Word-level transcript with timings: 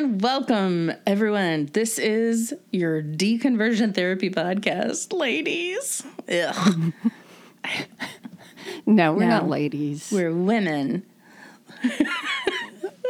And 0.00 0.22
welcome, 0.22 0.90
everyone. 1.06 1.66
This 1.74 1.98
is 1.98 2.54
your 2.70 3.02
deconversion 3.02 3.94
therapy 3.94 4.30
podcast, 4.30 5.12
ladies. 5.12 6.02
Ugh. 6.26 6.92
No, 8.86 9.12
we're 9.12 9.20
No. 9.24 9.28
not 9.28 9.48
ladies. 9.50 10.10
We're 10.10 10.32
women. 10.32 11.02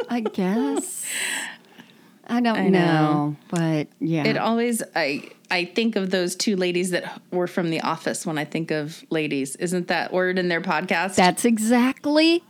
I 0.09 0.19
guess. 0.19 1.07
I 2.27 2.41
don't 2.41 2.57
I 2.59 2.69
know. 2.69 2.81
know. 2.81 3.37
but 3.51 3.87
yeah. 4.01 4.25
It 4.27 4.37
always 4.37 4.83
I 4.97 5.31
I 5.49 5.67
think 5.67 5.95
of 5.95 6.11
those 6.11 6.35
two 6.35 6.57
ladies 6.57 6.91
that 6.91 7.23
were 7.31 7.47
from 7.47 7.71
the 7.71 7.83
office 7.83 8.27
when 8.27 8.37
I 8.37 8.45
think 8.45 8.73
of 8.73 9.05
ladies. 9.11 9.55
Isn't 9.57 9.87
that 9.89 10.13
word 10.13 10.41
in 10.41 10.49
their 10.49 10.61
podcast? 10.61 11.15
That's 11.15 11.45
exactly 11.45 12.43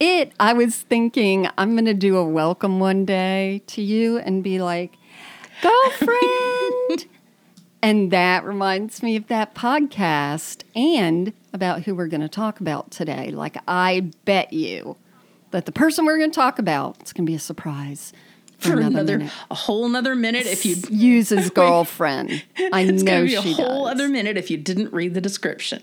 it. 0.00 0.32
I 0.40 0.52
was 0.52 0.76
thinking 0.76 1.48
I'm 1.56 1.72
going 1.72 1.84
to 1.86 1.94
do 1.94 2.16
a 2.16 2.24
welcome 2.24 2.80
one 2.80 3.04
day 3.04 3.62
to 3.68 3.82
you 3.82 4.18
and 4.18 4.42
be 4.42 4.60
like, 4.60 4.94
girlfriend. 5.62 7.06
and 7.82 8.10
that 8.10 8.44
reminds 8.44 9.02
me 9.02 9.16
of 9.16 9.26
that 9.28 9.54
podcast 9.54 10.62
and 10.74 11.32
about 11.52 11.82
who 11.82 11.94
we're 11.94 12.08
going 12.08 12.20
to 12.20 12.28
talk 12.28 12.60
about 12.60 12.90
today. 12.90 13.30
Like, 13.30 13.56
I 13.68 14.10
bet 14.24 14.52
you 14.52 14.96
that 15.50 15.66
the 15.66 15.72
person 15.72 16.04
we're 16.04 16.18
going 16.18 16.30
to 16.30 16.34
talk 16.34 16.58
about 16.58 16.96
it's 17.00 17.12
going 17.12 17.26
to 17.26 17.30
be 17.30 17.36
a 17.36 17.40
surprise 17.40 18.12
for, 18.58 18.72
for 18.72 18.80
another, 18.80 19.14
another 19.14 19.32
a 19.50 19.54
whole 19.54 19.86
another 19.86 20.14
minute 20.14 20.46
if 20.46 20.64
you 20.64 20.76
uses 20.90 21.50
girlfriend. 21.54 22.44
I 22.72 22.80
it's 22.82 23.02
know 23.02 23.12
gonna 23.12 23.26
be 23.26 23.34
a 23.34 23.42
she 23.42 23.52
whole 23.52 23.84
does. 23.84 23.94
other 23.94 24.08
minute 24.08 24.36
if 24.36 24.50
you 24.50 24.56
didn't 24.56 24.92
read 24.92 25.14
the 25.14 25.20
description. 25.20 25.82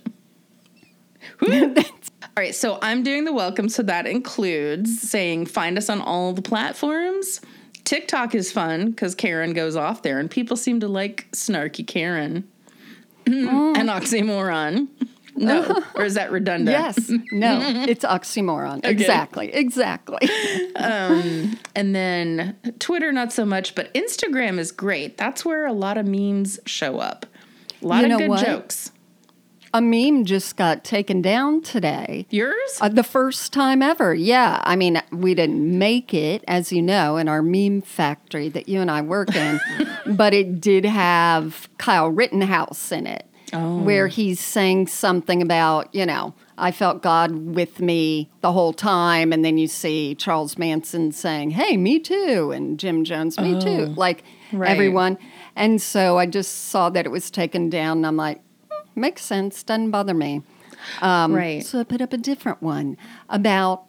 Whew. 1.39 1.75
All 2.37 2.43
right, 2.43 2.55
so 2.55 2.79
I'm 2.81 3.03
doing 3.03 3.25
the 3.25 3.33
welcome, 3.33 3.67
so 3.69 3.83
that 3.83 4.07
includes 4.07 5.01
saying 5.01 5.47
find 5.47 5.77
us 5.77 5.89
on 5.89 6.01
all 6.01 6.33
the 6.33 6.41
platforms. 6.41 7.41
TikTok 7.83 8.35
is 8.35 8.51
fun 8.51 8.91
because 8.91 9.15
Karen 9.15 9.53
goes 9.53 9.75
off 9.75 10.01
there, 10.03 10.19
and 10.19 10.29
people 10.31 10.55
seem 10.55 10.79
to 10.81 10.87
like 10.87 11.27
snarky 11.31 11.85
Karen 11.85 12.47
Mm. 13.25 13.77
and 13.77 13.89
oxymoron. 13.89 14.87
No, 15.33 15.81
or 15.95 16.03
is 16.03 16.15
that 16.15 16.29
redundant? 16.29 16.77
Yes. 16.77 17.09
No, 17.31 17.61
it's 17.87 18.03
oxymoron. 18.03 18.81
Exactly. 18.85 19.47
Exactly. 19.53 20.19
And 20.75 21.95
then 21.95 22.57
Twitter, 22.79 23.11
not 23.13 23.31
so 23.31 23.45
much, 23.45 23.73
but 23.73 23.93
Instagram 23.93 24.59
is 24.59 24.73
great. 24.73 25.17
That's 25.17 25.45
where 25.45 25.65
a 25.65 25.71
lot 25.73 25.97
of 25.97 26.05
memes 26.05 26.59
show 26.65 26.97
up. 26.99 27.25
A 27.81 27.87
lot 27.87 28.05
You 28.05 28.11
of 28.13 28.19
good 28.19 28.29
what? 28.29 28.45
jokes. 28.45 28.91
A 29.73 29.81
meme 29.81 30.25
just 30.25 30.57
got 30.57 30.83
taken 30.83 31.21
down 31.21 31.61
today. 31.61 32.25
Yours? 32.29 32.77
Uh, 32.81 32.89
the 32.89 33.03
first 33.03 33.53
time 33.53 33.81
ever. 33.81 34.13
Yeah. 34.13 34.61
I 34.63 34.75
mean, 34.75 35.01
we 35.11 35.33
didn't 35.33 35.77
make 35.77 36.13
it, 36.13 36.43
as 36.47 36.71
you 36.71 36.81
know, 36.81 37.17
in 37.17 37.29
our 37.29 37.41
meme 37.41 37.81
factory 37.81 38.49
that 38.49 38.67
you 38.67 38.81
and 38.81 38.91
I 38.91 39.01
work 39.01 39.33
in, 39.35 39.59
but 40.05 40.33
it 40.33 40.59
did 40.59 40.83
have 40.85 41.69
Kyle 41.77 42.09
Rittenhouse 42.09 42.91
in 42.91 43.07
it, 43.07 43.25
where 43.53 44.07
he's 44.07 44.39
saying 44.39 44.87
something 44.87 45.41
about, 45.41 45.93
you 45.93 46.05
know, 46.05 46.33
I 46.57 46.71
felt 46.71 47.01
God 47.01 47.31
with 47.55 47.79
me 47.79 48.29
the 48.41 48.51
whole 48.51 48.71
time. 48.71 49.33
And 49.33 49.43
then 49.43 49.57
you 49.57 49.67
see 49.67 50.15
Charles 50.15 50.57
Manson 50.57 51.11
saying, 51.11 51.51
hey, 51.51 51.75
me 51.75 51.99
too. 51.99 52.51
And 52.51 52.79
Jim 52.79 53.03
Jones, 53.03 53.39
me 53.39 53.59
too. 53.59 53.87
Like 53.97 54.23
right. 54.53 54.69
everyone. 54.69 55.17
And 55.55 55.81
so 55.81 56.17
I 56.17 56.27
just 56.27 56.69
saw 56.69 56.89
that 56.91 57.05
it 57.05 57.09
was 57.09 57.31
taken 57.31 57.69
down. 57.69 57.97
And 57.97 58.07
I'm 58.07 58.15
like, 58.15 58.37
"Hmm, 58.37 58.50
makes 58.95 59.23
sense. 59.23 59.63
Doesn't 59.63 59.91
bother 59.91 60.13
me. 60.13 60.41
Um, 61.01 61.33
Right. 61.33 61.63
So 61.63 61.79
I 61.79 61.83
put 61.83 62.01
up 62.01 62.13
a 62.13 62.17
different 62.17 62.61
one 62.61 62.97
about 63.29 63.85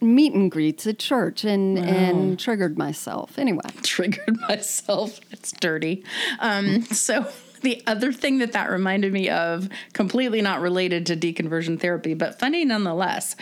meet 0.00 0.34
and 0.34 0.50
greets 0.50 0.86
at 0.86 0.98
church 0.98 1.44
and, 1.44 1.78
and 1.78 2.38
triggered 2.38 2.76
myself. 2.76 3.38
Anyway, 3.38 3.62
triggered 3.82 4.38
myself. 4.48 5.18
It's 5.30 5.52
dirty. 5.52 6.04
Um, 6.40 6.82
so 6.82 7.26
the 7.62 7.82
other 7.86 8.12
thing 8.12 8.38
that 8.38 8.52
that 8.52 8.70
reminded 8.70 9.12
me 9.12 9.28
of, 9.28 9.68
completely 9.92 10.42
not 10.42 10.60
related 10.60 11.06
to 11.06 11.16
deconversion 11.16 11.80
therapy, 11.80 12.14
but 12.14 12.38
funny 12.38 12.64
nonetheless. 12.64 13.34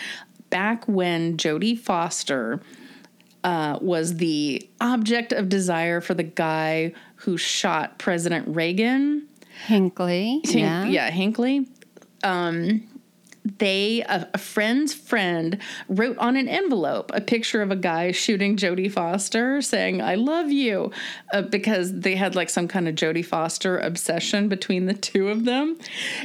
Back 0.51 0.87
when 0.87 1.37
Jodie 1.37 1.79
Foster 1.79 2.61
uh, 3.43 3.79
was 3.81 4.17
the 4.17 4.69
object 4.81 5.33
of 5.33 5.49
desire 5.49 6.01
for 6.01 6.15
the 6.15 6.23
guy 6.23 6.93
who 7.17 7.37
shot 7.37 7.99
President 7.99 8.55
Reagan. 8.55 9.27
Hinckley. 9.67 10.41
Hink- 10.45 10.55
yeah. 10.55 10.85
yeah, 10.85 11.11
Hinckley. 11.11 11.67
Um, 12.25 12.89
they 13.59 14.03
a, 14.03 14.29
a 14.35 14.39
friend's 14.39 14.95
friend 14.95 15.59
wrote 15.89 16.17
on 16.19 16.37
an 16.37 16.47
envelope 16.49 17.11
a 17.13 17.21
picture 17.21 17.61
of 17.61 17.73
a 17.73 17.77
guy 17.77 18.13
shooting 18.13 18.57
Jodie 18.57 18.91
Foster, 18.91 19.61
saying 19.61 20.01
"I 20.01 20.15
love 20.15 20.53
you," 20.53 20.93
uh, 21.33 21.43
because 21.43 21.93
they 22.01 22.15
had 22.15 22.37
like 22.37 22.49
some 22.51 22.69
kind 22.69 22.87
of 22.87 22.95
Jodie 22.95 23.27
Foster 23.27 23.79
obsession 23.81 24.49
between 24.49 24.87
the 24.87 24.95
two 24.95 25.29
of 25.29 25.45
them. 25.45 25.77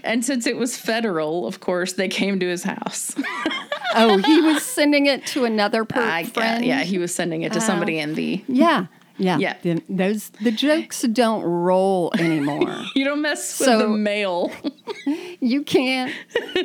And 0.04 0.24
since 0.24 0.46
it 0.46 0.58
was 0.58 0.78
federal, 0.78 1.48
of 1.48 1.60
course, 1.60 1.94
they 1.94 2.08
came 2.08 2.40
to 2.40 2.48
his 2.48 2.64
house. 2.64 3.16
Oh, 3.96 4.18
he 4.20 4.42
was 4.42 4.64
sending 4.64 5.08
it 5.08 5.26
to 5.28 5.46
another 5.46 5.86
per- 5.86 6.24
friend. 6.26 6.64
yeah, 6.64 6.84
he 6.84 7.00
was 7.00 7.16
sending 7.16 7.42
it 7.42 7.54
to 7.54 7.62
somebody 7.62 7.98
in 7.98 8.14
the. 8.14 8.44
Yeah. 8.48 8.86
Yeah. 9.18 9.38
Yeah. 9.38 9.56
The- 9.62 9.84
those 9.90 10.30
the 10.42 10.52
jokes 10.52 11.02
don't 11.02 11.44
roll 11.44 12.12
anymore. 12.18 12.76
You 12.96 13.06
don't 13.06 13.22
mess 13.22 13.60
with 13.60 13.68
So- 13.68 13.78
the 13.80 13.88
mail. 13.90 14.52
you 15.40 15.64
can't 15.64 16.12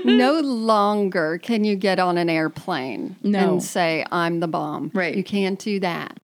no 0.05 0.41
longer 0.41 1.39
can 1.39 1.65
you 1.65 1.77
get 1.77 1.99
on 1.99 2.17
an 2.19 2.31
airplane 2.31 3.17
No. 3.23 3.39
and 3.55 3.63
say 3.63 4.05
I'm 4.11 4.41
the 4.41 4.49
bomb. 4.49 4.91
Right. 4.95 5.15
You 5.17 5.25
can't 5.25 5.59
do 5.59 5.81
that. 5.81 6.19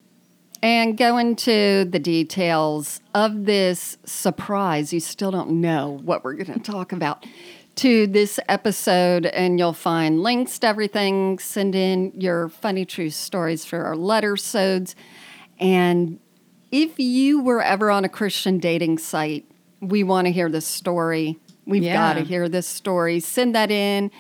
And 0.62 0.96
go 0.98 1.18
into 1.18 1.84
the 1.84 2.00
details 2.00 3.00
of 3.14 3.44
this 3.44 3.96
surprise. 4.04 4.92
You 4.92 4.98
still 5.00 5.30
don't 5.30 5.60
know 5.60 6.00
what 6.04 6.24
we're 6.24 6.32
going 6.34 6.52
to 6.52 6.72
talk 6.72 6.92
about 6.92 7.24
to 7.76 8.08
this 8.08 8.40
episode, 8.48 9.26
and 9.26 9.56
you'll 9.60 9.72
find 9.72 10.20
links 10.20 10.58
to 10.58 10.66
everything. 10.66 11.38
Send 11.38 11.76
in 11.76 12.12
your 12.20 12.48
funny 12.48 12.84
true 12.84 13.10
stories 13.10 13.64
for 13.64 13.84
our 13.84 13.94
letter 13.94 14.36
sods. 14.36 14.96
And 15.58 16.18
if 16.70 16.98
you 16.98 17.40
were 17.42 17.62
ever 17.62 17.90
on 17.90 18.04
a 18.04 18.08
Christian 18.08 18.58
dating 18.58 18.98
site, 18.98 19.44
we 19.80 20.02
want 20.02 20.26
to 20.26 20.32
hear 20.32 20.48
this 20.50 20.66
story. 20.66 21.38
We've 21.66 21.82
Yeah. 21.82 21.94
got 21.94 22.14
to 22.14 22.24
hear 22.24 22.48
this 22.48 22.66
story. 22.66 23.20
Send 23.20 23.54
that 23.54 23.70
in. 23.70 24.10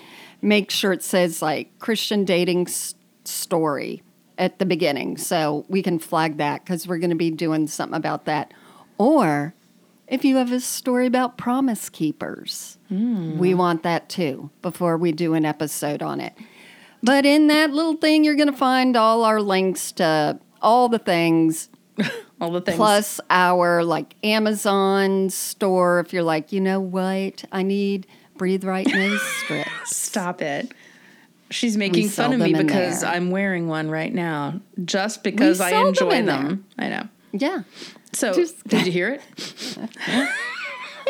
Make 0.40 0.70
sure 0.70 0.92
it 0.92 1.02
says 1.02 1.42
like 1.42 1.76
Christian 1.78 2.24
dating 2.24 2.68
s- 2.68 2.94
story 3.24 4.02
at 4.36 4.58
the 4.58 4.66
beginning 4.66 5.16
so 5.16 5.64
we 5.68 5.82
can 5.82 5.98
flag 5.98 6.36
that 6.36 6.64
because 6.64 6.86
we're 6.86 6.98
going 6.98 7.10
to 7.10 7.16
be 7.16 7.30
doing 7.30 7.66
something 7.66 7.96
about 7.96 8.24
that. 8.26 8.54
Or 8.98 9.54
if 10.06 10.24
you 10.24 10.36
have 10.36 10.52
a 10.52 10.60
story 10.60 11.06
about 11.06 11.36
promise 11.36 11.88
keepers, 11.88 12.78
hmm. 12.88 13.36
we 13.38 13.52
want 13.52 13.82
that 13.82 14.08
too 14.08 14.50
before 14.62 14.96
we 14.96 15.12
do 15.12 15.34
an 15.34 15.44
episode 15.44 16.02
on 16.02 16.20
it. 16.20 16.34
But 17.02 17.26
in 17.26 17.46
that 17.48 17.72
little 17.72 17.94
thing, 17.94 18.24
you're 18.24 18.34
going 18.36 18.50
to 18.50 18.56
find 18.56 18.96
all 18.96 19.24
our 19.24 19.40
links 19.40 19.92
to 19.92 20.38
all 20.62 20.88
the 20.88 20.98
things 20.98 21.68
All 22.40 22.50
the 22.52 22.60
things. 22.60 22.76
plus 22.76 23.20
our 23.28 23.82
like 23.82 24.14
Amazon 24.22 25.30
store. 25.30 25.98
If 26.00 26.12
you're 26.12 26.22
like, 26.22 26.52
you 26.52 26.60
know 26.60 26.80
what, 26.80 27.44
I 27.50 27.62
need 27.62 28.06
breathe 28.36 28.64
right 28.64 28.86
nose 28.86 29.20
strips. 29.44 29.96
Stop 29.96 30.40
it. 30.42 30.72
She's 31.50 31.76
making 31.76 32.08
fun 32.10 32.34
of 32.34 32.40
me 32.40 32.52
because 32.52 33.00
there. 33.00 33.10
I'm 33.10 33.30
wearing 33.30 33.68
one 33.68 33.90
right 33.90 34.12
now, 34.12 34.60
just 34.84 35.24
because 35.24 35.60
I 35.60 35.70
sell 35.70 35.80
them 35.80 35.88
enjoy 35.88 36.22
them. 36.22 36.66
I 36.78 36.88
know. 36.88 37.08
Yeah. 37.32 37.62
So, 38.12 38.32
Just- 38.34 38.66
did 38.68 38.86
you 38.86 38.92
hear 38.92 39.18
it? 39.18 40.28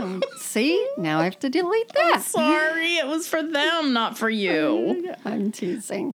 Um, 0.01 0.23
see, 0.37 0.89
now 0.97 1.19
I 1.19 1.25
have 1.25 1.41
to 1.41 1.51
delete 1.51 1.89
that. 1.93 2.23
Sorry, 2.23 2.99
it 2.99 3.09
was 3.09 3.27
for 3.27 3.43
them, 3.43 3.93
not 3.93 4.17
for 4.17 4.31
you. 4.31 5.13
I'm 5.25 5.51
teasing. 5.51 6.13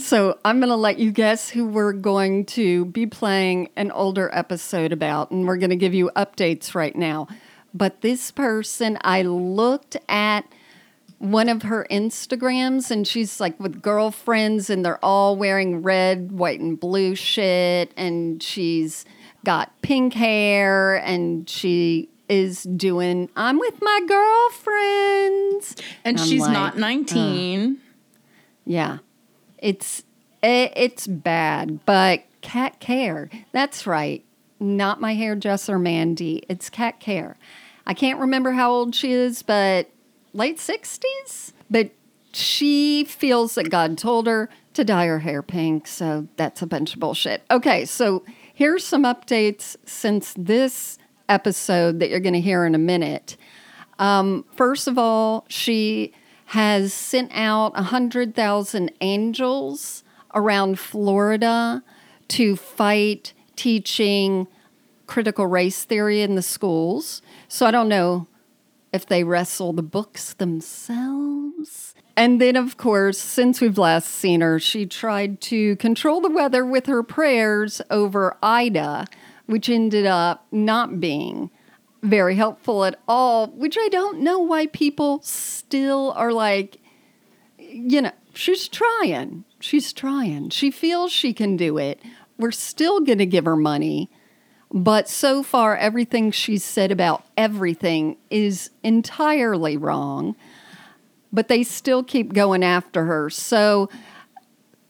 So 0.00 0.38
I'm 0.44 0.60
going 0.60 0.70
to 0.70 0.76
let 0.76 0.98
you 0.98 1.12
guess 1.12 1.50
who 1.50 1.66
we're 1.66 1.92
going 1.92 2.46
to 2.46 2.86
be 2.86 3.06
playing 3.06 3.68
an 3.76 3.90
older 3.90 4.30
episode 4.32 4.92
about, 4.92 5.30
and 5.30 5.46
we're 5.46 5.58
going 5.58 5.70
to 5.70 5.76
give 5.76 5.94
you 5.94 6.10
updates 6.16 6.74
right 6.74 6.96
now. 6.96 7.28
But 7.74 8.00
this 8.00 8.30
person, 8.30 8.98
I 9.02 9.22
looked 9.22 9.96
at 10.08 10.46
one 11.18 11.50
of 11.50 11.62
her 11.62 11.86
Instagrams, 11.90 12.90
and 12.90 13.06
she's 13.06 13.40
like 13.40 13.60
with 13.60 13.82
girlfriends, 13.82 14.70
and 14.70 14.84
they're 14.84 15.04
all 15.04 15.36
wearing 15.36 15.82
red, 15.82 16.32
white, 16.32 16.60
and 16.60 16.80
blue 16.80 17.14
shit, 17.14 17.92
and 17.96 18.42
she's 18.42 19.04
got 19.44 19.70
pink 19.82 20.14
hair, 20.14 20.96
and 20.96 21.48
she 21.48 22.08
is 22.28 22.62
doing 22.62 23.28
I'm 23.36 23.58
with 23.58 23.82
my 23.82 24.00
girlfriends. 24.08 25.76
And 26.04 26.18
I'm 26.18 26.26
she's 26.26 26.40
like, 26.40 26.52
not 26.52 26.78
19. 26.78 27.78
Yeah. 28.64 28.98
It's 29.60 30.02
it, 30.42 30.72
it's 30.76 31.06
bad, 31.06 31.84
but 31.86 32.24
Kat 32.40 32.80
Kerr. 32.80 33.28
That's 33.52 33.86
right. 33.86 34.24
Not 34.58 35.00
my 35.00 35.14
hairdresser 35.14 35.78
Mandy. 35.78 36.42
It's 36.48 36.68
Kat 36.70 37.00
Kerr. 37.00 37.36
I 37.86 37.94
can't 37.94 38.20
remember 38.20 38.52
how 38.52 38.70
old 38.70 38.94
she 38.94 39.12
is, 39.12 39.42
but 39.42 39.90
late 40.32 40.58
60s. 40.58 41.52
But 41.70 41.90
she 42.32 43.04
feels 43.04 43.54
that 43.54 43.70
God 43.70 43.98
told 43.98 44.26
her 44.26 44.46
to 44.46 44.54
to 44.74 44.84
dye 44.84 45.06
her 45.06 45.18
hair 45.18 45.42
pink, 45.42 45.86
so 45.86 46.28
that's 46.36 46.62
a 46.62 46.66
bunch 46.66 46.94
of 46.94 47.00
bullshit. 47.00 47.42
Okay, 47.50 47.84
so 47.84 48.24
here's 48.54 48.84
some 48.84 49.04
updates 49.04 49.76
since 49.84 50.34
this 50.36 50.98
episode 51.28 52.00
that 52.00 52.10
you're 52.10 52.20
going 52.20 52.34
to 52.34 52.40
hear 52.40 52.64
in 52.64 52.74
a 52.74 52.78
minute. 52.78 53.36
Um, 53.98 54.44
first 54.56 54.86
of 54.88 54.96
all, 54.96 55.44
she 55.48 56.12
has 56.50 56.92
sent 56.92 57.30
out 57.32 57.72
100,000 57.74 58.92
angels 59.00 60.02
around 60.34 60.80
Florida 60.80 61.80
to 62.26 62.56
fight 62.56 63.32
teaching 63.54 64.48
critical 65.06 65.46
race 65.46 65.84
theory 65.84 66.22
in 66.22 66.34
the 66.34 66.42
schools. 66.42 67.22
So 67.46 67.66
I 67.66 67.70
don't 67.70 67.88
know 67.88 68.26
if 68.92 69.06
they 69.06 69.22
wrestle 69.22 69.72
the 69.72 69.84
books 69.84 70.34
themselves. 70.34 71.94
And 72.16 72.40
then, 72.40 72.56
of 72.56 72.76
course, 72.76 73.18
since 73.18 73.60
we've 73.60 73.78
last 73.78 74.08
seen 74.08 74.40
her, 74.40 74.58
she 74.58 74.86
tried 74.86 75.40
to 75.42 75.76
control 75.76 76.20
the 76.20 76.30
weather 76.30 76.64
with 76.64 76.86
her 76.86 77.04
prayers 77.04 77.80
over 77.90 78.36
Ida, 78.42 79.06
which 79.46 79.68
ended 79.68 80.04
up 80.04 80.48
not 80.50 80.98
being 80.98 81.52
very 82.02 82.34
helpful 82.34 82.84
at 82.84 82.98
all, 83.06 83.48
which 83.48 83.76
I 83.78 83.88
don't 83.88 84.20
know 84.20 84.38
why 84.38 84.66
people 84.66 85.20
still 85.22 86.12
are 86.12 86.32
like, 86.32 86.78
you 87.58 88.02
know, 88.02 88.12
she's 88.34 88.68
trying. 88.68 89.44
She's 89.60 89.92
trying. 89.92 90.50
She 90.50 90.70
feels 90.70 91.12
she 91.12 91.32
can 91.32 91.56
do 91.56 91.78
it. 91.78 92.00
We're 92.38 92.52
still 92.52 93.00
going 93.00 93.18
to 93.18 93.26
give 93.26 93.44
her 93.44 93.56
money. 93.56 94.08
But 94.72 95.08
so 95.08 95.42
far, 95.42 95.76
everything 95.76 96.30
she's 96.30 96.64
said 96.64 96.92
about 96.92 97.24
everything 97.36 98.16
is 98.30 98.70
entirely 98.82 99.76
wrong. 99.76 100.36
But 101.32 101.48
they 101.48 101.62
still 101.62 102.02
keep 102.02 102.32
going 102.32 102.64
after 102.64 103.04
her. 103.04 103.30
So, 103.30 103.88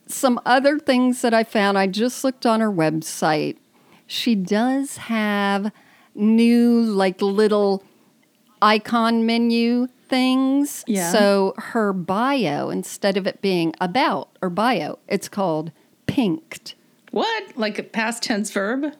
some 0.06 0.40
other 0.44 0.78
things 0.78 1.22
that 1.22 1.32
I 1.32 1.44
found, 1.44 1.78
I 1.78 1.86
just 1.86 2.24
looked 2.24 2.44
on 2.44 2.60
her 2.60 2.70
website. 2.70 3.56
She 4.06 4.34
does 4.34 4.96
have 4.96 5.70
new, 6.14 6.82
like, 6.82 7.20
little 7.22 7.84
icon 8.62 9.24
menu 9.26 9.86
things. 10.08 10.84
Yeah. 10.86 11.10
So, 11.12 11.54
her 11.58 11.92
bio, 11.92 12.70
instead 12.70 13.16
of 13.16 13.26
it 13.26 13.40
being 13.40 13.74
about 13.80 14.28
or 14.42 14.50
bio, 14.50 14.98
it's 15.08 15.28
called 15.28 15.72
pinked, 16.06 16.74
What? 17.12 17.56
Like 17.56 17.78
a 17.78 17.82
past 17.82 18.22
tense 18.22 18.50
verb? 18.50 18.94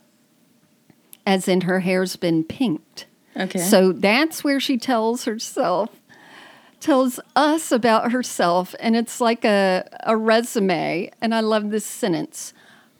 as 1.27 1.47
in 1.47 1.61
her 1.63 1.81
hair's 1.81 2.17
been 2.17 2.43
pinked. 2.43 3.07
Okay. 3.37 3.59
So 3.59 3.93
that's 3.93 4.43
where 4.43 4.59
she 4.59 4.79
tells 4.79 5.25
herself, 5.25 5.91
tells 6.81 7.21
us 7.37 7.71
about 7.71 8.11
herself, 8.11 8.75
and 8.81 8.97
it's 8.97 9.21
like 9.21 9.45
a, 9.45 9.87
a 10.05 10.17
resume. 10.17 11.11
And 11.21 11.35
I 11.35 11.41
love 11.41 11.71
this 11.71 11.85
sentence. 11.85 12.53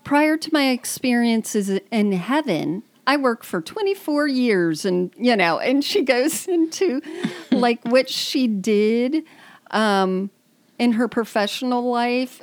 Prior 0.05 0.37
to 0.37 0.51
my 0.53 0.69
experiences 0.69 1.71
in 1.91 2.13
heaven, 2.13 2.83
I 3.11 3.17
worked 3.17 3.45
for 3.45 3.61
24 3.61 4.29
years, 4.29 4.85
and 4.85 5.13
you 5.19 5.35
know, 5.35 5.59
and 5.59 5.85
she 5.85 6.03
goes 6.03 6.47
into 6.57 7.03
like 7.51 7.85
what 7.85 8.09
she 8.09 8.47
did 8.47 9.25
um, 9.73 10.31
in 10.79 10.93
her 10.93 11.09
professional 11.09 11.91
life, 11.91 12.41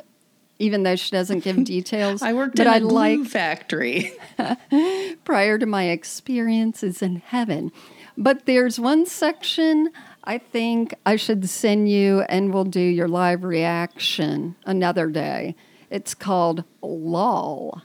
even 0.59 0.83
though 0.83 0.97
she 0.97 1.11
doesn't 1.11 1.45
give 1.45 1.63
details. 1.63 2.21
I 2.21 2.33
worked 2.33 2.59
at 2.59 2.67
a 2.67 2.71
I 2.71 2.79
glue 2.79 2.89
like 2.89 3.25
factory. 3.29 4.11
prior 5.23 5.57
to 5.57 5.65
my 5.65 5.85
experiences 5.85 7.01
in 7.01 7.21
heaven. 7.25 7.71
But 8.17 8.45
there's 8.45 8.77
one 8.77 9.05
section 9.05 9.89
I 10.25 10.37
think 10.37 10.93
I 11.05 11.15
should 11.15 11.47
send 11.47 11.89
you, 11.89 12.23
and 12.27 12.53
we'll 12.53 12.65
do 12.65 12.81
your 12.81 13.07
live 13.07 13.45
reaction 13.45 14.57
another 14.65 15.07
day. 15.07 15.55
It's 15.89 16.13
called 16.13 16.65
LOL, 16.81 17.83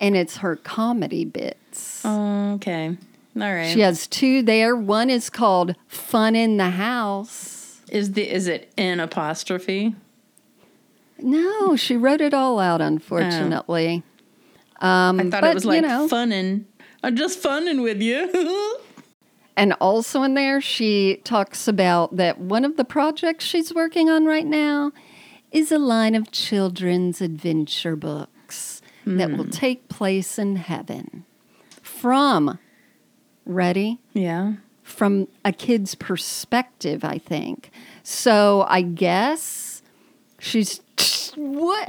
and 0.00 0.16
it's 0.16 0.38
her 0.38 0.56
comedy 0.56 1.24
okay. 2.04 2.96
All 3.36 3.54
right. 3.54 3.72
She 3.72 3.80
has 3.80 4.06
two 4.06 4.42
there. 4.42 4.74
One 4.74 5.10
is 5.10 5.30
called 5.30 5.76
Fun 5.86 6.34
in 6.34 6.56
the 6.56 6.70
House. 6.70 7.80
Is 7.90 8.12
the 8.12 8.28
is 8.28 8.46
it 8.46 8.72
in 8.76 9.00
apostrophe? 9.00 9.94
No, 11.20 11.76
she 11.76 11.96
wrote 11.96 12.20
it 12.20 12.34
all 12.34 12.58
out, 12.58 12.80
unfortunately. 12.80 14.02
Um, 14.80 15.18
I 15.20 15.22
thought 15.24 15.40
but, 15.40 15.50
it 15.50 15.54
was 15.54 15.64
like 15.64 15.82
you 15.82 15.88
know, 15.88 16.08
funnin'. 16.08 16.64
I'm 17.02 17.16
just 17.16 17.38
funning 17.40 17.82
with 17.82 18.00
you. 18.00 18.78
And 19.58 19.74
also 19.80 20.22
in 20.22 20.34
there, 20.34 20.60
she 20.60 21.20
talks 21.24 21.66
about 21.66 22.16
that 22.16 22.38
one 22.38 22.64
of 22.64 22.76
the 22.76 22.84
projects 22.84 23.44
she's 23.44 23.74
working 23.74 24.08
on 24.08 24.24
right 24.24 24.46
now 24.46 24.92
is 25.50 25.72
a 25.72 25.80
line 25.80 26.14
of 26.14 26.30
children's 26.30 27.20
adventure 27.20 27.96
books 27.96 28.80
that 29.04 29.36
will 29.36 29.48
take 29.48 29.88
place 29.88 30.38
in 30.38 30.54
heaven. 30.54 31.24
From, 32.00 32.58
ready? 33.44 33.98
yeah. 34.12 34.54
From 34.82 35.28
a 35.44 35.52
kid's 35.52 35.94
perspective, 35.94 37.04
I 37.04 37.18
think. 37.18 37.70
So 38.02 38.64
I 38.68 38.82
guess 38.82 39.82
she's. 40.38 40.80
What? 41.36 41.88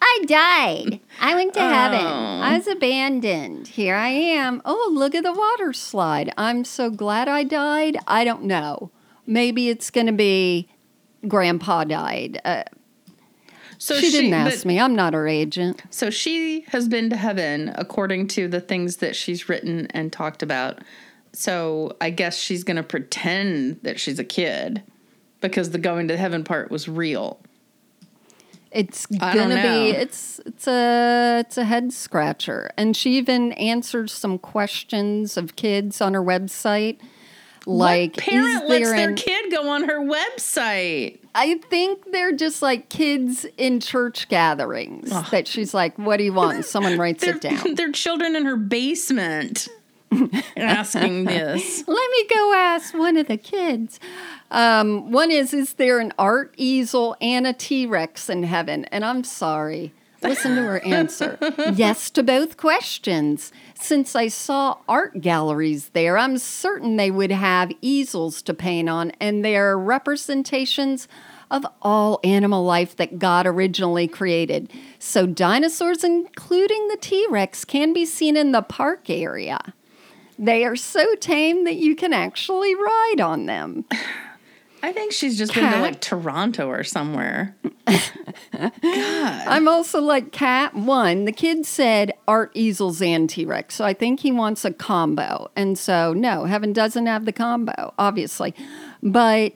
I 0.00 0.24
died. 0.26 1.00
I 1.20 1.34
went 1.34 1.52
to 1.54 1.60
heaven. 1.60 2.00
I 2.00 2.56
was 2.56 2.66
abandoned. 2.66 3.68
Here 3.68 3.94
I 3.94 4.08
am. 4.08 4.62
Oh, 4.64 4.90
look 4.94 5.14
at 5.14 5.22
the 5.22 5.32
water 5.32 5.72
slide. 5.74 6.32
I'm 6.38 6.64
so 6.64 6.88
glad 6.88 7.28
I 7.28 7.44
died. 7.44 7.98
I 8.06 8.24
don't 8.24 8.44
know. 8.44 8.90
Maybe 9.26 9.68
it's 9.68 9.90
going 9.90 10.06
to 10.06 10.12
be 10.12 10.68
Grandpa 11.28 11.84
died. 11.84 12.40
Uh, 12.44 12.62
So 13.82 13.96
she 13.96 14.12
didn't 14.12 14.30
but- 14.30 14.52
ask 14.52 14.64
me. 14.64 14.78
I'm 14.78 14.94
not 14.94 15.12
her 15.12 15.26
agent. 15.26 15.82
So 15.90 16.08
she 16.08 16.60
has 16.68 16.86
been 16.86 17.10
to 17.10 17.16
heaven 17.16 17.72
according 17.74 18.28
to 18.28 18.46
the 18.46 18.60
things 18.60 18.98
that 18.98 19.16
she's 19.16 19.48
written 19.48 19.88
and 19.90 20.12
talked 20.12 20.40
about. 20.40 20.82
So 21.32 21.96
I 22.00 22.10
guess 22.10 22.38
she's 22.38 22.62
going 22.62 22.76
to 22.76 22.84
pretend 22.84 23.80
that 23.82 23.98
she's 23.98 24.20
a 24.20 24.24
kid 24.24 24.84
because 25.40 25.70
the 25.70 25.78
going 25.78 26.06
to 26.08 26.16
heaven 26.16 26.44
part 26.44 26.70
was 26.70 26.88
real. 26.88 27.40
It's 28.70 29.04
gonna 29.04 29.56
be 29.56 29.90
it's 29.90 30.40
it's 30.46 30.66
a 30.66 31.40
it's 31.40 31.58
a 31.58 31.64
head 31.64 31.92
scratcher. 31.92 32.70
And 32.78 32.96
she 32.96 33.18
even 33.18 33.52
answered 33.52 34.08
some 34.08 34.38
questions 34.38 35.36
of 35.36 35.56
kids 35.56 36.00
on 36.00 36.14
her 36.14 36.22
website. 36.22 36.98
Like 37.66 38.16
what 38.16 38.24
parent 38.24 38.68
lets 38.68 38.90
their 38.90 39.10
an- 39.10 39.16
kid 39.16 39.52
go 39.52 39.68
on 39.68 39.84
her 39.88 40.00
website? 40.00 41.18
I 41.34 41.54
think 41.70 42.12
they're 42.12 42.32
just 42.32 42.60
like 42.60 42.88
kids 42.88 43.46
in 43.56 43.80
church 43.80 44.28
gatherings 44.28 45.10
that 45.30 45.48
she's 45.48 45.72
like, 45.72 45.98
What 45.98 46.18
do 46.18 46.24
you 46.24 46.32
want? 46.32 46.64
Someone 46.64 46.98
writes 46.98 47.24
it 47.24 47.40
down. 47.42 47.74
they're 47.74 47.92
children 47.92 48.36
in 48.36 48.44
her 48.44 48.56
basement 48.56 49.68
asking 50.56 51.24
this. 51.24 51.84
Let 51.88 52.10
me 52.10 52.26
go 52.28 52.54
ask 52.54 52.92
one 52.94 53.16
of 53.16 53.28
the 53.28 53.38
kids. 53.38 53.98
Um, 54.50 55.10
one 55.10 55.30
is, 55.30 55.54
is 55.54 55.74
there 55.74 56.00
an 56.00 56.12
art 56.18 56.52
easel 56.58 57.16
and 57.20 57.46
a 57.46 57.54
T 57.54 57.86
Rex 57.86 58.28
in 58.28 58.42
heaven? 58.42 58.84
And 58.86 59.04
I'm 59.04 59.24
sorry. 59.24 59.92
Listen 60.22 60.56
to 60.56 60.62
her 60.62 60.84
answer. 60.84 61.38
yes 61.74 62.10
to 62.10 62.22
both 62.22 62.56
questions. 62.56 63.52
Since 63.74 64.14
I 64.14 64.28
saw 64.28 64.78
art 64.88 65.20
galleries 65.20 65.90
there, 65.90 66.16
I'm 66.16 66.38
certain 66.38 66.96
they 66.96 67.10
would 67.10 67.32
have 67.32 67.72
easels 67.80 68.42
to 68.42 68.54
paint 68.54 68.88
on, 68.88 69.10
and 69.20 69.44
they 69.44 69.56
are 69.56 69.78
representations 69.78 71.08
of 71.50 71.66
all 71.82 72.18
animal 72.24 72.64
life 72.64 72.96
that 72.96 73.18
God 73.18 73.46
originally 73.46 74.08
created. 74.08 74.72
So, 74.98 75.26
dinosaurs, 75.26 76.02
including 76.02 76.88
the 76.88 76.96
T 76.96 77.26
Rex, 77.28 77.64
can 77.64 77.92
be 77.92 78.06
seen 78.06 78.36
in 78.36 78.52
the 78.52 78.62
park 78.62 79.10
area. 79.10 79.74
They 80.38 80.64
are 80.64 80.76
so 80.76 81.14
tame 81.16 81.64
that 81.64 81.76
you 81.76 81.94
can 81.94 82.12
actually 82.12 82.74
ride 82.74 83.20
on 83.20 83.46
them. 83.46 83.84
I 84.82 84.92
think 84.92 85.12
she's 85.12 85.38
just 85.38 85.54
been 85.54 85.72
to 85.72 85.80
like 85.80 86.00
Toronto 86.00 86.68
or 86.68 86.82
somewhere. 86.82 87.56
I'm 88.52 89.68
also 89.68 90.00
like 90.00 90.32
Cat 90.32 90.74
One. 90.74 91.24
The 91.24 91.32
kid 91.32 91.64
said 91.66 92.12
art 92.26 92.50
easels 92.54 93.00
and 93.00 93.30
T 93.30 93.44
Rex, 93.44 93.76
so 93.76 93.84
I 93.84 93.94
think 93.94 94.20
he 94.20 94.32
wants 94.32 94.64
a 94.64 94.72
combo. 94.72 95.50
And 95.54 95.78
so, 95.78 96.12
no, 96.12 96.46
Heaven 96.46 96.72
doesn't 96.72 97.06
have 97.06 97.26
the 97.26 97.32
combo, 97.32 97.94
obviously. 97.96 98.54
But 99.02 99.54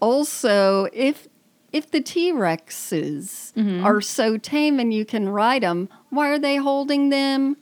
also, 0.00 0.88
if 0.92 1.26
if 1.72 1.90
the 1.90 2.02
T 2.02 2.32
Rexes 2.32 3.54
mm-hmm. 3.54 3.84
are 3.84 4.02
so 4.02 4.36
tame 4.36 4.78
and 4.78 4.92
you 4.92 5.06
can 5.06 5.30
ride 5.30 5.62
them, 5.62 5.88
why 6.10 6.28
are 6.28 6.38
they 6.38 6.56
holding 6.56 7.08
them 7.08 7.56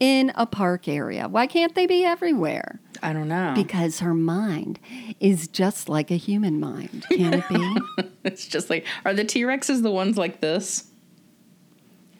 in 0.00 0.32
a 0.34 0.46
park 0.46 0.88
area? 0.88 1.28
Why 1.28 1.46
can't 1.46 1.74
they 1.74 1.86
be 1.86 2.04
everywhere? 2.04 2.80
I 3.02 3.12
don't 3.12 3.28
know. 3.28 3.52
Because 3.54 4.00
her 4.00 4.14
mind 4.14 4.78
is 5.20 5.48
just 5.48 5.88
like 5.88 6.10
a 6.10 6.16
human 6.16 6.60
mind. 6.60 7.06
Can 7.10 7.34
it 7.34 7.48
be? 7.48 8.04
it's 8.24 8.46
just 8.46 8.70
like, 8.70 8.86
are 9.04 9.14
the 9.14 9.24
T 9.24 9.42
Rexes 9.42 9.82
the 9.82 9.90
ones 9.90 10.16
like 10.16 10.40
this 10.40 10.90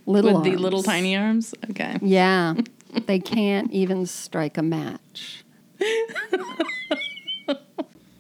Little 0.07 0.35
with 0.35 0.45
the 0.45 0.57
little 0.57 0.83
tiny 0.83 1.17
arms? 1.17 1.55
Okay. 1.71 1.99
Yeah, 2.01 2.55
they 3.07 3.19
can't 3.19 3.71
even 3.73 4.07
strike 4.07 4.57
a 4.57 4.63
match. 4.63 5.45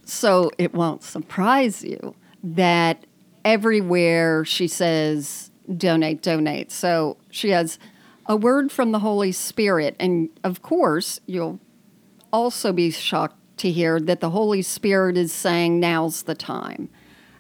so 0.04 0.50
it 0.58 0.75
won't 0.75 1.02
surprise 1.02 1.84
you 1.84 2.14
that 2.42 3.04
everywhere 3.44 4.44
she 4.44 4.66
says 4.66 5.50
donate, 5.76 6.22
donate. 6.22 6.72
So 6.72 7.16
she 7.30 7.50
has 7.50 7.78
a 8.28 8.37
word 8.37 8.73
from 8.73 8.92
the 8.92 8.99
Holy 9.00 9.33
Spirit. 9.33 9.97
And 9.99 10.28
of 10.45 10.62
course, 10.62 11.21
you'll 11.26 11.61
also 12.33 12.73
be 12.73 12.90
shocked 12.90 13.37
to 13.59 13.71
hear 13.71 13.99
that 14.00 14.21
the 14.21 14.30
Holy 14.30 14.62
Spirit 14.62 15.16
is 15.16 15.33
saying 15.33 15.80
now's 15.80 16.23
the 16.25 16.35
time. 16.35 16.88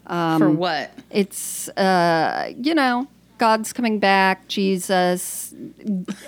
For 0.06 0.50
what? 0.50 0.92
It's, 1.10 1.68
uh, 1.70 2.52
you 2.56 2.74
know, 2.74 3.08
God's 3.38 3.72
coming 3.72 3.98
back, 3.98 4.48
Jesus, 4.48 5.52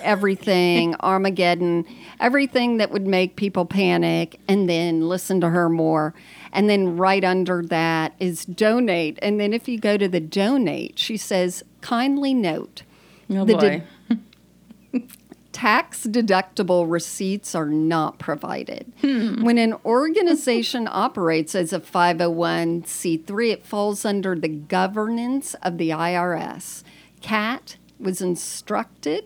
everything, 0.01 0.95
Armageddon, 0.99 1.85
everything 2.19 2.77
that 2.77 2.91
would 2.91 3.07
make 3.07 3.35
people 3.35 3.65
panic, 3.65 4.39
and 4.47 4.69
then 4.69 5.07
listen 5.07 5.41
to 5.41 5.49
her 5.49 5.69
more. 5.69 6.13
And 6.51 6.69
then 6.69 6.97
right 6.97 7.23
under 7.23 7.63
that 7.63 8.13
is 8.19 8.45
donate. 8.45 9.17
And 9.21 9.39
then 9.39 9.53
if 9.53 9.67
you 9.67 9.79
go 9.79 9.97
to 9.97 10.07
the 10.07 10.19
donate, 10.19 10.99
she 10.99 11.17
says, 11.17 11.63
kindly 11.81 12.33
note 12.33 12.83
Oh 13.31 13.45
The 13.45 13.53
boy. 13.53 13.59
de- 13.59 13.83
tax 15.51 16.05
deductible 16.05 16.89
receipts 16.89 17.53
are 17.55 17.65
not 17.65 18.17
provided. 18.19 18.91
Hmm. 19.01 19.43
When 19.43 19.57
an 19.57 19.73
organization 19.83 20.87
operates 20.91 21.55
as 21.55 21.73
a 21.73 21.79
501c3, 21.79 23.51
it 23.51 23.65
falls 23.65 24.05
under 24.05 24.35
the 24.35 24.47
governance 24.47 25.55
of 25.55 25.77
the 25.77 25.89
IRS. 25.89 26.83
Kat 27.21 27.77
was 27.99 28.21
instructed 28.21 29.25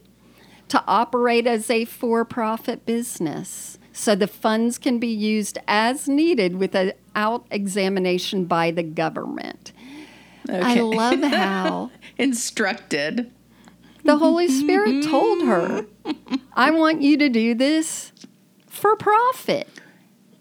to 0.70 0.84
operate 0.88 1.46
as 1.46 1.70
a 1.70 1.86
for 1.86 2.26
profit 2.26 2.86
business. 2.86 3.78
So 3.92 4.16
the 4.16 4.28
funds 4.28 4.80
can 4.80 4.98
be 4.98 5.14
used 5.14 5.60
as 5.68 6.08
needed 6.08 6.56
without 6.56 7.46
examination 7.52 8.46
by 8.46 8.72
the 8.72 8.82
government. 8.82 9.72
I 10.50 10.80
love 10.82 11.22
how 11.32 11.92
Instructed. 12.18 13.32
The 14.04 14.18
Holy 14.18 14.48
mm-hmm. 14.48 14.60
Spirit 14.60 15.04
told 15.04 15.44
her, 15.44 15.86
mm-hmm. 16.06 16.36
I 16.54 16.72
want 16.72 17.02
you 17.02 17.18
to 17.18 17.30
do 17.30 17.56
this 17.56 18.12
for 18.68 18.96
profit. 18.96 19.68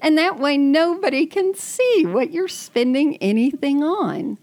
And 0.00 0.18
that 0.18 0.38
way 0.38 0.58
nobody 0.58 1.26
can 1.26 1.54
see 1.54 2.04
what 2.06 2.32
you're 2.32 2.48
spending 2.48 3.16
anything 3.18 3.84
on. 3.84 4.36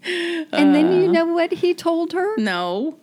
And 0.53 0.73
then 0.73 1.01
you 1.01 1.09
uh. 1.09 1.11
know 1.11 1.25
what 1.25 1.51
he 1.51 1.73
told 1.73 2.13
her? 2.13 2.37
No. 2.37 2.97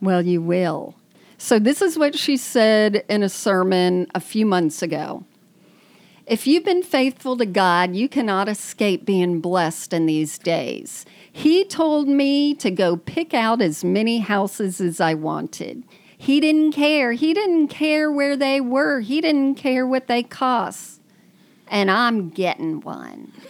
Well, 0.00 0.22
you 0.22 0.42
will. 0.42 0.94
So, 1.38 1.58
this 1.58 1.82
is 1.82 1.98
what 1.98 2.16
she 2.16 2.36
said 2.36 3.04
in 3.08 3.22
a 3.22 3.28
sermon 3.28 4.06
a 4.14 4.20
few 4.20 4.46
months 4.46 4.82
ago. 4.82 5.24
If 6.26 6.46
you've 6.46 6.64
been 6.64 6.82
faithful 6.82 7.36
to 7.36 7.46
God, 7.46 7.94
you 7.94 8.08
cannot 8.08 8.48
escape 8.48 9.04
being 9.04 9.40
blessed 9.40 9.92
in 9.92 10.06
these 10.06 10.38
days. 10.38 11.04
He 11.36 11.66
told 11.66 12.08
me 12.08 12.54
to 12.54 12.70
go 12.70 12.96
pick 12.96 13.34
out 13.34 13.60
as 13.60 13.84
many 13.84 14.20
houses 14.20 14.80
as 14.80 15.02
I 15.02 15.12
wanted. 15.12 15.84
He 16.16 16.40
didn't 16.40 16.72
care. 16.72 17.12
He 17.12 17.34
didn't 17.34 17.68
care 17.68 18.10
where 18.10 18.38
they 18.38 18.58
were, 18.58 19.00
he 19.00 19.20
didn't 19.20 19.56
care 19.56 19.86
what 19.86 20.06
they 20.06 20.22
cost. 20.22 21.02
And 21.68 21.90
I'm 21.90 22.30
getting 22.30 22.80
one. 22.80 23.32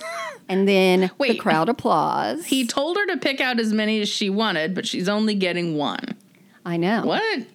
And 0.49 0.69
then 0.69 1.00
the 1.00 1.11
Wait. 1.19 1.40
crowd 1.40 1.69
applauds. 1.69 2.47
He 2.47 2.69
told 2.69 2.97
her 2.97 3.05
to 3.07 3.16
pick 3.16 3.40
out 3.40 3.59
as 3.59 3.73
many 3.73 4.00
as 4.00 4.09
she 4.09 4.31
wanted, 4.31 4.76
but 4.76 4.87
she's 4.87 5.09
only 5.09 5.35
getting 5.35 5.76
one. 5.76 6.16
I 6.64 6.76
know. 6.76 7.02
What? 7.05 7.47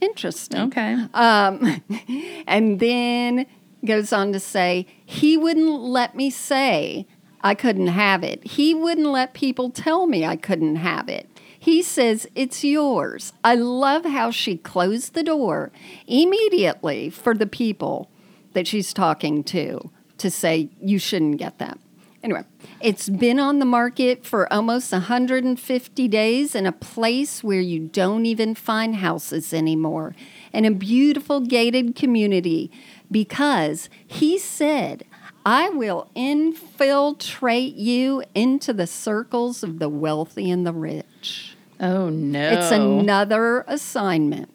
Interesting. 0.00 0.60
Okay. 0.60 0.96
Um, 1.12 1.82
and 2.46 2.78
then 2.78 3.46
goes 3.84 4.12
on 4.12 4.32
to 4.32 4.38
say, 4.38 4.86
he 5.04 5.36
wouldn't 5.36 5.80
let 5.80 6.14
me 6.14 6.30
say 6.30 7.08
I 7.44 7.54
couldn't 7.54 7.88
have 7.88 8.24
it. 8.24 8.42
He 8.42 8.72
wouldn't 8.72 9.06
let 9.06 9.34
people 9.34 9.68
tell 9.68 10.06
me 10.06 10.24
I 10.24 10.34
couldn't 10.34 10.76
have 10.76 11.10
it. 11.10 11.28
He 11.56 11.82
says, 11.82 12.26
It's 12.34 12.64
yours. 12.64 13.34
I 13.44 13.54
love 13.54 14.06
how 14.06 14.30
she 14.30 14.56
closed 14.56 15.12
the 15.12 15.22
door 15.22 15.70
immediately 16.06 17.10
for 17.10 17.34
the 17.34 17.46
people 17.46 18.10
that 18.54 18.66
she's 18.66 18.94
talking 18.94 19.44
to 19.44 19.90
to 20.16 20.30
say, 20.30 20.70
You 20.80 20.98
shouldn't 20.98 21.36
get 21.36 21.58
that. 21.58 21.78
Anyway, 22.22 22.44
it's 22.80 23.10
been 23.10 23.38
on 23.38 23.58
the 23.58 23.66
market 23.66 24.24
for 24.24 24.50
almost 24.50 24.90
150 24.90 26.08
days 26.08 26.54
in 26.54 26.64
a 26.64 26.72
place 26.72 27.44
where 27.44 27.60
you 27.60 27.78
don't 27.80 28.24
even 28.24 28.54
find 28.54 28.96
houses 28.96 29.52
anymore, 29.52 30.16
in 30.50 30.64
a 30.64 30.70
beautiful 30.70 31.40
gated 31.40 31.94
community, 31.94 32.70
because 33.10 33.90
he 34.06 34.38
said, 34.38 35.04
I 35.46 35.68
will 35.68 36.08
infiltrate 36.14 37.74
you 37.74 38.22
into 38.34 38.72
the 38.72 38.86
circles 38.86 39.62
of 39.62 39.78
the 39.78 39.88
wealthy 39.88 40.50
and 40.50 40.66
the 40.66 40.72
rich. 40.72 41.56
Oh 41.80 42.08
no. 42.08 42.50
It's 42.50 42.70
another 42.70 43.64
assignment. 43.66 44.48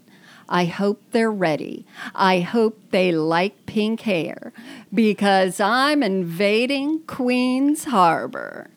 I 0.48 0.65
hope 0.65 1.00
they're 1.12 1.31
ready. 1.31 1.86
I 2.15 2.39
hope 2.39 2.79
they 2.89 3.12
like 3.12 3.67
pink 3.67 4.01
hair 4.01 4.51
because 4.91 5.60
I'm 5.60 6.01
invading 6.01 7.01
Queens 7.01 7.84
Harbor. 7.84 8.67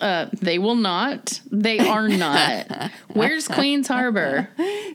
Uh, 0.00 0.26
they 0.32 0.58
will 0.58 0.76
not. 0.76 1.40
They 1.50 1.80
are 1.80 2.08
not. 2.08 2.92
Where's 3.12 3.48
Queens 3.48 3.88
Harbor? 3.88 4.50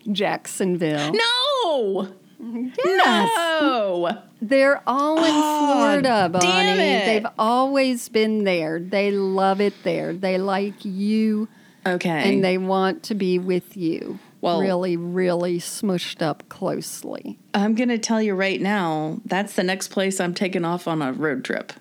Jacksonville. 0.09 1.11
No. 1.13 2.13
Yes. 2.41 3.29
No. 3.61 4.17
They're 4.41 4.81
all 4.87 5.17
in 5.17 5.23
Florida, 5.31 6.29
Bonnie. 6.29 6.47
it. 6.81 7.05
They've 7.05 7.31
always 7.37 8.09
been 8.09 8.43
there. 8.43 8.79
They 8.79 9.11
love 9.11 9.61
it 9.61 9.73
there. 9.83 10.13
They 10.13 10.37
like 10.37 10.83
you 10.83 11.47
Okay. 11.85 12.09
and 12.33 12.43
they 12.43 12.57
want 12.57 13.03
to 13.03 13.15
be 13.15 13.37
with 13.39 13.77
you. 13.77 14.17
Well- 14.41 14.61
really, 14.61 14.97
really 14.97 15.59
smushed 15.59 16.21
up 16.23 16.49
closely. 16.49 17.37
I'm 17.53 17.75
gonna 17.75 17.99
tell 17.99 18.21
you 18.21 18.33
right 18.33 18.59
now. 18.59 19.21
That's 19.25 19.53
the 19.53 19.63
next 19.63 19.89
place 19.89 20.19
I'm 20.19 20.33
taking 20.33 20.65
off 20.65 20.87
on 20.87 21.01
a 21.03 21.13
road 21.13 21.43
trip. 21.45 21.73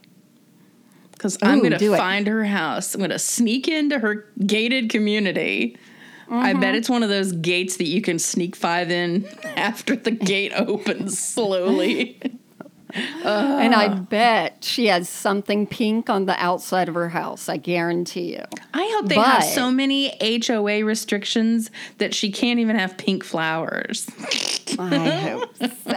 Because 1.12 1.38
I'm 1.43 1.61
do 1.79 1.95
it. 1.95 1.99
find 1.99 2.26
her 2.26 2.45
house. 2.45 2.95
I'm 2.95 3.00
gonna 3.00 3.19
sneak 3.19 3.69
into 3.69 3.99
her 3.99 4.26
gated 4.47 4.90
community. 4.90 5.76
I 6.31 6.53
Mm-hmm. 6.53 6.61
bet 6.61 6.75
it's 6.77 6.89
one 6.89 7.03
of 7.03 7.09
those 7.09 7.33
gates 7.33 7.77
that 7.79 7.87
you 7.89 8.01
can 8.01 8.19
sneak 8.21 8.55
five 8.55 8.91
in 8.91 9.27
after 9.57 9.97
the 9.97 10.13
gate 10.13 10.53
opens 10.55 11.19
slowly. 11.19 12.21
And 12.93 13.73
Ah. 13.73 13.79
I 13.83 13.89
bet 13.89 14.65
she 14.65 14.87
has 14.87 15.09
something 15.09 15.65
pink 15.69 16.11
on 16.11 16.27
the 16.27 16.35
outside 16.43 16.89
of 16.89 16.97
her 16.97 17.11
house. 17.11 17.49
I 17.49 17.57
guarantee 17.57 18.33
you. 18.33 18.43
I 18.75 18.91
hope 18.97 19.09
they 19.09 19.15
have 19.15 19.45
so 19.45 19.71
many 19.71 20.13
HOA 20.45 20.85
restrictions 20.85 21.71
that 21.99 22.15
she 22.15 22.33
can't 22.33 22.59
even 22.59 22.75
have 22.75 22.97
pink 22.99 23.23
flowers. 23.23 24.09
I 24.81 25.39
hope 25.39 25.57
so. 25.87 25.95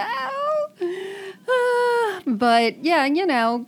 Uh, 0.88 2.22
but 2.28 2.84
yeah, 2.86 3.06
you 3.06 3.26
know, 3.26 3.66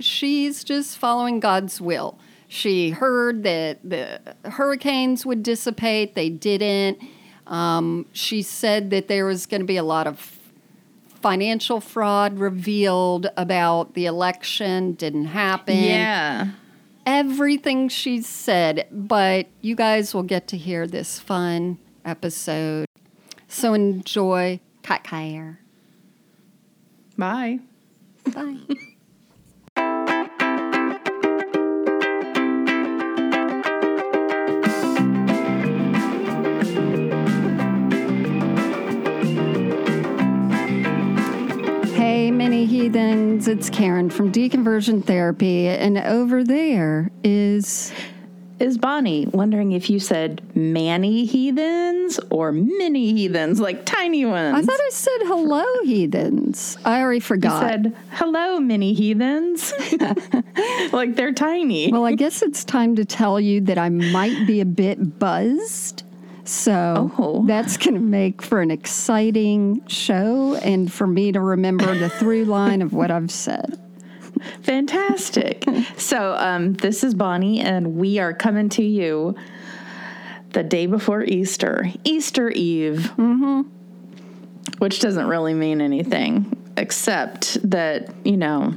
she's 0.00 0.64
just 0.64 0.96
following 0.96 1.40
God's 1.40 1.78
will. 1.78 2.18
She 2.48 2.90
heard 2.90 3.42
that 3.42 3.78
the 3.82 4.20
hurricanes 4.44 5.26
would 5.26 5.42
dissipate, 5.42 6.14
they 6.14 6.28
didn't. 6.28 6.98
Um, 7.46 8.06
she 8.12 8.42
said 8.42 8.90
that 8.90 9.08
there 9.08 9.24
was 9.26 9.46
going 9.46 9.60
to 9.60 9.66
be 9.66 9.76
a 9.76 9.82
lot 9.82 10.06
of 10.06 10.36
financial 11.20 11.80
fraud 11.80 12.38
revealed 12.38 13.28
about 13.36 13.94
the 13.94 14.06
election, 14.06 14.92
didn't 14.92 15.26
happen. 15.26 15.76
Yeah. 15.76 16.48
Everything 17.04 17.88
she 17.88 18.20
said, 18.22 18.86
but 18.90 19.46
you 19.60 19.74
guys 19.74 20.14
will 20.14 20.24
get 20.24 20.48
to 20.48 20.56
hear 20.56 20.86
this 20.86 21.18
fun 21.18 21.78
episode. 22.04 22.86
So 23.48 23.74
enjoy 23.74 24.60
Kat. 24.82 25.04
Bye. 27.16 27.60
Bye. 28.32 28.58
Hey, 42.26 42.32
mini 42.32 42.66
heathens, 42.66 43.46
it's 43.46 43.70
Karen 43.70 44.10
from 44.10 44.32
Deconversion 44.32 45.04
Therapy, 45.04 45.68
and 45.68 45.96
over 45.96 46.42
there 46.42 47.12
is 47.22 47.92
Is 48.58 48.78
Bonnie 48.78 49.26
wondering 49.26 49.70
if 49.70 49.88
you 49.88 50.00
said 50.00 50.42
manny 50.56 51.24
heathens 51.24 52.18
or 52.30 52.50
mini 52.50 53.12
heathens, 53.12 53.60
like 53.60 53.86
tiny 53.86 54.24
ones? 54.24 54.56
I 54.56 54.62
thought 54.62 54.80
I 54.80 54.90
said 54.90 55.18
hello, 55.26 55.64
heathens. 55.84 56.76
I 56.84 57.00
already 57.00 57.20
forgot. 57.20 57.62
You 57.62 57.68
said, 57.68 57.96
hello, 58.10 58.58
mini 58.58 58.92
heathens. 58.92 59.72
like 60.92 61.14
they're 61.14 61.32
tiny. 61.32 61.92
Well, 61.92 62.06
I 62.06 62.16
guess 62.16 62.42
it's 62.42 62.64
time 62.64 62.96
to 62.96 63.04
tell 63.04 63.38
you 63.38 63.60
that 63.60 63.78
I 63.78 63.88
might 63.88 64.48
be 64.48 64.60
a 64.60 64.64
bit 64.64 65.20
buzzed. 65.20 66.02
So 66.46 67.10
Oh. 67.18 67.44
that's 67.46 67.76
going 67.76 67.94
to 67.94 68.00
make 68.00 68.40
for 68.40 68.60
an 68.60 68.70
exciting 68.70 69.86
show 69.88 70.54
and 70.54 70.90
for 70.92 71.06
me 71.06 71.32
to 71.32 71.40
remember 71.40 71.94
the 71.98 72.08
through 72.08 72.44
line 72.58 72.82
of 72.82 72.92
what 72.92 73.10
I've 73.10 73.30
said. 73.30 73.78
Fantastic. 74.62 75.64
so, 75.96 76.34
um, 76.38 76.74
this 76.74 77.02
is 77.02 77.14
Bonnie, 77.14 77.60
and 77.60 77.96
we 77.96 78.18
are 78.18 78.32
coming 78.32 78.68
to 78.70 78.82
you 78.82 79.34
the 80.52 80.62
day 80.62 80.86
before 80.86 81.24
Easter, 81.24 81.90
Easter 82.04 82.50
Eve, 82.50 83.12
mm-hmm. 83.16 83.62
which 84.78 85.00
doesn't 85.00 85.26
really 85.26 85.54
mean 85.54 85.80
anything 85.80 86.52
except 86.76 87.58
that, 87.68 88.14
you 88.24 88.36
know, 88.36 88.74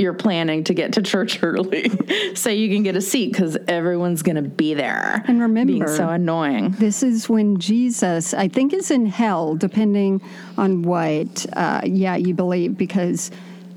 you're 0.00 0.14
planning 0.14 0.64
to 0.64 0.74
get 0.74 0.94
to 0.94 1.02
church 1.02 1.42
early 1.42 1.90
so 2.34 2.50
you 2.50 2.68
can 2.68 2.82
get 2.82 2.96
a 2.96 3.00
seat 3.00 3.32
because 3.32 3.56
everyone's 3.68 4.22
going 4.22 4.36
to 4.36 4.42
be 4.42 4.74
there. 4.74 5.22
And 5.26 5.40
remember, 5.40 5.72
being 5.72 5.86
so 5.86 6.08
annoying. 6.08 6.72
This 6.72 7.02
is 7.02 7.28
when 7.28 7.58
Jesus, 7.58 8.34
I 8.34 8.48
think, 8.48 8.72
is 8.72 8.90
in 8.90 9.06
hell, 9.06 9.54
depending 9.56 10.22
on 10.56 10.82
what, 10.82 11.46
uh, 11.52 11.82
yeah, 11.84 12.16
you 12.16 12.34
believe, 12.34 12.76
because 12.76 13.30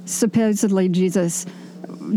supposedly 0.06 0.90
Jesus 0.90 1.46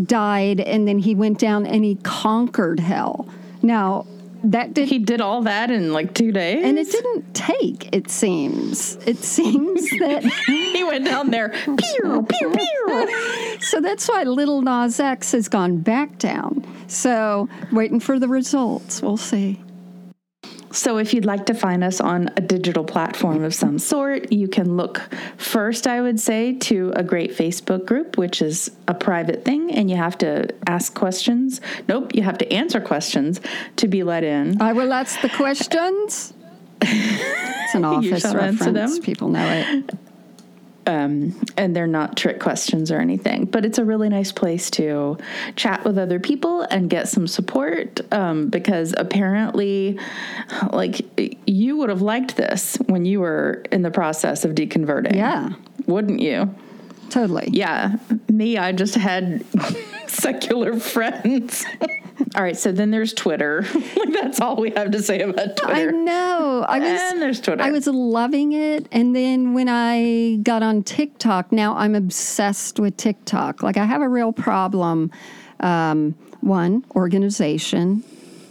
died 0.04 0.60
and 0.60 0.86
then 0.86 0.98
he 0.98 1.14
went 1.14 1.38
down 1.38 1.66
and 1.66 1.84
he 1.84 1.96
conquered 1.96 2.80
hell. 2.80 3.28
Now, 3.62 4.06
that 4.52 4.74
did 4.74 4.88
he 4.88 4.98
did 4.98 5.20
all 5.20 5.42
that 5.42 5.70
in 5.70 5.92
like 5.92 6.14
two 6.14 6.32
days? 6.32 6.64
And 6.64 6.78
it 6.78 6.90
didn't 6.90 7.34
take 7.34 7.88
it 7.92 8.10
seems. 8.10 8.96
It 9.06 9.18
seems 9.18 9.88
that 9.98 10.24
he 10.46 10.84
went 10.84 11.04
down 11.04 11.30
there 11.30 11.50
pew, 11.50 12.26
pew, 12.28 12.52
pew. 12.52 13.58
so 13.60 13.80
that's 13.80 14.08
why 14.08 14.22
Lil 14.22 14.62
Nas 14.62 15.00
X 15.00 15.32
has 15.32 15.48
gone 15.48 15.78
back 15.78 16.18
down. 16.18 16.64
So 16.86 17.48
waiting 17.72 18.00
for 18.00 18.18
the 18.18 18.28
results. 18.28 19.02
We'll 19.02 19.16
see 19.16 19.60
so, 20.70 20.98
if 20.98 21.14
you'd 21.14 21.24
like 21.24 21.46
to 21.46 21.54
find 21.54 21.82
us 21.84 22.00
on 22.00 22.30
a 22.36 22.40
digital 22.40 22.84
platform 22.84 23.44
of 23.44 23.54
some 23.54 23.78
sort, 23.78 24.32
you 24.32 24.48
can 24.48 24.76
look 24.76 25.00
first, 25.36 25.86
I 25.86 26.00
would 26.00 26.20
say, 26.20 26.54
to 26.54 26.92
a 26.94 27.02
great 27.02 27.32
Facebook 27.32 27.86
group, 27.86 28.18
which 28.18 28.42
is 28.42 28.70
a 28.88 28.94
private 28.94 29.44
thing, 29.44 29.72
and 29.72 29.90
you 29.90 29.96
have 29.96 30.18
to 30.18 30.48
ask 30.66 30.94
questions. 30.94 31.60
Nope, 31.88 32.14
you 32.14 32.22
have 32.22 32.38
to 32.38 32.52
answer 32.52 32.80
questions 32.80 33.40
to 33.76 33.88
be 33.88 34.02
let 34.02 34.24
in. 34.24 34.60
I 34.60 34.72
will 34.72 34.92
ask 34.92 35.20
the 35.20 35.28
questions. 35.30 36.32
it's 36.82 37.74
an 37.74 37.84
office 37.84 38.24
reference. 38.24 38.98
People 38.98 39.28
know 39.28 39.46
it 39.46 39.98
um, 40.86 41.38
and 41.56 41.74
they're 41.74 41.86
not 41.86 42.16
trick 42.16 42.40
questions 42.40 42.90
or 42.90 42.98
anything. 43.00 43.44
But 43.44 43.64
it's 43.64 43.78
a 43.78 43.84
really 43.84 44.08
nice 44.08 44.32
place 44.32 44.70
to 44.72 45.18
chat 45.56 45.84
with 45.84 45.98
other 45.98 46.20
people 46.20 46.62
and 46.62 46.88
get 46.88 47.08
some 47.08 47.26
support 47.26 48.00
um, 48.12 48.48
because 48.48 48.94
apparently, 48.96 49.98
like, 50.72 51.00
you 51.46 51.76
would 51.76 51.88
have 51.88 52.02
liked 52.02 52.36
this 52.36 52.76
when 52.86 53.04
you 53.04 53.20
were 53.20 53.64
in 53.72 53.82
the 53.82 53.90
process 53.90 54.44
of 54.44 54.52
deconverting. 54.52 55.16
Yeah. 55.16 55.52
Wouldn't 55.86 56.20
you? 56.20 56.54
Totally. 57.10 57.48
Yeah. 57.52 57.96
Me, 58.28 58.58
I 58.58 58.72
just 58.72 58.94
had 58.94 59.44
secular 60.06 60.78
friends. 60.78 61.64
all 62.34 62.42
right, 62.42 62.56
so 62.56 62.72
then 62.72 62.90
there's 62.90 63.14
Twitter. 63.14 63.64
that's 64.12 64.40
all 64.40 64.56
we 64.56 64.70
have 64.70 64.90
to 64.90 65.02
say 65.02 65.20
about 65.20 65.56
Twitter. 65.56 65.72
I 65.72 65.84
know. 65.84 66.64
I 66.68 66.80
was 66.80 66.88
and 66.88 67.22
there's 67.22 67.40
Twitter. 67.40 67.62
I 67.62 67.70
was 67.70 67.86
loving 67.86 68.52
it. 68.52 68.88
And 68.90 69.14
then 69.14 69.54
when 69.54 69.68
I 69.68 70.36
got 70.42 70.62
on 70.62 70.82
TikTok, 70.82 71.52
now 71.52 71.76
I'm 71.76 71.94
obsessed 71.94 72.80
with 72.80 72.96
TikTok. 72.96 73.62
Like 73.62 73.76
I 73.76 73.84
have 73.84 74.02
a 74.02 74.08
real 74.08 74.32
problem. 74.32 75.12
Um, 75.60 76.14
one, 76.40 76.84
organization. 76.94 78.02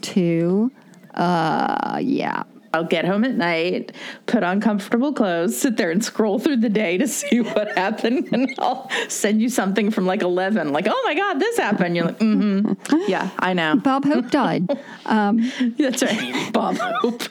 Two, 0.02 0.72
uh, 1.16 2.00
yeah, 2.02 2.44
I'll 2.76 2.84
get 2.84 3.06
home 3.06 3.24
at 3.24 3.36
night, 3.36 3.94
put 4.26 4.44
on 4.44 4.60
comfortable 4.60 5.14
clothes, 5.14 5.58
sit 5.58 5.78
there 5.78 5.92
and 5.92 6.04
scroll 6.04 6.40
through 6.40 6.58
the 6.58 6.70
day 6.70 6.98
to 6.98 7.08
see 7.20 7.40
what 7.42 7.76
happened, 7.78 8.30
and 8.34 8.54
I'll 8.60 8.90
send 9.08 9.42
you 9.42 9.50
something 9.50 9.92
from 9.92 10.06
like 10.06 10.22
eleven, 10.22 10.74
like, 10.74 10.88
"Oh 10.90 11.02
my 11.06 11.16
God, 11.16 11.40
this 11.40 11.58
happened." 11.58 11.96
You're 11.96 12.06
like, 12.06 12.20
"Mm-hmm, 12.20 12.96
yeah, 13.08 13.30
I 13.40 13.54
know." 13.54 13.78
Bob 13.78 14.06
Hope 14.06 14.30
died. 14.30 14.68
Um, 15.08 15.52
that's 15.78 16.02
right, 16.02 16.52
Bob 16.52 16.78
Hope. 16.80 17.22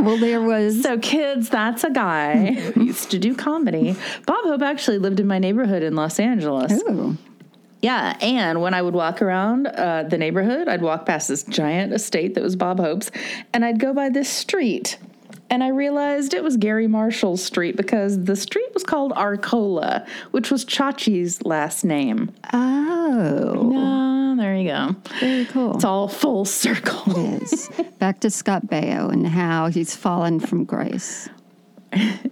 well, 0.00 0.18
there 0.18 0.40
was 0.40 0.82
so 0.82 0.98
kids. 0.98 1.48
That's 1.48 1.84
a 1.84 1.90
guy 1.90 2.54
who 2.54 2.82
used 2.86 3.12
to 3.12 3.18
do 3.20 3.36
comedy. 3.36 3.94
Bob 4.26 4.44
Hope 4.44 4.62
actually 4.62 4.98
lived 4.98 5.20
in 5.20 5.26
my 5.28 5.38
neighborhood 5.38 5.84
in 5.84 5.94
Los 5.94 6.18
Angeles. 6.18 6.72
Ooh. 6.72 7.16
Yeah, 7.86 8.16
and 8.20 8.60
when 8.60 8.74
I 8.74 8.82
would 8.82 8.94
walk 8.94 9.22
around 9.22 9.68
uh, 9.68 10.02
the 10.02 10.18
neighborhood, 10.18 10.66
I'd 10.66 10.82
walk 10.82 11.06
past 11.06 11.28
this 11.28 11.44
giant 11.44 11.92
estate 11.92 12.34
that 12.34 12.42
was 12.42 12.56
Bob 12.56 12.80
Hope's, 12.80 13.12
and 13.52 13.64
I'd 13.64 13.78
go 13.78 13.94
by 13.94 14.08
this 14.08 14.28
street. 14.28 14.98
And 15.50 15.62
I 15.62 15.68
realized 15.68 16.34
it 16.34 16.42
was 16.42 16.56
Garry 16.56 16.88
Marshall's 16.88 17.44
street 17.44 17.76
because 17.76 18.24
the 18.24 18.34
street 18.34 18.74
was 18.74 18.82
called 18.82 19.12
Arcola, 19.12 20.04
which 20.32 20.50
was 20.50 20.64
Chachi's 20.64 21.44
last 21.44 21.84
name. 21.84 22.32
Oh. 22.52 23.70
No, 23.72 24.34
there 24.36 24.56
you 24.56 24.68
go. 24.68 24.96
Very 25.20 25.44
cool. 25.44 25.76
It's 25.76 25.84
all 25.84 26.08
full 26.08 26.44
circle. 26.44 27.16
It 27.16 27.42
is. 27.44 27.70
Back 28.00 28.18
to 28.22 28.30
Scott 28.30 28.66
Baio 28.66 29.12
and 29.12 29.28
how 29.28 29.68
he's 29.68 29.94
fallen 29.94 30.40
from 30.40 30.64
grace. 30.64 31.28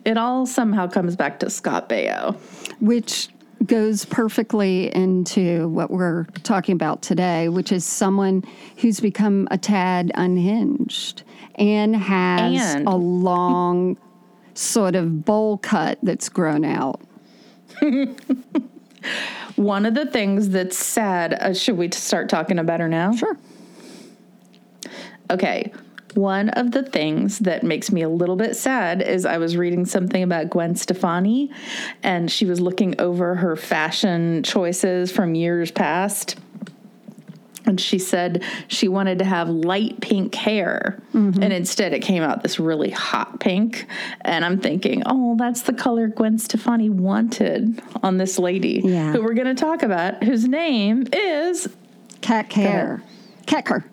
It 0.05 0.19
all 0.19 0.45
somehow 0.45 0.89
comes 0.89 1.17
back 1.17 1.41
to 1.41 1.49
Scott 1.49 1.89
Baio. 1.89 2.37
Which 2.81 3.31
goes 3.67 4.05
perfectly 4.05 4.95
into 4.95 5.69
what 5.69 5.91
we're 5.91 6.25
talking 6.43 6.75
about 6.75 7.03
today, 7.03 7.49
which 7.49 7.73
is 7.73 7.85
someone 7.85 8.45
who's 8.79 9.01
become 9.01 9.49
a 9.51 9.59
tad 9.59 10.11
unhinged 10.15 11.23
and 11.57 11.97
has 11.97 12.75
and. 12.75 12.87
a 12.87 12.95
long 12.97 13.97
sort 14.55 14.95
of 14.95 15.25
bowl 15.25 15.59
cut 15.59 15.99
that's 16.03 16.29
grown 16.29 16.65
out. 16.65 17.01
One 19.57 19.87
of 19.87 19.95
the 19.95 20.07
things 20.07 20.49
that's 20.51 20.77
sad, 20.77 21.35
uh, 21.35 21.55
should 21.55 21.77
we 21.77 21.91
start 21.91 22.29
talking 22.29 22.59
about 22.59 22.81
her 22.81 22.89
now? 22.89 23.15
Sure. 23.15 23.37
Okay. 25.31 25.73
One 26.15 26.49
of 26.51 26.71
the 26.71 26.83
things 26.83 27.41
that 27.41 27.63
makes 27.63 27.91
me 27.91 28.03
a 28.03 28.09
little 28.09 28.37
bit 28.37 28.57
sad 28.57 29.03
is 29.03 29.27
I 29.27 29.39
was 29.39 29.57
reading 29.57 29.85
something 29.85 30.23
about 30.23 30.51
Gwen 30.51 30.77
Stefani 30.77 31.51
and 32.03 32.31
she 32.31 32.47
was 32.47 32.61
looking 32.61 33.01
over 33.01 33.35
her 33.35 33.57
fashion 33.57 34.43
choices 34.43 35.11
from 35.11 35.35
years 35.35 35.71
past. 35.71 36.37
And 37.67 37.81
she 37.81 37.99
said 37.99 38.45
she 38.69 38.89
wanted 38.89 39.19
to 39.21 39.25
have 39.25 39.49
light 39.49 40.01
pink 40.03 40.35
hair. 40.35 41.03
Mm-hmm. 41.15 41.43
And 41.43 41.53
instead, 41.53 41.95
it 41.95 42.01
came 42.01 42.23
out 42.23 42.43
this 42.43 42.61
really 42.61 42.91
hot 42.91 43.41
pink. 43.41 43.87
And 44.21 44.45
I'm 44.45 44.61
thinking, 44.61 45.03
oh, 45.07 45.35
that's 45.39 45.63
the 45.63 45.73
color 45.73 46.09
Gwen 46.09 46.39
Stefani 46.39 46.91
wanted 46.91 47.83
on 48.03 48.19
this 48.19 48.39
lady 48.39 48.83
yeah. 48.85 49.13
who 49.13 49.23
we're 49.23 49.33
going 49.33 49.47
to 49.47 49.55
talk 49.55 49.83
about, 49.83 50.23
whose 50.23 50.47
name 50.47 51.07
is 51.11 51.67
Kat 52.21 52.51
Kerr. 52.51 53.03
Kecker. 53.47 53.85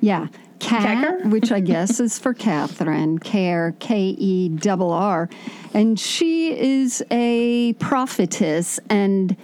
Yeah. 0.00 0.28
Kat, 0.60 1.26
which 1.26 1.52
I 1.52 1.60
guess 1.60 2.00
is 2.00 2.18
for 2.18 2.34
Catherine, 2.34 3.18
Kerr, 3.18 3.74
K 3.78 4.14
E 4.18 4.50
R 4.66 4.92
R. 4.92 5.28
And 5.74 5.98
she 5.98 6.58
is 6.58 7.04
a 7.10 7.74
prophetess, 7.74 8.80
and 8.88 9.36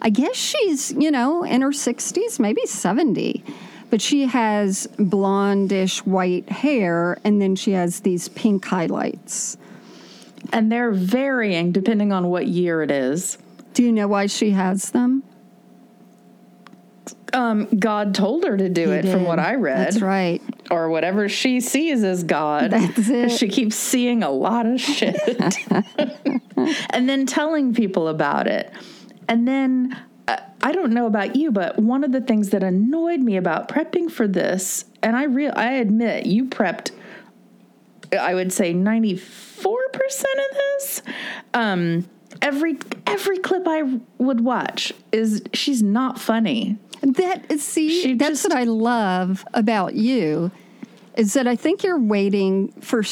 I 0.00 0.10
guess 0.10 0.36
she's, 0.36 0.92
you 0.92 1.10
know, 1.10 1.44
in 1.44 1.60
her 1.62 1.70
60s, 1.70 2.38
maybe 2.40 2.66
70. 2.66 3.44
But 3.90 4.00
she 4.00 4.26
has 4.26 4.88
blondish 4.96 5.98
white 5.98 6.48
hair, 6.48 7.18
and 7.24 7.40
then 7.42 7.56
she 7.56 7.72
has 7.72 8.00
these 8.00 8.28
pink 8.30 8.64
highlights. 8.64 9.58
And 10.52 10.72
they're 10.72 10.92
varying 10.92 11.72
depending 11.72 12.12
on 12.12 12.28
what 12.28 12.46
year 12.46 12.82
it 12.82 12.90
is. 12.90 13.38
Do 13.74 13.82
you 13.82 13.92
know 13.92 14.08
why 14.08 14.26
she 14.26 14.50
has 14.50 14.90
them? 14.90 15.22
Um, 17.32 17.66
God 17.78 18.14
told 18.14 18.44
her 18.44 18.56
to 18.56 18.68
do 18.68 18.90
he 18.90 18.96
it 18.96 19.02
did. 19.02 19.12
from 19.12 19.24
what 19.24 19.38
I 19.38 19.54
read. 19.54 19.78
That's 19.78 20.00
right. 20.00 20.42
Or 20.70 20.90
whatever 20.90 21.28
she 21.28 21.60
sees 21.60 22.04
as 22.04 22.24
God. 22.24 22.70
That's 22.70 22.98
it. 23.08 23.30
She 23.30 23.48
keeps 23.48 23.76
seeing 23.76 24.22
a 24.22 24.30
lot 24.30 24.66
of 24.66 24.80
shit. 24.80 25.16
and 26.90 27.08
then 27.08 27.26
telling 27.26 27.74
people 27.74 28.08
about 28.08 28.46
it. 28.46 28.70
And 29.28 29.48
then 29.48 29.98
uh, 30.28 30.36
I 30.62 30.72
don't 30.72 30.92
know 30.92 31.06
about 31.06 31.36
you, 31.36 31.50
but 31.50 31.78
one 31.78 32.04
of 32.04 32.12
the 32.12 32.20
things 32.20 32.50
that 32.50 32.62
annoyed 32.62 33.20
me 33.20 33.36
about 33.36 33.68
prepping 33.68 34.10
for 34.10 34.28
this, 34.28 34.84
and 35.02 35.16
I 35.16 35.24
real 35.24 35.52
I 35.56 35.72
admit 35.72 36.26
you 36.26 36.46
prepped 36.46 36.90
I 38.18 38.34
would 38.34 38.52
say 38.52 38.74
94% 38.74 39.16
of 39.64 40.56
this. 40.56 41.02
Um, 41.54 42.08
every 42.40 42.78
every 43.06 43.38
clip 43.38 43.66
I 43.66 44.00
would 44.18 44.40
watch 44.40 44.92
is 45.12 45.42
she's 45.52 45.82
not 45.82 46.18
funny. 46.18 46.78
That 47.02 47.60
see, 47.60 48.02
she 48.02 48.14
that's 48.14 48.42
just, 48.42 48.48
what 48.48 48.56
I 48.56 48.64
love 48.64 49.44
about 49.54 49.94
you 49.94 50.52
is 51.16 51.34
that 51.34 51.46
I 51.46 51.56
think 51.56 51.82
you're 51.82 51.98
waiting 51.98 52.72
for 52.80 53.02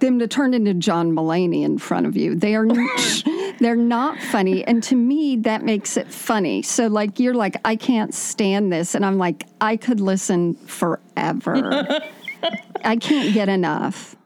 them 0.00 0.18
to 0.18 0.28
turn 0.28 0.54
into 0.54 0.74
John 0.74 1.12
Mulaney 1.12 1.64
in 1.64 1.78
front 1.78 2.06
of 2.06 2.16
you. 2.16 2.34
They 2.34 2.54
are 2.54 2.66
they're 3.60 3.76
not 3.76 4.18
funny, 4.18 4.64
and 4.64 4.82
to 4.84 4.94
me 4.96 5.36
that 5.38 5.64
makes 5.64 5.96
it 5.96 6.08
funny. 6.08 6.62
So 6.62 6.86
like 6.86 7.20
you're 7.20 7.34
like 7.34 7.56
I 7.64 7.76
can't 7.76 8.14
stand 8.14 8.72
this, 8.72 8.94
and 8.94 9.04
I'm 9.04 9.18
like 9.18 9.44
I 9.60 9.76
could 9.76 10.00
listen 10.00 10.54
forever. 10.54 12.00
I 12.84 12.96
can't 12.96 13.34
get 13.34 13.48
enough. 13.48 14.16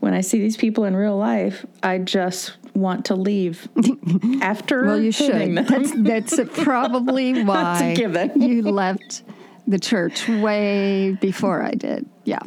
When 0.00 0.14
I 0.14 0.20
see 0.20 0.38
these 0.38 0.56
people 0.56 0.84
in 0.84 0.94
real 0.94 1.16
life, 1.16 1.64
I 1.82 1.98
just 1.98 2.56
want 2.74 3.06
to 3.06 3.14
leave 3.14 3.68
after 4.42 4.84
Well, 4.84 5.00
you 5.00 5.12
should. 5.12 5.32
them. 5.32 5.54
That's, 5.66 5.92
that's 6.36 6.58
probably 6.62 7.42
why 7.44 7.94
given. 7.96 8.40
you 8.40 8.62
left 8.62 9.22
the 9.66 9.78
church 9.78 10.28
way 10.28 11.16
before 11.20 11.62
I 11.62 11.72
did. 11.72 12.06
Yeah. 12.24 12.40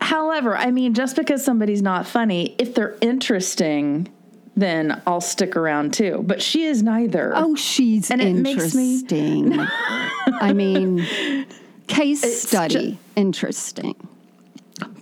However, 0.00 0.56
I 0.56 0.70
mean, 0.70 0.94
just 0.94 1.16
because 1.16 1.44
somebody's 1.44 1.82
not 1.82 2.06
funny, 2.06 2.54
if 2.58 2.74
they're 2.74 2.96
interesting, 3.00 4.08
then 4.56 5.00
I'll 5.06 5.20
stick 5.20 5.56
around 5.56 5.94
too. 5.94 6.22
But 6.26 6.42
she 6.42 6.64
is 6.64 6.82
neither. 6.82 7.32
Oh, 7.34 7.54
she's 7.54 8.10
And 8.10 8.20
it 8.20 8.34
makes 8.34 8.74
me- 8.74 8.94
interesting. 9.00 9.58
I 10.40 10.52
mean, 10.52 11.04
case 11.86 12.22
It's 12.24 12.42
study, 12.48 12.98
interesting. 13.16 13.94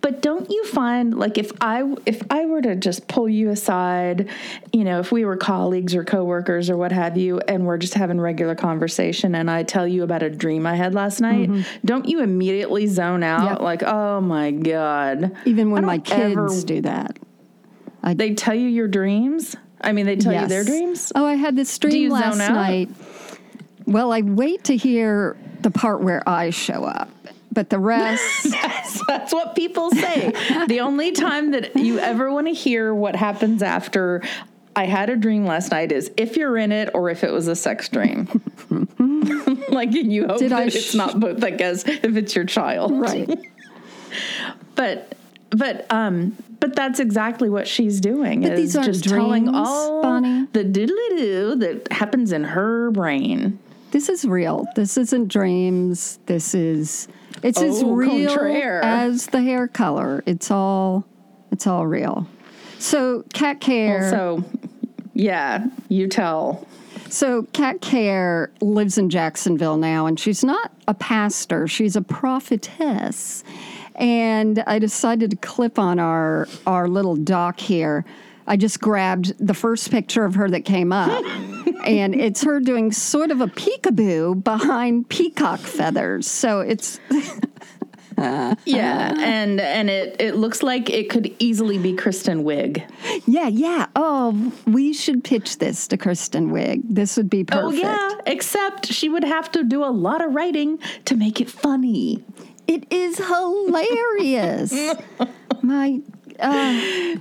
But 0.06 0.22
don't 0.22 0.48
you 0.52 0.64
find 0.66 1.18
like 1.18 1.36
if 1.36 1.50
I 1.60 1.82
if 2.06 2.22
I 2.30 2.46
were 2.46 2.62
to 2.62 2.76
just 2.76 3.08
pull 3.08 3.28
you 3.28 3.50
aside, 3.50 4.28
you 4.72 4.84
know, 4.84 5.00
if 5.00 5.10
we 5.10 5.24
were 5.24 5.36
colleagues 5.36 5.96
or 5.96 6.04
coworkers 6.04 6.70
or 6.70 6.76
what 6.76 6.92
have 6.92 7.16
you, 7.16 7.40
and 7.48 7.66
we're 7.66 7.76
just 7.76 7.94
having 7.94 8.20
regular 8.20 8.54
conversation, 8.54 9.34
and 9.34 9.50
I 9.50 9.64
tell 9.64 9.84
you 9.84 10.04
about 10.04 10.22
a 10.22 10.30
dream 10.30 10.64
I 10.64 10.76
had 10.76 10.94
last 10.94 11.20
night, 11.20 11.50
don't 11.84 12.08
you 12.08 12.20
immediately 12.20 12.86
zone 12.86 13.24
out 13.24 13.40
Mm-hmm. 13.40 13.48
Yep. 13.54 13.60
like, 13.62 13.82
oh 13.82 14.20
my 14.20 14.52
god? 14.52 15.36
Even 15.44 15.72
when 15.72 15.84
my 15.84 15.98
kids 15.98 16.36
ever- 16.36 16.62
do 16.64 16.82
that. 16.82 17.18
they 18.14 18.32
tell 18.34 18.54
you 18.54 18.68
your 18.68 18.86
dreams. 18.86 19.56
I 19.80 19.90
mean, 19.90 20.06
they 20.06 20.14
tell 20.14 20.32
you 20.40 20.46
their 20.46 20.62
dreams. 20.62 21.10
Oh, 21.16 21.26
I 21.26 21.34
had 21.34 21.56
this 21.56 21.76
dream 21.80 22.10
last 22.10 22.38
night. 22.38 22.90
Well, 23.86 24.12
I 24.12 24.20
wait 24.20 24.62
to 24.64 24.76
hear 24.76 25.36
the 25.62 25.70
part 25.72 26.00
where 26.00 26.22
I 26.28 26.50
show 26.50 26.84
up, 26.84 27.08
but 27.56 27.70
the 27.70 27.78
rest. 27.80 28.44
That's, 28.52 29.06
that's 29.06 29.32
what 29.32 29.56
people 29.56 29.90
say. 29.90 30.32
the 30.68 30.80
only 30.80 31.10
time 31.12 31.52
that 31.52 31.74
you 31.74 31.98
ever 31.98 32.30
want 32.30 32.46
to 32.48 32.52
hear 32.52 32.94
what 32.94 33.16
happens 33.16 33.62
after 33.62 34.22
I 34.76 34.84
had 34.84 35.08
a 35.10 35.16
dream 35.16 35.46
last 35.46 35.70
night 35.70 35.90
is 35.90 36.10
if 36.18 36.36
you're 36.36 36.56
in 36.58 36.70
it 36.70 36.90
or 36.92 37.08
if 37.08 37.24
it 37.24 37.32
was 37.32 37.48
a 37.48 37.56
sex 37.56 37.88
dream. 37.88 38.28
like 39.70 39.92
you 39.92 40.26
hope 40.26 40.38
Did 40.38 40.50
that 40.52 40.58
I 40.58 40.64
it's 40.64 40.94
not 40.94 41.18
both, 41.18 41.42
I 41.42 41.50
guess, 41.50 41.84
if 41.86 42.16
it's 42.16 42.36
your 42.36 42.44
child. 42.44 42.92
right. 42.92 43.28
But 44.74 45.12
but 45.50 45.90
um 45.92 46.36
but 46.60 46.74
that's 46.76 47.00
exactly 47.00 47.48
what 47.48 47.66
she's 47.68 48.00
doing 48.00 48.42
But 48.42 48.52
is 48.52 48.60
these 48.60 48.76
aren't 48.76 48.86
just 48.92 49.04
telling 49.04 49.44
dreams, 49.44 49.56
all 49.58 50.02
Bonnie. 50.02 50.46
the 50.52 50.64
doodly 50.64 51.18
doo 51.18 51.54
that 51.56 51.90
happens 51.92 52.32
in 52.32 52.44
her 52.44 52.90
brain. 52.90 53.58
This 53.90 54.08
is 54.08 54.24
real. 54.24 54.66
This 54.74 54.96
isn't 54.96 55.28
dreams. 55.28 56.18
This 56.26 56.54
is 56.54 57.08
it's 57.42 57.60
as 57.60 57.84
real 57.84 58.28
contraire. 58.28 58.82
as 58.82 59.26
the 59.26 59.42
hair 59.42 59.68
color. 59.68 60.22
It's 60.26 60.50
all 60.50 61.06
it's 61.52 61.66
all 61.66 61.86
real. 61.86 62.28
So 62.78 63.24
Kat 63.32 63.60
Kerr. 63.60 64.10
So 64.10 64.44
yeah, 65.14 65.66
you 65.88 66.08
tell. 66.08 66.66
So 67.08 67.44
Kat 67.52 67.80
Kerr 67.80 68.50
lives 68.60 68.98
in 68.98 69.08
Jacksonville 69.10 69.76
now, 69.76 70.06
and 70.06 70.18
she's 70.18 70.44
not 70.44 70.72
a 70.88 70.94
pastor; 70.94 71.66
she's 71.68 71.96
a 71.96 72.02
prophetess. 72.02 73.44
And 73.94 74.62
I 74.66 74.78
decided 74.78 75.30
to 75.30 75.36
clip 75.36 75.78
on 75.78 75.98
our 75.98 76.48
our 76.66 76.88
little 76.88 77.16
doc 77.16 77.60
here. 77.60 78.04
I 78.46 78.56
just 78.56 78.80
grabbed 78.80 79.34
the 79.44 79.54
first 79.54 79.90
picture 79.90 80.24
of 80.24 80.34
her 80.36 80.48
that 80.50 80.64
came 80.64 80.92
up, 80.92 81.24
and 81.84 82.14
it's 82.14 82.42
her 82.44 82.60
doing 82.60 82.92
sort 82.92 83.30
of 83.30 83.40
a 83.40 83.46
peekaboo 83.46 84.42
behind 84.44 85.08
peacock 85.08 85.60
feathers. 85.60 86.30
So 86.30 86.60
it's 86.60 87.00
Yeah, 88.18 89.12
and 89.18 89.60
and 89.60 89.90
it 89.90 90.16
it 90.20 90.36
looks 90.36 90.62
like 90.62 90.88
it 90.88 91.10
could 91.10 91.34
easily 91.38 91.76
be 91.76 91.94
Kristen 91.94 92.44
Wiig. 92.44 92.82
yeah, 93.26 93.48
yeah. 93.48 93.86
Oh, 93.94 94.52
we 94.66 94.94
should 94.94 95.22
pitch 95.22 95.58
this 95.58 95.86
to 95.88 95.96
Kristen 95.98 96.50
Wiig. 96.50 96.80
This 96.84 97.16
would 97.18 97.28
be 97.28 97.44
perfect. 97.44 97.66
Oh 97.66 97.70
yeah, 97.72 98.10
except 98.26 98.86
she 98.86 99.08
would 99.10 99.24
have 99.24 99.52
to 99.52 99.64
do 99.64 99.84
a 99.84 99.92
lot 99.92 100.24
of 100.24 100.34
writing 100.34 100.78
to 101.04 101.14
make 101.14 101.40
it 101.40 101.50
funny. 101.50 102.24
It 102.66 102.90
is 102.90 103.18
hilarious. 103.18 104.72
My 105.62 106.00
uh, 106.40 107.16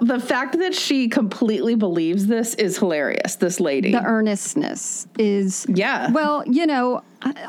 The 0.00 0.18
fact 0.20 0.58
that 0.58 0.74
she 0.74 1.08
completely 1.08 1.74
believes 1.74 2.26
this 2.26 2.54
is 2.54 2.78
hilarious. 2.78 3.36
This 3.36 3.60
lady. 3.60 3.92
the 3.92 4.02
earnestness 4.04 5.06
is 5.18 5.66
Yeah. 5.68 6.10
Well, 6.10 6.42
you 6.46 6.66
know, 6.66 7.02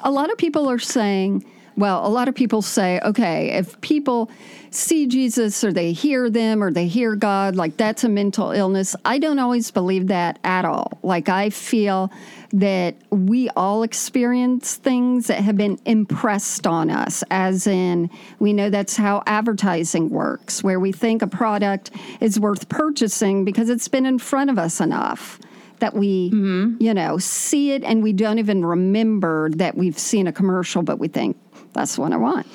a- 0.03 0.11
lot 0.11 0.31
of 0.31 0.37
people 0.37 0.69
are 0.69 0.79
saying. 0.79 1.45
Well, 1.77 2.05
a 2.05 2.09
lot 2.09 2.27
of 2.27 2.35
people 2.35 2.61
say, 2.61 2.99
okay, 3.03 3.51
if 3.51 3.79
people 3.81 4.31
see 4.71 5.07
Jesus 5.07 5.63
or 5.63 5.73
they 5.73 5.91
hear 5.91 6.29
them 6.29 6.63
or 6.63 6.71
they 6.71 6.87
hear 6.87 7.15
God, 7.15 7.55
like 7.55 7.77
that's 7.77 8.03
a 8.03 8.09
mental 8.09 8.51
illness. 8.51 8.95
I 9.05 9.19
don't 9.19 9.39
always 9.39 9.71
believe 9.71 10.07
that 10.07 10.39
at 10.43 10.65
all. 10.65 10.97
Like, 11.01 11.29
I 11.29 11.49
feel 11.49 12.11
that 12.53 12.95
we 13.09 13.49
all 13.49 13.83
experience 13.83 14.75
things 14.75 15.27
that 15.27 15.41
have 15.41 15.57
been 15.57 15.79
impressed 15.85 16.65
on 16.67 16.89
us, 16.89 17.23
as 17.29 17.67
in, 17.67 18.09
we 18.39 18.53
know 18.53 18.69
that's 18.69 18.95
how 18.95 19.23
advertising 19.25 20.09
works, 20.09 20.63
where 20.63 20.79
we 20.79 20.91
think 20.91 21.21
a 21.21 21.27
product 21.27 21.91
is 22.21 22.39
worth 22.39 22.69
purchasing 22.69 23.43
because 23.43 23.69
it's 23.69 23.87
been 23.87 24.05
in 24.05 24.19
front 24.19 24.49
of 24.49 24.57
us 24.57 24.79
enough 24.79 25.39
that 25.79 25.93
we, 25.93 26.31
mm-hmm. 26.31 26.81
you 26.81 26.93
know, 26.93 27.17
see 27.17 27.71
it 27.71 27.83
and 27.83 28.01
we 28.01 28.13
don't 28.13 28.39
even 28.39 28.65
remember 28.65 29.49
that 29.51 29.75
we've 29.75 29.99
seen 29.99 30.27
a 30.27 30.31
commercial, 30.31 30.81
but 30.81 30.99
we 30.99 31.09
think 31.09 31.35
that's 31.75 31.97
what 31.97 32.11
I 32.11 32.17
want. 32.17 32.47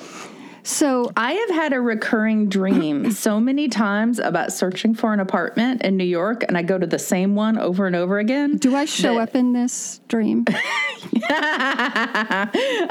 So, 0.63 1.11
I 1.17 1.31
have 1.33 1.49
had 1.49 1.73
a 1.73 1.81
recurring 1.81 2.47
dream 2.47 3.09
so 3.13 3.39
many 3.39 3.67
times 3.67 4.19
about 4.19 4.53
searching 4.53 4.93
for 4.93 5.11
an 5.11 5.19
apartment 5.19 5.81
in 5.81 5.97
New 5.97 6.03
York, 6.03 6.43
and 6.47 6.55
I 6.55 6.61
go 6.61 6.77
to 6.77 6.85
the 6.85 6.99
same 6.99 7.33
one 7.33 7.57
over 7.57 7.87
and 7.87 7.95
over 7.95 8.19
again. 8.19 8.57
do 8.57 8.75
I 8.75 8.85
show 8.85 9.15
that- 9.15 9.29
up 9.29 9.35
in 9.35 9.53
this 9.53 10.01
dream? 10.07 10.45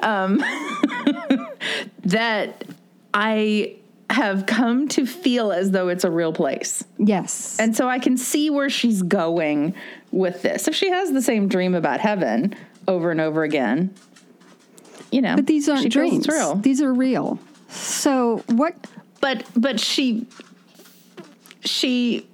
Um, 0.02 0.38
that 2.04 2.64
I 3.14 3.76
have 4.10 4.46
come 4.46 4.88
to 4.88 5.06
feel 5.06 5.52
as 5.52 5.70
though 5.70 5.88
it's 5.88 6.02
a 6.04 6.10
real 6.10 6.32
place. 6.32 6.82
Yes. 6.98 7.56
And 7.60 7.76
so 7.76 7.88
I 7.88 7.98
can 7.98 8.16
see 8.16 8.50
where 8.50 8.68
she's 8.70 9.02
going 9.02 9.74
with 10.10 10.42
this. 10.42 10.66
If 10.66 10.74
she 10.74 10.90
has 10.90 11.12
the 11.12 11.22
same 11.22 11.48
dream 11.48 11.74
about 11.74 12.00
heaven 12.00 12.54
over 12.88 13.10
and 13.12 13.20
over 13.20 13.44
again, 13.44 13.94
you 15.10 15.20
know. 15.20 15.36
but 15.36 15.46
these 15.46 15.68
aren't 15.68 15.90
dreams. 15.90 16.26
These 16.60 16.82
are 16.82 16.92
real. 16.92 17.38
So, 17.68 18.42
what 18.48 18.74
But 19.20 19.44
but 19.56 19.78
she 19.80 20.26
she 21.64 22.26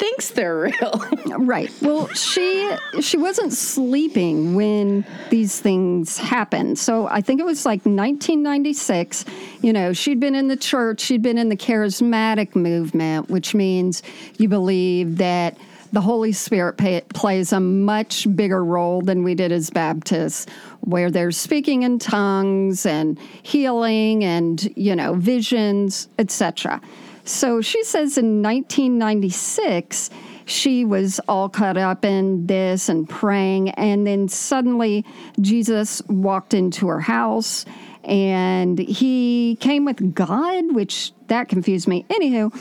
thinks 0.00 0.30
they're 0.30 0.58
real. 0.58 1.04
Right. 1.38 1.70
Well, 1.80 2.08
she 2.08 2.70
she 3.00 3.16
wasn't 3.16 3.52
sleeping 3.52 4.54
when 4.54 5.04
these 5.30 5.60
things 5.60 6.18
happened. 6.18 6.78
So 6.78 7.06
I 7.06 7.20
think 7.20 7.40
it 7.40 7.46
was 7.46 7.64
like 7.64 7.80
1996. 7.80 9.24
You 9.62 9.72
know, 9.72 9.92
she'd 9.92 10.20
been 10.20 10.34
in 10.34 10.48
the 10.48 10.56
church, 10.56 11.00
she'd 11.00 11.22
been 11.22 11.38
in 11.38 11.48
the 11.48 11.56
charismatic 11.56 12.56
movement, 12.56 13.30
which 13.30 13.54
means 13.54 14.02
you 14.38 14.48
believe 14.48 15.18
that 15.18 15.56
the 15.92 16.00
Holy 16.00 16.32
Spirit 16.32 16.76
pay, 16.76 17.00
plays 17.14 17.52
a 17.52 17.60
much 17.60 18.26
bigger 18.36 18.64
role 18.64 19.02
than 19.02 19.22
we 19.22 19.34
did 19.34 19.52
as 19.52 19.70
Baptists, 19.70 20.46
where 20.80 21.10
there's 21.10 21.36
speaking 21.36 21.82
in 21.82 21.98
tongues 21.98 22.86
and 22.86 23.18
healing 23.42 24.24
and, 24.24 24.72
you 24.76 24.94
know, 24.96 25.14
visions, 25.14 26.08
etc. 26.18 26.80
So 27.24 27.60
she 27.60 27.84
says 27.84 28.18
in 28.18 28.42
1996, 28.42 30.10
she 30.46 30.84
was 30.84 31.20
all 31.28 31.48
caught 31.48 31.76
up 31.76 32.04
in 32.04 32.46
this 32.46 32.88
and 32.88 33.08
praying, 33.08 33.70
and 33.70 34.06
then 34.06 34.28
suddenly 34.28 35.04
Jesus 35.40 36.02
walked 36.08 36.54
into 36.54 36.88
her 36.88 37.00
house 37.00 37.64
and 38.02 38.78
he 38.78 39.56
came 39.60 39.84
with 39.84 40.14
God, 40.14 40.74
which 40.74 41.12
that 41.28 41.48
confused 41.48 41.86
me. 41.86 42.04
Anywho, 42.08 42.52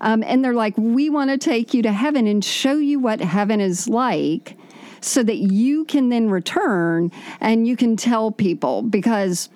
um, 0.00 0.22
and 0.22 0.44
they're 0.44 0.54
like, 0.54 0.76
We 0.78 1.10
want 1.10 1.30
to 1.30 1.38
take 1.38 1.74
you 1.74 1.82
to 1.82 1.92
heaven 1.92 2.26
and 2.26 2.44
show 2.44 2.76
you 2.76 2.98
what 2.98 3.20
heaven 3.20 3.60
is 3.60 3.88
like 3.88 4.56
so 5.04 5.22
that 5.22 5.36
you 5.36 5.84
can 5.84 6.08
then 6.08 6.30
return 6.30 7.12
and 7.40 7.66
you 7.68 7.76
can 7.76 7.96
tell 7.96 8.30
people 8.30 8.82
because 8.82 9.48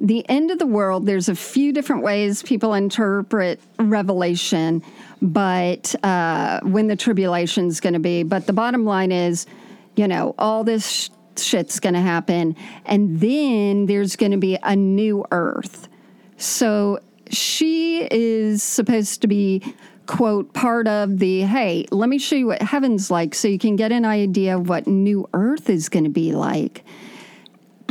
the 0.00 0.28
end 0.28 0.50
of 0.50 0.58
the 0.58 0.66
world, 0.66 1.06
there's 1.06 1.28
a 1.28 1.34
few 1.34 1.72
different 1.72 2.02
ways 2.02 2.42
people 2.42 2.74
interpret 2.74 3.60
Revelation, 3.78 4.82
but 5.22 5.94
uh, 6.04 6.58
when 6.64 6.88
the 6.88 6.96
tribulation's 6.96 7.78
going 7.78 7.92
to 7.92 8.00
be. 8.00 8.24
But 8.24 8.46
the 8.46 8.52
bottom 8.52 8.84
line 8.84 9.12
is, 9.12 9.46
you 9.94 10.08
know, 10.08 10.34
all 10.38 10.64
this 10.64 10.90
sh- 10.90 11.40
shit's 11.40 11.78
going 11.78 11.94
to 11.94 12.00
happen, 12.00 12.56
and 12.84 13.20
then 13.20 13.86
there's 13.86 14.16
going 14.16 14.32
to 14.32 14.38
be 14.38 14.58
a 14.64 14.74
new 14.74 15.24
earth. 15.30 15.88
So 16.36 16.98
she 17.30 18.08
is 18.10 18.62
supposed 18.64 19.22
to 19.22 19.28
be, 19.28 19.62
quote, 20.06 20.52
part 20.52 20.88
of 20.88 21.18
the 21.18 21.42
hey, 21.42 21.86
let 21.90 22.08
me 22.08 22.18
show 22.18 22.36
you 22.36 22.46
what 22.48 22.62
heaven's 22.62 23.10
like 23.10 23.34
so 23.34 23.48
you 23.48 23.58
can 23.58 23.76
get 23.76 23.92
an 23.92 24.04
idea 24.04 24.56
of 24.56 24.68
what 24.68 24.86
new 24.86 25.28
earth 25.32 25.70
is 25.70 25.88
going 25.88 26.04
to 26.04 26.10
be 26.10 26.32
like 26.32 26.84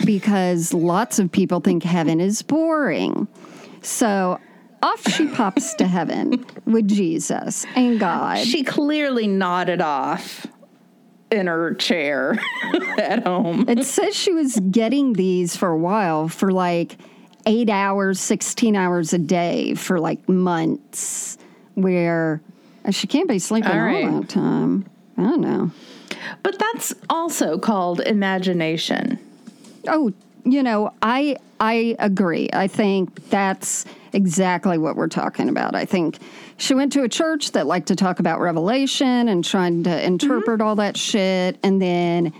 because 0.06 0.74
lots 0.74 1.19
of 1.19 1.32
people 1.32 1.60
think 1.60 1.84
heaven 1.84 2.19
is 2.19 2.41
boring. 2.41 3.28
So 3.82 4.39
off 4.82 5.08
she 5.08 5.28
pops 5.28 5.74
to 5.76 5.88
heaven 5.88 6.45
with 6.65 6.88
Jesus 6.88 7.65
and 7.76 8.00
God. 8.00 8.39
She 8.39 8.63
clearly 8.63 9.28
nodded 9.28 9.82
off 9.82 10.47
in 11.32 11.47
her 11.47 11.74
chair 11.76 12.38
at 12.97 13.24
home. 13.26 13.65
It 13.69 13.86
says 13.86 14.15
she 14.15 14.34
was 14.34 14.60
getting 14.71 15.13
these 15.13 15.56
for 15.56 15.69
a 15.69 15.78
while 15.78 16.28
for 16.28 16.52
like 16.52 16.97
eight 17.45 17.69
hours, 17.69 18.19
16 18.19 18.76
hours 18.76 19.13
a 19.13 19.17
day 19.17 19.74
for 19.76 20.00
like 20.00 20.28
months, 20.28 21.38
where 21.82 22.41
she 22.89 23.08
can't 23.08 23.28
be 23.28 23.39
sleeping 23.39 23.72
all, 23.72 23.78
all 23.78 23.86
right. 23.86 24.22
that 24.22 24.30
time. 24.30 24.86
I 25.17 25.24
don't 25.24 25.41
know. 25.41 25.72
But 26.44 26.58
that's 26.60 26.94
also 27.10 27.58
called 27.58 28.02
imagination. 28.02 29.20
Oh, 29.88 30.13
you 30.44 30.63
know, 30.63 30.94
I 31.02 31.38
I 31.60 31.96
agree. 32.00 32.50
I 32.54 32.67
think 32.67 33.30
that's 33.30 33.86
exactly 34.13 34.78
what 34.78 34.96
we're 34.96 35.08
talking 35.08 35.48
about. 35.48 35.76
I 35.76 35.86
think 35.86 36.17
she 36.58 36.74
went 36.74 36.91
to 36.94 37.04
a 37.04 37.10
church 37.10 37.52
that 37.52 37.67
liked 37.67 37.88
to 37.89 37.96
talk 37.96 38.20
about 38.20 38.39
revelation 38.39 39.28
and 39.28 39.44
trying 39.46 39.84
to 39.84 40.06
interpret 40.06 40.60
mm-hmm. 40.60 40.67
all 40.67 40.76
that 40.78 40.98
shit 40.98 41.58
and 41.63 41.82
then 41.82 42.34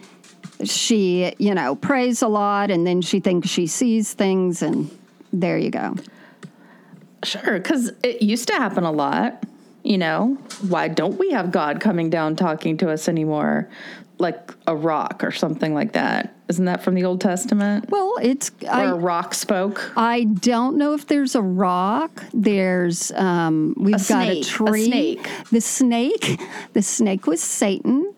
she, 0.63 1.34
you 1.38 1.56
know, 1.56 1.75
prays 1.75 2.21
a 2.21 2.27
lot 2.27 2.71
and 2.71 2.86
then 2.86 3.01
she 3.01 3.19
thinks 3.19 3.49
she 3.49 3.67
sees 3.67 4.13
things 4.13 4.62
and 4.62 4.89
there 5.32 5.58
you 5.58 5.71
go. 5.71 5.95
Sure, 7.23 7.60
cuz 7.60 7.91
it 8.03 8.21
used 8.21 8.47
to 8.47 8.53
happen 8.53 8.84
a 8.84 8.91
lot. 8.91 9.43
You 9.84 9.97
know, 9.97 10.38
why 10.67 10.88
don't 10.88 11.17
we 11.17 11.31
have 11.31 11.51
God 11.51 11.79
coming 11.79 12.10
down 12.10 12.36
talking 12.36 12.77
to 12.77 12.91
us 12.91 13.10
anymore? 13.10 13.67
Like 14.19 14.53
a 14.67 14.75
rock 14.75 15.23
or 15.23 15.31
something 15.31 15.73
like 15.73 15.93
that. 15.93 16.36
Isn't 16.51 16.65
that 16.65 16.84
from 16.84 16.95
the 16.95 17.05
Old 17.05 17.21
Testament? 17.21 17.89
Well, 17.89 18.15
it's 18.21 18.51
or 18.63 18.69
I, 18.69 18.84
a 18.84 18.95
rock 18.95 19.34
spoke. 19.34 19.91
I 19.95 20.25
don't 20.25 20.77
know 20.77 20.93
if 20.93 21.07
there's 21.07 21.34
a 21.34 21.41
rock. 21.41 22.23
There's 22.34 23.12
um, 23.13 23.73
we've 23.77 23.95
a 23.95 23.97
got 23.97 24.25
snake, 24.25 24.43
a 24.43 24.45
tree. 24.45 24.81
A 24.81 24.86
snake. 24.86 25.29
The 25.51 25.62
snake. 25.62 26.41
The 26.73 26.81
snake 26.81 27.25
was 27.25 27.41
Satan. 27.41 28.11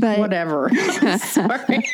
But 0.00 0.18
whatever. 0.18 0.70
Sorry. 1.18 1.86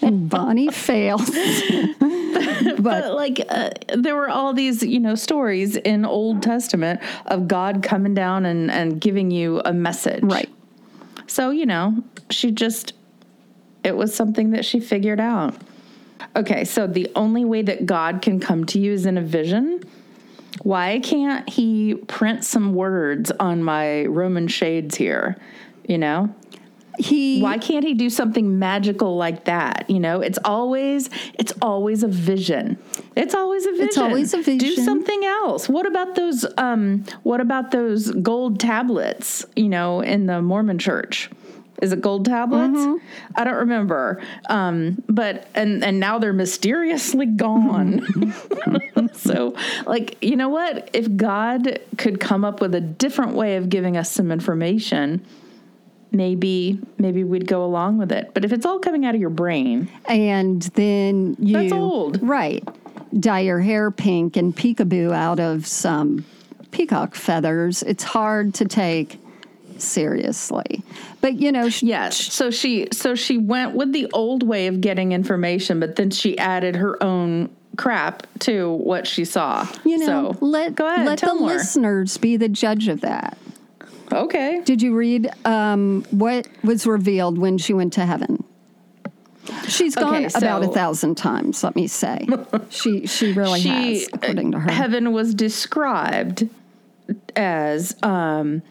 Bonnie 0.00 0.70
fails. 0.70 1.30
but, 2.00 2.78
but, 2.78 3.14
like 3.14 3.44
uh, 3.48 3.70
there 3.96 4.16
were 4.16 4.28
all 4.28 4.52
these 4.52 4.82
you 4.82 5.00
know 5.00 5.14
stories 5.14 5.76
in 5.76 6.04
Old 6.04 6.42
Testament 6.42 7.00
of 7.26 7.48
God 7.48 7.82
coming 7.82 8.14
down 8.14 8.46
and 8.46 8.70
and 8.70 9.00
giving 9.00 9.30
you 9.30 9.60
a 9.64 9.72
message. 9.72 10.22
Right. 10.22 10.50
So 11.26 11.50
you 11.50 11.66
know 11.66 12.02
she 12.30 12.50
just 12.50 12.94
it 13.84 13.96
was 13.96 14.14
something 14.14 14.50
that 14.50 14.64
she 14.64 14.80
figured 14.80 15.20
out. 15.20 15.54
Okay, 16.36 16.64
so 16.64 16.86
the 16.86 17.10
only 17.16 17.44
way 17.44 17.62
that 17.62 17.84
God 17.84 18.22
can 18.22 18.40
come 18.40 18.64
to 18.66 18.78
you 18.78 18.92
is 18.92 19.06
in 19.06 19.18
a 19.18 19.22
vision. 19.22 19.82
Why 20.62 21.00
can't 21.00 21.48
he 21.48 21.94
print 21.94 22.44
some 22.44 22.74
words 22.74 23.30
on 23.32 23.62
my 23.62 24.04
Roman 24.04 24.48
shades 24.48 24.96
here? 24.96 25.36
You 25.88 25.98
know? 25.98 26.34
He 26.98 27.40
why 27.40 27.58
can't 27.58 27.84
he 27.84 27.94
do 27.94 28.10
something 28.10 28.58
magical 28.58 29.16
like 29.16 29.44
that 29.44 29.88
you 29.88 29.98
know 29.98 30.20
it's 30.20 30.38
always 30.44 31.08
it's 31.34 31.52
always 31.62 32.02
a 32.02 32.08
vision 32.08 32.76
it's 33.16 33.34
always 33.34 33.64
a 33.66 33.70
vision 33.70 33.86
it's 33.86 33.98
always 33.98 34.34
a 34.34 34.38
vision 34.38 34.58
do 34.58 34.76
something 34.76 35.24
else 35.24 35.68
what 35.68 35.86
about 35.86 36.14
those 36.14 36.44
um 36.58 37.04
what 37.22 37.40
about 37.40 37.70
those 37.70 38.10
gold 38.10 38.60
tablets 38.60 39.44
you 39.56 39.68
know 39.68 40.00
in 40.00 40.26
the 40.26 40.42
mormon 40.42 40.78
church 40.78 41.30
is 41.82 41.92
it 41.92 42.00
gold 42.00 42.24
tablets? 42.24 42.78
Mm-hmm. 42.78 43.04
I 43.34 43.42
don't 43.42 43.56
remember. 43.56 44.22
Um, 44.48 45.02
but 45.08 45.48
and 45.56 45.82
and 45.82 45.98
now 45.98 46.20
they're 46.20 46.32
mysteriously 46.32 47.26
gone. 47.26 48.32
so 49.14 49.56
like 49.84 50.16
you 50.22 50.36
know 50.36 50.48
what? 50.48 50.90
If 50.92 51.16
God 51.16 51.80
could 51.98 52.20
come 52.20 52.44
up 52.44 52.60
with 52.60 52.76
a 52.76 52.80
different 52.80 53.34
way 53.34 53.56
of 53.56 53.68
giving 53.68 53.96
us 53.96 54.12
some 54.12 54.30
information, 54.30 55.26
maybe 56.12 56.80
maybe 56.98 57.24
we'd 57.24 57.46
go 57.46 57.64
along 57.64 57.98
with 57.98 58.12
it. 58.12 58.32
But 58.34 58.44
if 58.44 58.52
it's 58.52 58.66
all 58.66 58.78
coming 58.78 59.04
out 59.04 59.14
of 59.14 59.20
your 59.20 59.30
brain, 59.30 59.88
and 60.06 60.62
then 60.62 61.36
you 61.38 61.54
that's 61.54 61.72
old, 61.72 62.22
right? 62.22 62.66
Dye 63.18 63.40
your 63.40 63.60
hair 63.60 63.90
pink 63.90 64.36
and 64.36 64.56
peekaboo 64.56 65.12
out 65.12 65.40
of 65.40 65.66
some 65.66 66.24
peacock 66.70 67.14
feathers. 67.14 67.82
It's 67.82 68.04
hard 68.04 68.54
to 68.54 68.64
take 68.64 69.18
seriously. 69.78 70.82
But 71.20 71.34
you 71.34 71.52
know, 71.52 71.68
she, 71.68 71.86
yes. 71.86 72.16
So 72.16 72.50
she 72.50 72.88
so 72.92 73.14
she 73.14 73.38
went 73.38 73.74
with 73.74 73.92
the 73.92 74.08
old 74.12 74.42
way 74.42 74.66
of 74.66 74.80
getting 74.80 75.12
information, 75.12 75.80
but 75.80 75.96
then 75.96 76.10
she 76.10 76.38
added 76.38 76.76
her 76.76 77.02
own 77.02 77.50
crap 77.76 78.26
to 78.40 78.72
what 78.74 79.06
she 79.06 79.24
saw. 79.24 79.66
You 79.84 79.98
know, 79.98 80.32
so, 80.32 80.38
let 80.40 80.74
go 80.74 80.86
ahead, 80.86 81.06
let 81.06 81.20
the 81.20 81.34
more. 81.34 81.48
listeners 81.48 82.16
be 82.18 82.36
the 82.36 82.48
judge 82.48 82.88
of 82.88 83.00
that. 83.02 83.36
Okay. 84.12 84.60
Did 84.64 84.82
you 84.82 84.94
read 84.94 85.30
um, 85.44 86.04
what 86.10 86.46
was 86.62 86.86
revealed 86.86 87.38
when 87.38 87.58
she 87.58 87.72
went 87.72 87.92
to 87.94 88.06
heaven? 88.06 88.44
She's 89.66 89.94
gone 89.94 90.14
okay, 90.14 90.28
so 90.28 90.38
about 90.38 90.64
a 90.64 90.68
thousand 90.68 91.16
times. 91.16 91.64
Let 91.64 91.74
me 91.74 91.88
say, 91.88 92.26
she 92.70 93.06
she 93.06 93.32
really 93.32 93.60
she, 93.60 93.68
has, 93.68 94.08
according 94.12 94.52
to 94.52 94.60
her. 94.60 94.70
Heaven 94.70 95.12
was 95.12 95.34
described 95.34 96.48
as 97.34 97.96
um, 98.02 98.62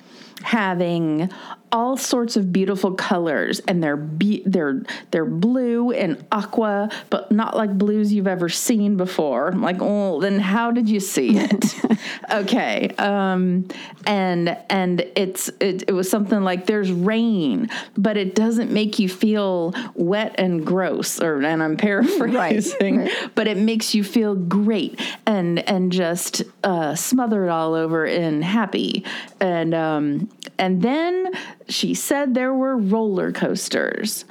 having 0.44 1.30
all 1.72 1.98
sorts 1.98 2.36
of 2.36 2.52
beautiful 2.52 2.94
colors 2.94 3.60
and 3.68 3.84
they're 3.84 3.98
be- 3.98 4.44
they're 4.46 4.84
they're 5.12 5.26
blue 5.26 5.92
and 5.92 6.24
aqua 6.32 6.90
but 7.10 7.32
not 7.32 7.56
like 7.56 7.78
blues 7.78 8.12
you've 8.12 8.28
ever 8.28 8.50
seen 8.50 8.98
before. 8.98 9.50
I'm 9.50 9.62
like 9.62 9.78
oh 9.80 10.20
then 10.22 10.40
how 10.40 10.72
did 10.72 10.90
you 10.90 11.00
see 11.00 11.38
it? 11.38 11.76
Okay 12.32 12.90
um, 12.98 13.68
and 14.06 14.58
and 14.70 15.02
it's 15.16 15.50
it, 15.60 15.84
it 15.88 15.94
was 15.94 16.10
something 16.10 16.44
like 16.44 16.66
there's 16.66 16.92
rain 16.92 17.70
but 17.98 18.18
it 18.18 18.36
doesn't 18.36 18.72
make 18.72 19.00
you 19.00 19.10
feel 19.10 19.74
wet 19.96 20.36
and 20.38 20.66
gross 20.66 21.20
or 21.22 21.42
and 21.42 21.62
I'm 21.62 21.78
paraphrasing 21.78 22.98
right, 22.98 23.12
right. 23.12 23.36
but 23.36 23.48
it 23.48 23.58
makes 23.58 23.94
you 23.94 24.04
feel 24.04 24.36
great 24.36 25.00
and 25.26 25.60
and 25.70 25.92
just 25.92 26.44
uh, 26.64 26.96
smother 26.96 27.46
it 27.46 27.50
all 27.50 27.74
over 27.74 28.06
in 28.06 28.42
happy. 28.42 29.04
And 29.40 29.74
um, 29.74 30.30
and 30.62 30.84
then 30.84 31.32
she 31.68 31.96
said 31.96 32.36
there 32.36 32.54
were 32.54 32.78
roller 32.78 33.32
coasters. 33.32 34.26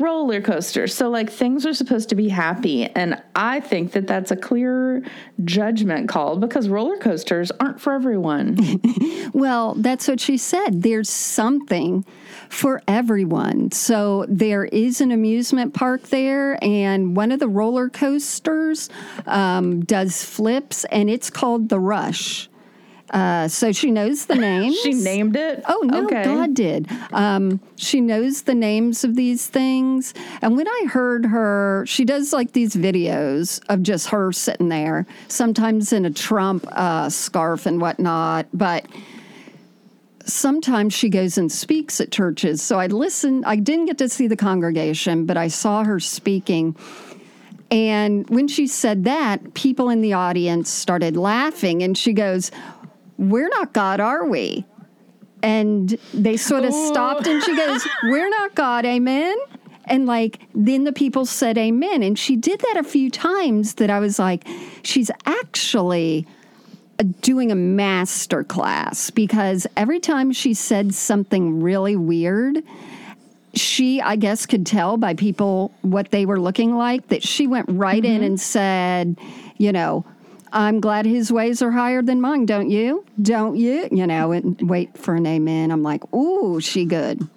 Roller 0.00 0.40
coasters. 0.40 0.92
So, 0.92 1.08
like, 1.08 1.30
things 1.30 1.64
are 1.66 1.74
supposed 1.74 2.08
to 2.08 2.16
be 2.16 2.28
happy. 2.28 2.86
And 2.86 3.20
I 3.36 3.60
think 3.60 3.92
that 3.92 4.08
that's 4.08 4.32
a 4.32 4.36
clear 4.36 5.04
judgment 5.44 6.08
call 6.08 6.36
because 6.36 6.68
roller 6.68 6.96
coasters 6.98 7.52
aren't 7.60 7.80
for 7.80 7.92
everyone. 7.92 8.58
well, 9.32 9.74
that's 9.74 10.08
what 10.08 10.20
she 10.20 10.36
said. 10.36 10.82
There's 10.82 11.08
something 11.08 12.04
for 12.48 12.82
everyone. 12.88 13.70
So, 13.70 14.26
there 14.28 14.64
is 14.64 15.00
an 15.00 15.12
amusement 15.12 15.74
park 15.74 16.02
there, 16.08 16.62
and 16.62 17.16
one 17.16 17.30
of 17.30 17.38
the 17.38 17.48
roller 17.48 17.88
coasters 17.88 18.88
um, 19.26 19.84
does 19.84 20.24
flips, 20.24 20.84
and 20.86 21.08
it's 21.08 21.30
called 21.30 21.68
the 21.68 21.78
Rush. 21.78 22.47
Uh, 23.10 23.48
so 23.48 23.72
she 23.72 23.90
knows 23.90 24.26
the 24.26 24.34
names. 24.48 24.78
she 24.80 24.92
named 24.92 25.36
it? 25.36 25.62
Oh, 25.68 25.80
no, 25.84 26.04
okay. 26.04 26.24
God 26.24 26.54
did. 26.54 26.88
Um, 27.12 27.60
she 27.76 28.00
knows 28.00 28.42
the 28.42 28.54
names 28.54 29.04
of 29.04 29.16
these 29.16 29.46
things. 29.46 30.14
And 30.42 30.56
when 30.56 30.68
I 30.68 30.86
heard 30.90 31.26
her, 31.26 31.84
she 31.86 32.04
does 32.04 32.32
like 32.32 32.52
these 32.52 32.74
videos 32.74 33.60
of 33.68 33.82
just 33.82 34.08
her 34.08 34.32
sitting 34.32 34.68
there, 34.68 35.06
sometimes 35.28 35.92
in 35.92 36.04
a 36.04 36.10
Trump 36.10 36.66
uh, 36.72 37.08
scarf 37.08 37.66
and 37.66 37.80
whatnot. 37.80 38.46
But 38.52 38.86
sometimes 40.24 40.92
she 40.92 41.08
goes 41.08 41.38
and 41.38 41.50
speaks 41.50 42.00
at 42.00 42.12
churches. 42.12 42.62
So 42.62 42.78
I 42.78 42.86
listened, 42.86 43.44
I 43.46 43.56
didn't 43.56 43.86
get 43.86 43.98
to 43.98 44.08
see 44.08 44.26
the 44.26 44.36
congregation, 44.36 45.24
but 45.24 45.36
I 45.36 45.48
saw 45.48 45.84
her 45.84 45.98
speaking. 45.98 46.76
And 47.70 48.28
when 48.30 48.48
she 48.48 48.66
said 48.66 49.04
that, 49.04 49.54
people 49.54 49.90
in 49.90 50.00
the 50.00 50.14
audience 50.14 50.70
started 50.70 51.16
laughing. 51.16 51.82
And 51.82 51.96
she 51.98 52.12
goes, 52.12 52.50
we're 53.18 53.48
not 53.48 53.72
God, 53.72 54.00
are 54.00 54.26
we? 54.26 54.64
And 55.42 55.90
they 56.14 56.36
sort 56.36 56.64
of 56.64 56.72
Ooh. 56.72 56.88
stopped 56.88 57.26
and 57.26 57.42
she 57.42 57.54
goes, 57.54 57.86
We're 58.04 58.28
not 58.28 58.54
God, 58.54 58.84
amen? 58.84 59.36
And 59.84 60.06
like, 60.06 60.40
then 60.54 60.84
the 60.84 60.92
people 60.92 61.26
said 61.26 61.58
amen. 61.58 62.02
And 62.02 62.18
she 62.18 62.36
did 62.36 62.60
that 62.60 62.76
a 62.76 62.82
few 62.82 63.10
times 63.10 63.74
that 63.74 63.90
I 63.90 64.00
was 64.00 64.18
like, 64.18 64.46
She's 64.82 65.10
actually 65.26 66.26
doing 67.20 67.52
a 67.52 67.54
master 67.54 68.42
class 68.42 69.10
because 69.10 69.66
every 69.76 70.00
time 70.00 70.32
she 70.32 70.54
said 70.54 70.94
something 70.94 71.62
really 71.62 71.94
weird, 71.94 72.62
she, 73.54 74.00
I 74.00 74.16
guess, 74.16 74.46
could 74.46 74.66
tell 74.66 74.96
by 74.96 75.14
people 75.14 75.72
what 75.82 76.10
they 76.10 76.26
were 76.26 76.40
looking 76.40 76.76
like 76.76 77.08
that 77.08 77.22
she 77.22 77.46
went 77.46 77.66
right 77.68 78.02
mm-hmm. 78.02 78.16
in 78.16 78.22
and 78.24 78.40
said, 78.40 79.16
you 79.56 79.72
know, 79.72 80.04
I'm 80.52 80.80
glad 80.80 81.06
his 81.06 81.32
ways 81.32 81.62
are 81.62 81.70
higher 81.70 82.02
than 82.02 82.20
mine, 82.20 82.46
don't 82.46 82.70
you? 82.70 83.04
Don't 83.20 83.56
you? 83.56 83.88
You 83.90 84.06
know, 84.06 84.32
and 84.32 84.58
wait 84.68 84.96
for 84.96 85.14
an 85.14 85.26
amen. 85.26 85.70
I'm 85.70 85.82
like, 85.82 86.12
ooh, 86.14 86.60
she 86.60 86.84
good. 86.84 87.28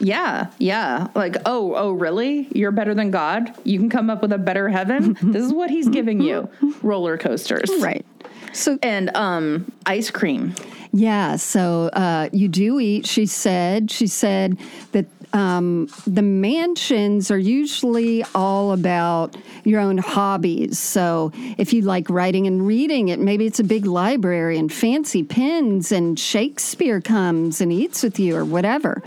Yeah, 0.00 0.48
yeah. 0.58 1.08
Like, 1.14 1.36
oh, 1.46 1.74
oh, 1.74 1.92
really? 1.92 2.48
You're 2.52 2.72
better 2.72 2.94
than 2.94 3.10
God? 3.10 3.54
You 3.64 3.78
can 3.78 3.88
come 3.88 4.10
up 4.10 4.22
with 4.22 4.32
a 4.32 4.38
better 4.38 4.68
heaven? 4.68 5.16
this 5.22 5.44
is 5.44 5.52
what 5.52 5.70
he's 5.70 5.88
giving 5.88 6.20
you 6.20 6.48
roller 6.82 7.16
coasters. 7.16 7.70
Right. 7.80 8.04
So 8.52 8.78
and 8.82 9.14
um, 9.16 9.72
ice 9.86 10.10
cream. 10.10 10.54
Yeah, 10.92 11.36
so 11.36 11.90
uh, 11.92 12.28
you 12.32 12.48
do 12.48 12.78
eat. 12.78 13.06
She 13.06 13.26
said. 13.26 13.90
She 13.90 14.06
said 14.06 14.58
that 14.92 15.06
um, 15.34 15.88
the 16.06 16.22
mansions 16.22 17.28
are 17.30 17.38
usually 17.38 18.24
all 18.36 18.72
about 18.72 19.36
your 19.64 19.80
own 19.80 19.98
hobbies. 19.98 20.78
So 20.78 21.32
if 21.58 21.72
you 21.72 21.82
like 21.82 22.08
writing 22.08 22.46
and 22.46 22.64
reading, 22.64 23.08
it 23.08 23.18
maybe 23.18 23.44
it's 23.44 23.58
a 23.58 23.64
big 23.64 23.84
library 23.84 24.56
and 24.56 24.72
fancy 24.72 25.24
pens, 25.24 25.90
and 25.90 26.18
Shakespeare 26.18 27.00
comes 27.00 27.60
and 27.60 27.72
eats 27.72 28.04
with 28.04 28.20
you 28.20 28.36
or 28.36 28.44
whatever. 28.44 29.02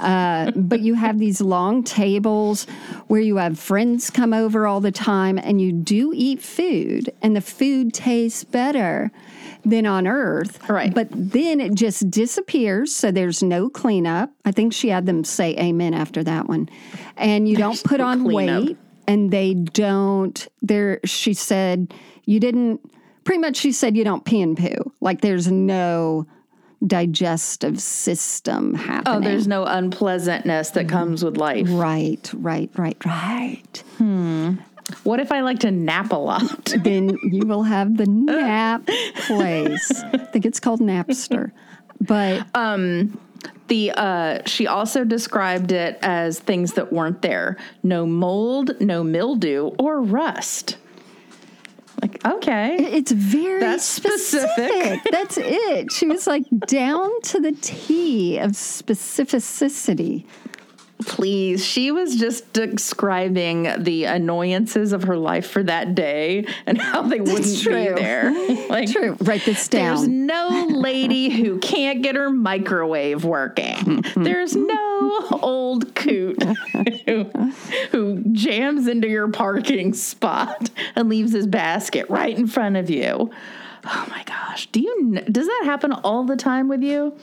Uh, 0.00 0.50
but 0.56 0.80
you 0.80 0.94
have 0.94 1.18
these 1.18 1.40
long 1.40 1.84
tables 1.84 2.66
where 3.06 3.20
you 3.20 3.36
have 3.36 3.58
friends 3.58 4.10
come 4.10 4.32
over 4.32 4.66
all 4.66 4.80
the 4.80 4.92
time, 4.92 5.38
and 5.38 5.60
you 5.60 5.70
do 5.70 6.12
eat 6.12 6.42
food, 6.42 7.12
and 7.22 7.36
the 7.36 7.40
food 7.40 7.94
tastes 7.94 8.42
better 8.42 9.12
than 9.68 9.86
on 9.86 10.06
Earth. 10.06 10.68
Right. 10.68 10.94
But 10.94 11.08
then 11.10 11.60
it 11.60 11.74
just 11.74 12.10
disappears, 12.10 12.94
so 12.94 13.10
there's 13.10 13.42
no 13.42 13.68
cleanup. 13.68 14.30
I 14.44 14.52
think 14.52 14.72
she 14.72 14.88
had 14.88 15.06
them 15.06 15.24
say 15.24 15.56
amen 15.56 15.94
after 15.94 16.24
that 16.24 16.48
one. 16.48 16.68
And 17.16 17.48
you 17.48 17.56
don't 17.56 17.82
put 17.84 18.00
on 18.00 18.24
cleanup. 18.24 18.64
weight, 18.64 18.76
and 19.06 19.30
they 19.30 19.54
don't. 19.54 20.48
There, 20.62 21.00
she 21.04 21.34
said 21.34 21.94
you 22.24 22.40
didn't. 22.40 22.80
Pretty 23.24 23.40
much, 23.40 23.56
she 23.56 23.72
said 23.72 23.96
you 23.96 24.04
don't 24.04 24.24
pee 24.24 24.40
and 24.40 24.56
poo. 24.56 24.92
Like 25.00 25.20
there's 25.20 25.50
no 25.50 26.26
digestive 26.86 27.80
system 27.80 28.74
oh, 28.74 28.78
happening. 28.78 29.16
Oh, 29.16 29.20
there's 29.20 29.48
no 29.48 29.64
unpleasantness 29.64 30.70
that 30.70 30.88
comes 30.88 31.24
with 31.24 31.36
life. 31.36 31.66
right, 31.70 32.30
right, 32.34 32.70
right, 32.76 33.04
right. 33.04 33.84
Hmm. 33.98 34.54
What 35.04 35.20
if 35.20 35.30
I 35.32 35.40
like 35.42 35.58
to 35.60 35.70
nap 35.70 36.12
a 36.12 36.16
lot? 36.16 36.64
then 36.84 37.16
you 37.22 37.46
will 37.46 37.62
have 37.64 37.96
the 37.96 38.06
nap 38.08 38.86
place. 39.26 39.90
I 40.02 40.18
think 40.18 40.46
it's 40.46 40.60
called 40.60 40.80
Napster. 40.80 41.52
But 42.00 42.46
um 42.54 43.18
The 43.68 43.92
uh, 43.92 44.38
she 44.46 44.66
also 44.66 45.04
described 45.04 45.72
it 45.72 45.98
as 46.02 46.38
things 46.40 46.72
that 46.74 46.90
weren't 46.92 47.20
there: 47.22 47.56
no 47.82 48.06
mold, 48.06 48.80
no 48.80 49.04
mildew, 49.04 49.66
or 49.78 50.00
rust. 50.00 50.78
Like 52.00 52.24
okay, 52.24 52.76
It's 52.78 53.10
very 53.12 53.60
That's 53.60 53.84
specific. 53.84 54.54
specific. 54.54 55.00
That's 55.10 55.36
it. 55.38 55.92
She 55.92 56.06
was 56.06 56.26
like 56.26 56.44
down 56.66 57.10
to 57.22 57.40
the 57.40 57.52
T 57.52 58.38
of 58.38 58.52
specificity. 58.52 60.24
Please. 61.00 61.64
She 61.64 61.90
was 61.90 62.16
just 62.16 62.52
describing 62.52 63.68
the 63.78 64.04
annoyances 64.04 64.92
of 64.92 65.04
her 65.04 65.16
life 65.16 65.48
for 65.48 65.62
that 65.62 65.94
day 65.94 66.46
and 66.66 66.78
how 66.80 67.02
they 67.02 67.20
wouldn't 67.20 67.44
be 67.44 67.62
true. 67.62 67.94
there. 67.94 68.34
Like 68.68 68.92
True. 68.92 69.16
Write 69.20 69.44
this 69.44 69.66
down. 69.68 69.96
There's 69.96 70.08
no 70.08 70.66
lady 70.70 71.30
who 71.30 71.58
can't 71.58 72.02
get 72.02 72.16
her 72.16 72.28
microwave 72.28 73.24
working. 73.24 73.76
Mm-hmm. 73.76 74.24
There's 74.24 74.54
no 74.54 75.26
old 75.42 75.94
coot 75.94 76.42
who, 77.06 77.24
who 77.92 78.22
jams 78.32 78.86
into 78.86 79.08
your 79.08 79.28
parking 79.28 79.94
spot 79.94 80.70
and 80.96 81.08
leaves 81.08 81.32
his 81.32 81.46
basket 81.46 82.10
right 82.10 82.36
in 82.36 82.46
front 82.46 82.76
of 82.76 82.90
you. 82.90 83.30
Oh 83.84 84.06
my 84.10 84.22
gosh. 84.24 84.66
Do 84.66 84.80
you 84.80 85.22
does 85.30 85.46
that 85.46 85.62
happen 85.64 85.92
all 85.92 86.24
the 86.24 86.36
time 86.36 86.68
with 86.68 86.82
you? 86.82 87.16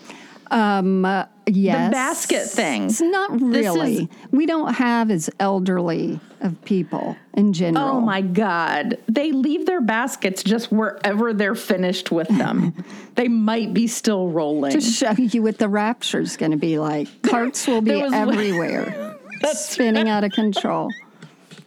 Um, 0.51 1.05
uh, 1.05 1.25
yes. 1.47 1.91
basket 1.91 2.43
thing. 2.45 2.85
It's 2.85 3.01
not 3.01 3.31
This 3.39 3.65
is- 3.67 3.75
really. 3.75 4.09
we 4.31 4.45
don't 4.45 4.73
have 4.73 5.09
as 5.11 5.29
elderly 5.39 6.19
of 6.41 6.63
people 6.65 7.15
in 7.33 7.53
general. 7.53 7.97
Oh 7.97 8.01
my 8.01 8.21
god. 8.21 8.97
They 9.07 9.31
leave 9.31 9.65
their 9.65 9.81
baskets 9.81 10.43
just 10.43 10.71
wherever 10.71 11.33
they're 11.33 11.55
finished 11.55 12.11
with 12.11 12.27
them. 12.27 12.73
they 13.15 13.27
might 13.27 13.73
be 13.73 13.87
still 13.87 14.29
rolling. 14.29 14.71
To 14.73 14.81
show 14.81 15.11
you 15.17 15.41
what 15.41 15.57
the 15.57 15.69
rapture's 15.69 16.37
going 16.37 16.51
to 16.51 16.57
be 16.57 16.77
like. 16.77 17.07
Carts 17.23 17.65
will 17.67 17.81
be 17.93 18.01
everywhere, 18.01 19.17
spinning 19.53 20.07
out 20.09 20.23
of 20.23 20.31
control. 20.31 20.89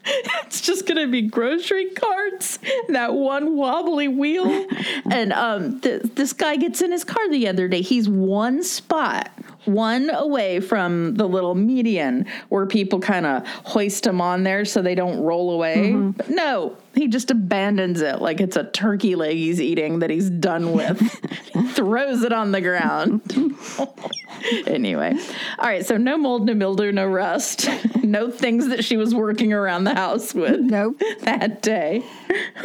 it's 0.46 0.60
just 0.60 0.86
gonna 0.86 1.06
be 1.06 1.22
grocery 1.22 1.90
carts, 1.90 2.58
that 2.88 3.14
one 3.14 3.56
wobbly 3.56 4.08
wheel, 4.08 4.66
and 5.10 5.32
um, 5.32 5.80
th- 5.80 6.02
this 6.14 6.32
guy 6.32 6.56
gets 6.56 6.80
in 6.82 6.92
his 6.92 7.04
car 7.04 7.28
the 7.30 7.46
other 7.48 7.68
day. 7.68 7.82
He's 7.82 8.08
one 8.08 8.62
spot, 8.62 9.30
one 9.64 10.10
away 10.10 10.60
from 10.60 11.14
the 11.14 11.28
little 11.28 11.54
median 11.54 12.26
where 12.48 12.66
people 12.66 13.00
kind 13.00 13.26
of 13.26 13.46
hoist 13.46 14.06
him 14.06 14.20
on 14.20 14.42
there 14.44 14.64
so 14.64 14.80
they 14.82 14.94
don't 14.94 15.20
roll 15.22 15.50
away. 15.50 15.92
But 15.92 16.30
no, 16.30 16.76
he 16.98 17.08
just 17.08 17.30
abandons 17.30 18.00
it 18.00 18.20
like 18.20 18.40
it's 18.40 18.56
a 18.56 18.64
turkey 18.64 19.14
leg 19.14 19.36
he's 19.36 19.60
eating 19.60 20.00
that 20.00 20.10
he's 20.10 20.30
done 20.30 20.72
with. 20.72 20.98
throws 21.74 22.22
it 22.22 22.32
on 22.32 22.52
the 22.52 22.60
ground. 22.60 23.22
anyway, 24.66 25.14
all 25.58 25.66
right. 25.66 25.86
So 25.86 25.96
no 25.96 26.18
mold, 26.18 26.46
no 26.46 26.54
mildew, 26.54 26.92
no 26.92 27.06
rust, 27.06 27.68
no 28.02 28.30
things 28.30 28.68
that 28.68 28.84
she 28.84 28.96
was 28.96 29.14
working 29.14 29.52
around 29.52 29.84
the 29.84 29.94
house 29.94 30.34
with 30.34 30.60
Nope. 30.60 31.00
that 31.20 31.62
day. 31.62 32.04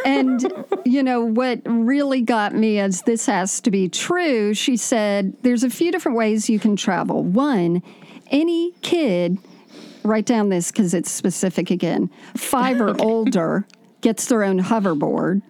And, 0.04 0.44
you 0.84 1.02
know, 1.02 1.24
what 1.24 1.60
really 1.64 2.22
got 2.22 2.54
me 2.54 2.80
is 2.80 3.02
this 3.02 3.26
has 3.26 3.60
to 3.62 3.70
be 3.70 3.88
true, 3.88 4.54
she 4.54 4.76
said 4.76 5.36
there's 5.42 5.64
a 5.64 5.70
few 5.70 5.92
different 5.92 6.18
ways 6.18 6.50
you 6.50 6.58
can 6.58 6.76
travel. 6.76 7.22
One, 7.22 7.82
any 8.30 8.72
kid, 8.82 9.38
write 10.02 10.26
down 10.26 10.48
this 10.48 10.70
because 10.70 10.94
it's 10.94 11.10
specific 11.10 11.70
again, 11.70 12.10
five 12.36 12.80
or 12.80 13.00
older 13.00 13.66
gets 14.04 14.26
their 14.26 14.44
own 14.44 14.60
hoverboard. 14.60 15.40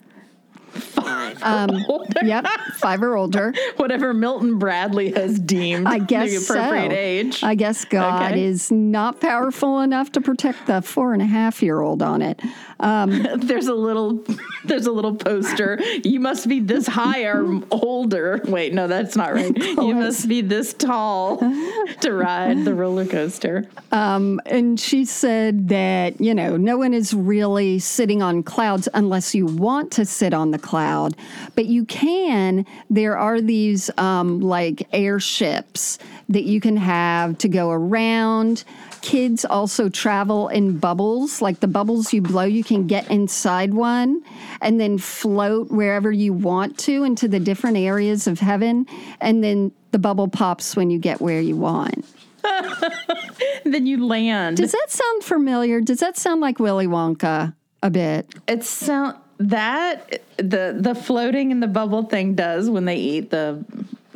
Five, 0.73 1.41
um, 1.43 1.85
Yep, 2.23 2.47
five 2.79 3.03
or 3.03 3.17
older. 3.17 3.53
Whatever 3.77 4.13
Milton 4.15 4.59
Bradley 4.59 5.13
has 5.13 5.39
deemed 5.39 5.87
I 5.87 5.99
guess 5.99 6.31
the 6.31 6.37
appropriate 6.55 6.91
so. 6.91 6.97
age. 6.97 7.45
I 7.45 7.55
guess 7.55 7.85
God 7.85 8.33
Okay. 8.33 8.45
is 8.45 8.71
not 8.73 9.21
powerful 9.21 9.81
enough 9.81 10.11
to 10.13 10.21
protect 10.21 10.67
the 10.67 10.83
four 10.83 11.13
and 11.13 11.23
a 11.23 11.27
half 11.27 11.63
year 11.63 11.81
old 11.81 12.03
on 12.03 12.23
it. 12.23 12.41
there's 13.37 13.67
a 13.67 13.75
little 13.75 14.23
there's 14.65 14.87
a 14.87 14.93
little 14.93 15.15
poster. 15.15 15.79
You 16.03 16.21
must 16.21 16.49
be 16.49 16.61
this 16.61 16.87
high 16.87 17.25
or 17.25 17.63
older. 17.71 18.41
Wait, 18.45 18.75
no, 18.75 18.87
that's 18.87 19.17
not 19.17 19.33
right. 19.33 19.55
You 19.85 19.95
must 19.95 20.29
be 20.29 20.41
this 20.41 20.73
tall 20.73 21.39
to 21.39 22.13
ride 22.13 22.65
the 22.65 22.75
roller 22.75 23.05
coaster. 23.05 23.69
And 23.91 24.79
she 24.79 25.05
said 25.05 25.69
that, 25.69 26.21
you 26.21 26.35
know, 26.35 26.57
no 26.57 26.79
one 26.79 26.95
is 26.95 27.13
really 27.13 27.79
sitting 27.79 28.23
on 28.23 28.43
clouds 28.43 28.89
unless 28.95 29.35
you 29.35 29.47
want 29.47 29.91
to 29.93 30.05
sit 30.05 30.33
on 30.33 30.51
the 30.53 30.59
cloud. 30.59 31.17
But 31.55 31.67
you 31.67 31.85
can, 31.85 32.67
there 32.89 33.19
are 33.19 33.41
these 33.41 33.91
um, 33.99 34.41
like 34.41 34.89
airships 34.93 35.99
that 36.29 36.45
you 36.45 36.61
can 36.61 36.77
have 36.77 37.39
to 37.39 37.49
go 37.49 37.71
around. 37.71 38.65
Kids 39.05 39.45
also 39.45 39.91
travel 39.91 40.49
in 40.49 40.79
bubbles, 40.79 41.43
like 41.43 41.61
the 41.61 41.69
bubbles 41.69 42.15
you 42.15 42.23
blow, 42.23 42.45
you 42.45 42.65
can 42.65 42.87
get 42.87 43.11
inside 43.11 43.75
one 43.75 44.23
and 44.63 44.81
then 44.81 44.97
float 44.97 45.71
wherever 45.71 46.11
you 46.11 46.33
want 46.33 46.79
to 46.79 47.05
into 47.05 47.29
the 47.29 47.39
different 47.39 47.77
areas 47.77 48.27
of 48.27 48.41
heaven. 48.41 48.87
And 49.21 49.45
then 49.45 49.73
the 49.91 49.99
bubble 49.99 50.29
pops 50.29 50.75
when 50.75 50.91
you 50.91 50.99
get 50.99 51.21
where 51.21 51.43
you 51.43 51.55
want. 51.55 52.07
Then 53.65 53.87
you 53.87 54.07
land. 54.07 54.57
Does 54.57 54.73
that 54.73 54.91
sound 54.91 55.25
familiar? 55.25 55.81
Does 55.81 56.01
that 56.01 56.17
sound 56.17 56.41
like 56.41 56.59
Willy 56.59 56.87
Wonka 56.87 57.55
a 57.83 57.91
bit? 57.91 58.35
It 58.47 58.65
sound 58.65 59.17
that 59.39 60.23
the 60.37 60.77
the 60.79 60.95
floating 60.95 61.53
and 61.53 61.63
the 61.63 61.67
bubble 61.67 62.05
thing 62.05 62.35
does 62.35 62.71
when 62.71 62.85
they 62.85 62.97
eat 62.97 63.31
the 63.31 63.65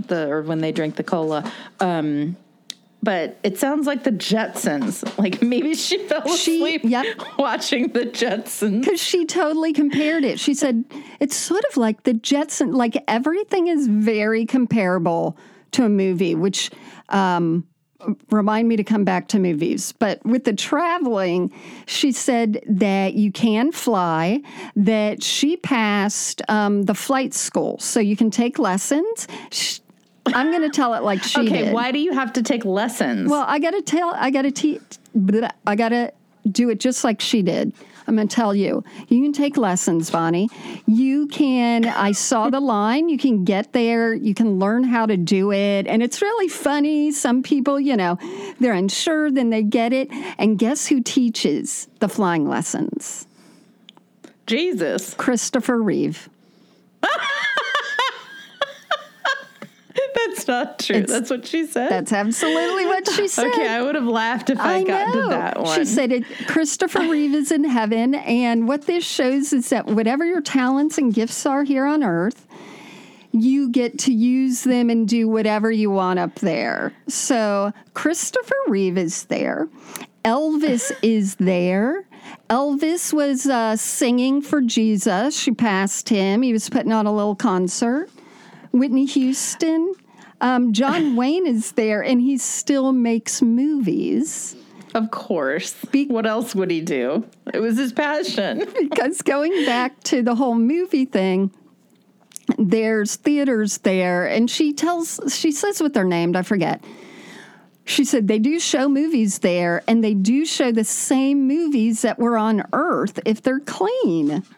the 0.07 0.29
or 0.29 0.43
when 0.43 0.61
they 0.61 0.73
drink 0.73 0.97
the 0.97 1.05
cola. 1.05 1.51
Um, 1.81 2.37
but 3.09 3.39
it 3.43 3.57
sounds 3.57 3.87
like 3.87 4.05
the 4.05 4.13
Jetsons. 4.13 5.03
Like 5.19 5.41
maybe 5.41 5.75
she 5.75 5.97
fell 6.09 6.29
She- 6.37 6.59
asleep 6.59 6.83
yep. 6.85 7.07
watching 7.39 7.89
the 7.89 8.01
Jetsons. 8.01 8.85
Because 8.85 9.01
she 9.03 9.25
totally 9.25 9.73
compared 9.73 10.25
it. 10.25 10.39
She 10.39 10.53
said 10.53 10.85
it's 11.19 11.35
sort 11.35 11.65
of 11.71 11.79
like 11.79 12.03
the 12.03 12.13
Jetson. 12.13 12.73
Like 12.73 13.03
everything 13.09 13.69
is 13.69 13.87
very 13.87 14.45
comparable 14.45 15.39
to 15.71 15.87
a 15.87 15.89
movie, 15.89 16.35
which 16.35 16.71
um, 17.09 17.67
remind 18.31 18.69
me 18.69 18.77
to 18.77 18.85
come 18.85 19.05
back 19.05 19.29
to 19.29 19.39
movies. 19.39 19.93
But 19.93 20.23
with 20.27 20.45
the 20.45 20.53
traveling, 20.53 21.51
she 21.87 22.13
said 22.13 22.63
that 22.69 23.15
you 23.15 23.33
can 23.33 23.73
fly. 23.73 24.43
That 24.77 25.23
she 25.23 25.57
passed 25.57 26.43
um, 26.51 26.83
the 26.83 26.95
flight 26.95 27.33
school, 27.33 27.79
so 27.79 28.01
you 28.01 28.17
can 28.17 28.31
take 28.31 28.59
lessons. 28.59 29.27
Sh 29.51 29.79
I'm 30.35 30.51
going 30.51 30.63
to 30.63 30.71
tell 30.71 30.95
it 30.95 31.03
like 31.03 31.23
she 31.23 31.41
Okay, 31.41 31.65
did. 31.65 31.73
why 31.75 31.93
do 31.93 31.99
you 31.99 32.13
have 32.13 32.33
to 32.35 32.43
take 32.43 32.65
lessons? 32.65 33.31
Well, 33.31 33.45
I 33.47 33.59
got 33.59 33.73
to 33.73 33.83
tell, 33.83 34.11
I 34.15 34.31
got 34.31 34.43
to 34.43 34.51
teach, 34.51 34.83
I 35.67 35.77
got 35.77 35.91
to 35.91 36.13
do 36.51 36.71
it 36.71 36.81
just 36.81 37.05
like 37.05 37.21
she 37.21 37.43
did. 37.43 37.73
I'm 38.07 38.17
going 38.17 38.27
to 38.27 38.35
tell 38.35 38.55
you. 38.55 38.83
You 39.09 39.23
can 39.23 39.35
take 39.35 39.59
lessons, 39.59 40.11
Bonnie. 40.11 40.49
You 40.87 41.27
can, 41.27 41.85
I 41.85 42.13
saw 42.13 42.49
the 42.49 42.59
line. 42.61 43.11
You 43.11 43.19
can 43.19 43.45
get 43.45 43.75
there. 43.75 44.15
You 44.15 44.33
can 44.33 44.59
learn 44.59 44.83
how 44.85 45.05
to 45.05 45.19
do 45.19 45.53
it. 45.53 45.87
And 45.87 46.03
it's 46.03 46.23
really 46.23 46.49
funny. 46.49 47.11
Some 47.13 47.43
people, 47.43 47.79
you 47.79 47.99
know, 47.99 48.17
they're 48.61 48.73
unsure, 48.73 49.31
then 49.31 49.51
they 49.51 49.63
get 49.63 49.93
it. 49.93 50.09
And 50.39 50.59
guess 50.59 50.87
who 50.87 51.03
teaches 51.03 51.87
the 51.99 52.09
flying 52.09 52.49
lessons? 52.49 53.27
Jesus. 54.47 55.13
Christopher 55.13 55.83
Reeve. 55.83 56.31
That's 60.27 60.49
not 60.49 60.79
true. 60.79 60.97
It's- 60.97 61.11
That's 61.11 61.31
what 61.31 61.47
she 61.47 61.67
said. 61.67 61.91
That's 61.91 62.13
absolutely 62.13 62.87
what 62.87 63.09
she 63.11 63.29
said. 63.29 63.47
okay, 63.49 63.69
I 63.69 63.83
would 63.83 63.95
have 63.95 64.07
laughed 64.07 64.51
if 64.51 64.59
I, 64.59 64.83
got 64.83 65.13
to 65.13 65.29
that 65.29 65.61
one. 65.61 65.79
She 65.79 65.85
said 65.85 66.13
it, 66.13 66.25
Christopher 66.47 67.01
Reeve 67.01 67.35
is 67.35 67.51
in 67.53 67.65
heaven. 67.65 68.15
And 68.15 68.67
what 68.69 68.83
this 68.87 69.05
shows 69.05 69.53
is 69.53 69.71
that 69.71 69.87
whatever 69.87 70.25
your 70.25 70.41
talents 70.41 70.99
and 70.99 71.13
gifts 71.13 71.45
are 71.47 71.65
here 71.65 71.85
on 71.87 72.03
earth, 72.03 72.47
you 73.33 73.69
get 73.71 73.99
to 74.01 74.13
use 74.13 74.65
them 74.65 74.89
and 74.91 75.07
do 75.07 75.29
whatever 75.29 75.71
you 75.71 75.91
want 75.91 76.19
up 76.19 76.35
there. 76.37 76.93
So 77.09 77.73
Christopher 77.95 78.55
Reeve 78.69 78.97
is 78.99 79.25
there. 79.25 79.69
Elvis 80.25 80.91
is 81.03 81.37
there. 81.37 82.05
Elvis 82.51 83.13
was 83.13 83.47
uh, 83.47 83.77
singing 83.77 84.41
for 84.43 84.61
Jesus. 84.63 85.39
She 85.39 85.51
passed 85.53 86.09
him. 86.09 86.43
He 86.43 86.53
was 86.53 86.69
putting 86.69 86.93
on 86.93 87.07
a 87.07 87.15
little 87.15 87.35
concert. 87.35 88.11
Whitney 88.79 89.07
Houston. 89.07 89.95
Um, 90.41 90.73
John 90.73 91.17
Wayne 91.17 91.47
is 91.47 91.73
there, 91.73 92.03
and 92.03 92.21
he 92.21 92.39
still 92.39 92.93
makes 92.93 93.43
movies 93.43 94.57
of 94.95 95.11
course. 95.11 95.77
what 95.93 96.27
else 96.27 96.55
would 96.55 96.71
he 96.71 96.81
do? 96.81 97.27
It 97.53 97.61
was 97.61 97.79
his 97.79 97.93
passion. 97.93 98.65
because 98.81 99.23
going 99.23 99.53
back 99.65 100.03
to 100.05 100.23
the 100.23 100.35
whole 100.35 100.55
movie 100.55 101.05
thing, 101.05 101.53
there's 102.59 103.17
theaters 103.17 103.79
there, 103.79 104.27
and 104.27 104.51
she 104.51 104.73
tells, 104.73 105.21
she 105.29 105.53
says 105.53 105.81
what 105.81 105.93
they're 105.95 106.05
named, 106.05 106.37
I 106.37 106.43
forget. 106.43 106.83
She 107.85 108.05
said 108.05 108.29
they 108.29 108.39
do 108.39 108.59
show 108.59 108.89
movies 108.89 109.39
there, 109.39 109.83
and 109.87 110.03
they 110.03 110.15
do 110.15 110.45
show 110.45 110.73
the 110.73 110.85
same 110.85 111.47
movies 111.47 112.03
that 112.03 112.19
were 112.19 112.37
on 112.37 112.65
Earth 112.73 113.19
if 113.25 113.43
they're 113.43 113.61
clean. 113.61 114.43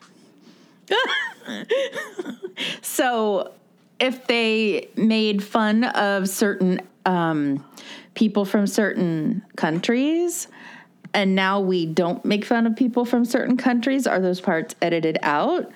So, 2.83 3.53
if 4.01 4.27
they 4.27 4.89
made 4.97 5.43
fun 5.43 5.85
of 5.85 6.29
certain 6.29 6.81
um, 7.07 7.65
people 8.15 8.45
from 8.45 8.67
certain 8.67 9.43
countries, 9.57 10.49
and 11.13 11.35
now 11.35 11.61
we 11.61 11.87
don't 11.87 12.25
make 12.25 12.45
fun 12.45 12.67
of 12.67 12.77
people 12.77 13.05
from 13.05 13.25
certain 13.25 13.57
countries, 13.57 14.07
are 14.07 14.21
those 14.21 14.41
parts 14.41 14.75
edited 14.81 15.19
out? 15.23 15.71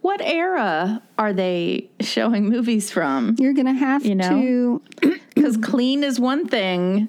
What 0.00 0.20
era 0.20 1.00
are 1.16 1.32
they 1.32 1.88
showing 2.00 2.48
movies 2.48 2.90
from? 2.90 3.36
You're 3.38 3.52
going 3.52 3.66
to 3.66 3.72
have 3.72 4.04
You 4.04 4.16
know? 4.16 4.80
to 5.00 5.18
Because 5.34 5.56
clean 5.56 6.04
is 6.04 6.20
one 6.20 6.46
thing 6.46 7.08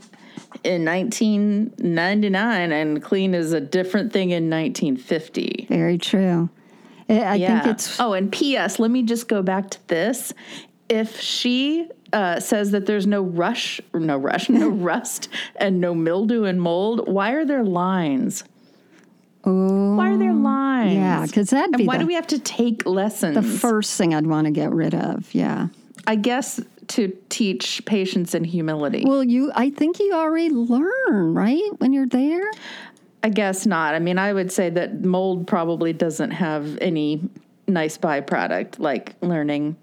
in 0.63 0.85
1999, 0.85 2.71
and 2.71 3.03
clean 3.03 3.35
is 3.35 3.53
a 3.53 3.61
different 3.61 4.13
thing 4.13 4.31
in 4.31 4.49
1950. 4.49 5.67
Very 5.69 5.97
true. 5.97 6.49
I 7.09 7.33
I 7.33 7.37
think 7.37 7.65
it's 7.67 7.99
oh, 7.99 8.13
and 8.13 8.31
P.S. 8.31 8.79
Let 8.79 8.91
me 8.91 9.03
just 9.03 9.27
go 9.27 9.41
back 9.41 9.69
to 9.71 9.87
this. 9.87 10.33
If 10.89 11.19
she 11.19 11.89
uh, 12.11 12.39
says 12.39 12.71
that 12.71 12.85
there's 12.85 13.07
no 13.07 13.21
rush, 13.23 13.81
no 13.93 14.17
rush, 14.17 14.49
no 14.49 14.69
rust, 14.91 15.29
and 15.55 15.79
no 15.81 15.95
mildew 15.95 16.43
and 16.43 16.61
mold, 16.61 17.07
why 17.07 17.31
are 17.31 17.45
there 17.45 17.63
lines? 17.63 18.43
oh 19.45 19.95
Why 19.95 20.11
are 20.11 20.17
there 20.17 20.33
lines? 20.33 20.93
yeah, 20.95 21.25
because 21.25 21.49
that'd 21.49 21.73
And 21.73 21.77
be 21.77 21.85
why 21.85 21.97
the, 21.97 22.03
do 22.03 22.07
we 22.07 22.13
have 22.13 22.27
to 22.27 22.39
take 22.39 22.85
lessons? 22.85 23.35
the 23.35 23.41
first 23.41 23.97
thing 23.97 24.13
I'd 24.13 24.27
want 24.27 24.45
to 24.45 24.51
get 24.51 24.71
rid 24.71 24.93
of. 24.93 25.33
Yeah. 25.33 25.67
I 26.05 26.15
guess 26.15 26.59
to 26.89 27.15
teach 27.29 27.81
patience 27.85 28.33
and 28.33 28.45
humility. 28.45 29.03
Well, 29.07 29.23
you 29.23 29.51
I 29.55 29.69
think 29.69 29.99
you 29.99 30.13
already 30.13 30.49
learn 30.49 31.33
right 31.33 31.69
when 31.79 31.93
you're 31.93 32.07
there. 32.07 32.43
I 33.23 33.29
guess 33.29 33.65
not. 33.65 33.95
I 33.95 33.99
mean, 33.99 34.17
I 34.17 34.33
would 34.33 34.51
say 34.51 34.69
that 34.71 35.03
mold 35.03 35.47
probably 35.47 35.93
doesn't 35.93 36.31
have 36.31 36.77
any 36.81 37.21
nice 37.67 37.97
byproduct 37.97 38.79
like 38.79 39.15
learning 39.21 39.77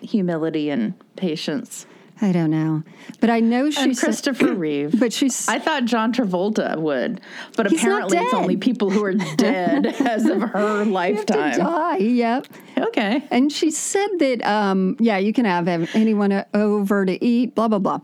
humility 0.00 0.70
and 0.70 0.94
patience. 1.16 1.86
I 2.22 2.32
don't 2.32 2.50
know, 2.50 2.82
but 3.20 3.30
I 3.30 3.40
know 3.40 3.64
And 3.64 3.74
she's. 3.74 4.00
Christopher 4.00 4.52
Reeve. 4.54 4.98
but 5.00 5.10
she's. 5.10 5.48
I 5.48 5.58
thought 5.58 5.86
John 5.86 6.12
Travolta 6.12 6.76
would, 6.76 7.20
but 7.56 7.72
apparently 7.72 8.18
it's 8.18 8.34
only 8.34 8.58
people 8.58 8.90
who 8.90 9.02
are 9.04 9.14
dead 9.14 9.86
as 10.00 10.26
of 10.26 10.40
her 10.42 10.84
to 10.84 10.90
lifetime. 10.90 11.56
die. 11.58 11.96
Yep. 11.96 12.46
Okay. 12.76 13.24
And 13.30 13.50
she 13.50 13.70
said 13.70 14.08
that, 14.18 14.42
um, 14.46 14.96
yeah, 15.00 15.16
you 15.16 15.32
can 15.32 15.46
have 15.46 15.66
anyone 15.66 16.44
over 16.52 17.06
to 17.06 17.24
eat, 17.24 17.54
blah, 17.54 17.68
blah, 17.68 17.78
blah. 17.78 18.00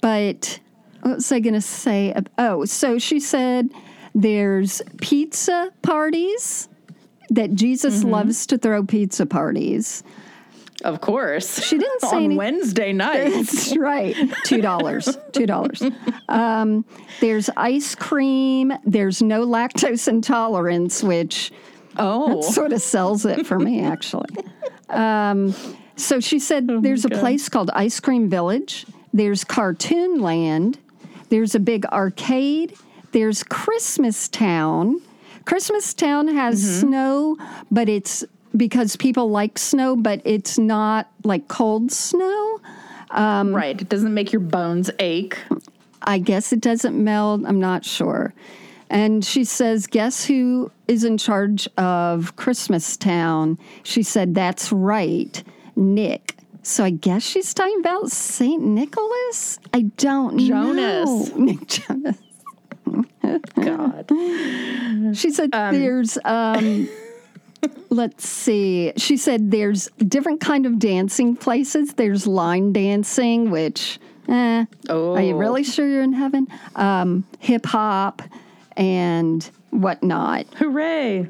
But 0.00 0.58
what 1.02 1.16
was 1.16 1.30
I 1.30 1.40
going 1.40 1.52
to 1.54 1.60
say? 1.60 2.14
Oh, 2.38 2.64
so 2.64 2.98
she 2.98 3.20
said 3.20 3.68
there's 4.14 4.82
pizza 5.00 5.70
parties, 5.82 6.68
that 7.30 7.54
Jesus 7.54 8.00
Mm-hmm. 8.00 8.10
loves 8.10 8.46
to 8.46 8.58
throw 8.58 8.84
pizza 8.84 9.24
parties. 9.26 10.02
Of 10.84 11.00
course. 11.00 11.62
She 11.64 11.78
didn't 11.78 12.00
say 12.10 12.16
on 12.16 12.24
any- 12.24 12.36
Wednesday 12.36 12.92
nights. 13.06 13.52
That's 13.52 13.76
right. 13.76 14.16
Two 14.44 14.60
dollars. 14.60 15.16
Two 15.32 15.46
dollars. 15.46 15.82
Um, 16.28 16.84
there's 17.20 17.48
ice 17.56 17.94
cream. 17.94 18.72
There's 18.84 19.22
no 19.22 19.46
lactose 19.46 20.08
intolerance, 20.08 21.02
which 21.02 21.52
Oh. 21.96 22.40
sort 22.40 22.72
of 22.72 22.80
sells 22.82 23.24
it 23.26 23.46
for 23.46 23.58
me, 23.58 23.82
actually. 23.84 24.28
Um, 24.88 25.54
so 25.96 26.20
she 26.20 26.38
said 26.38 26.66
there's 26.82 27.04
a 27.04 27.10
place 27.10 27.48
called 27.48 27.70
Ice 27.74 28.00
Cream 28.00 28.28
Village. 28.28 28.86
There's 29.12 29.44
Cartoon 29.44 30.20
Land. 30.20 30.78
There's 31.28 31.54
a 31.54 31.60
big 31.60 31.84
arcade. 31.86 32.74
There's 33.12 33.42
Christmas 33.42 34.28
Town. 34.28 35.00
Christmas 35.44 35.94
Town 35.94 36.28
has 36.28 36.62
mm-hmm. 36.62 36.88
snow, 36.88 37.36
but 37.70 37.88
it's 37.88 38.24
because 38.56 38.96
people 38.96 39.30
like 39.30 39.58
snow, 39.58 39.96
but 39.96 40.20
it's 40.24 40.58
not 40.58 41.10
like 41.24 41.48
cold 41.48 41.92
snow. 41.92 42.60
Um, 43.10 43.54
right. 43.54 43.80
It 43.80 43.88
doesn't 43.88 44.14
make 44.14 44.32
your 44.32 44.40
bones 44.40 44.90
ache. 44.98 45.38
I 46.02 46.18
guess 46.18 46.52
it 46.52 46.60
doesn't 46.60 47.02
melt. 47.02 47.42
I'm 47.46 47.60
not 47.60 47.84
sure. 47.84 48.34
And 48.88 49.24
she 49.24 49.44
says, 49.44 49.86
Guess 49.86 50.26
who 50.26 50.70
is 50.88 51.04
in 51.04 51.18
charge 51.18 51.68
of 51.78 52.36
Christmas 52.36 52.96
Town? 52.96 53.58
She 53.82 54.02
said, 54.02 54.34
That's 54.34 54.72
right, 54.72 55.42
Nick. 55.76 56.36
So 56.62 56.84
I 56.84 56.90
guess 56.90 57.22
she's 57.22 57.52
talking 57.54 57.80
about 57.80 58.10
St. 58.10 58.62
Nicholas? 58.62 59.58
I 59.74 59.82
don't 59.96 60.38
Jonas. 60.38 61.30
know. 61.30 61.36
Nick 61.36 61.66
Jonas. 61.66 62.18
God. 63.22 64.10
She 65.16 65.30
said, 65.30 65.50
There's, 65.52 66.18
um, 66.24 66.88
let's 67.90 68.26
see. 68.28 68.92
She 68.96 69.16
said, 69.16 69.50
There's 69.50 69.88
different 69.98 70.40
kind 70.40 70.66
of 70.66 70.78
dancing 70.78 71.36
places. 71.36 71.94
There's 71.94 72.26
line 72.26 72.72
dancing, 72.72 73.50
which, 73.50 73.98
eh, 74.28 74.64
Oh. 74.88 75.14
Are 75.14 75.22
you 75.22 75.36
really 75.36 75.64
sure 75.64 75.88
you're 75.88 76.02
in 76.02 76.12
heaven? 76.12 76.46
Um, 76.76 77.24
Hip 77.40 77.66
hop 77.66 78.22
and 78.76 79.48
whatnot. 79.70 80.46
Hooray. 80.54 81.28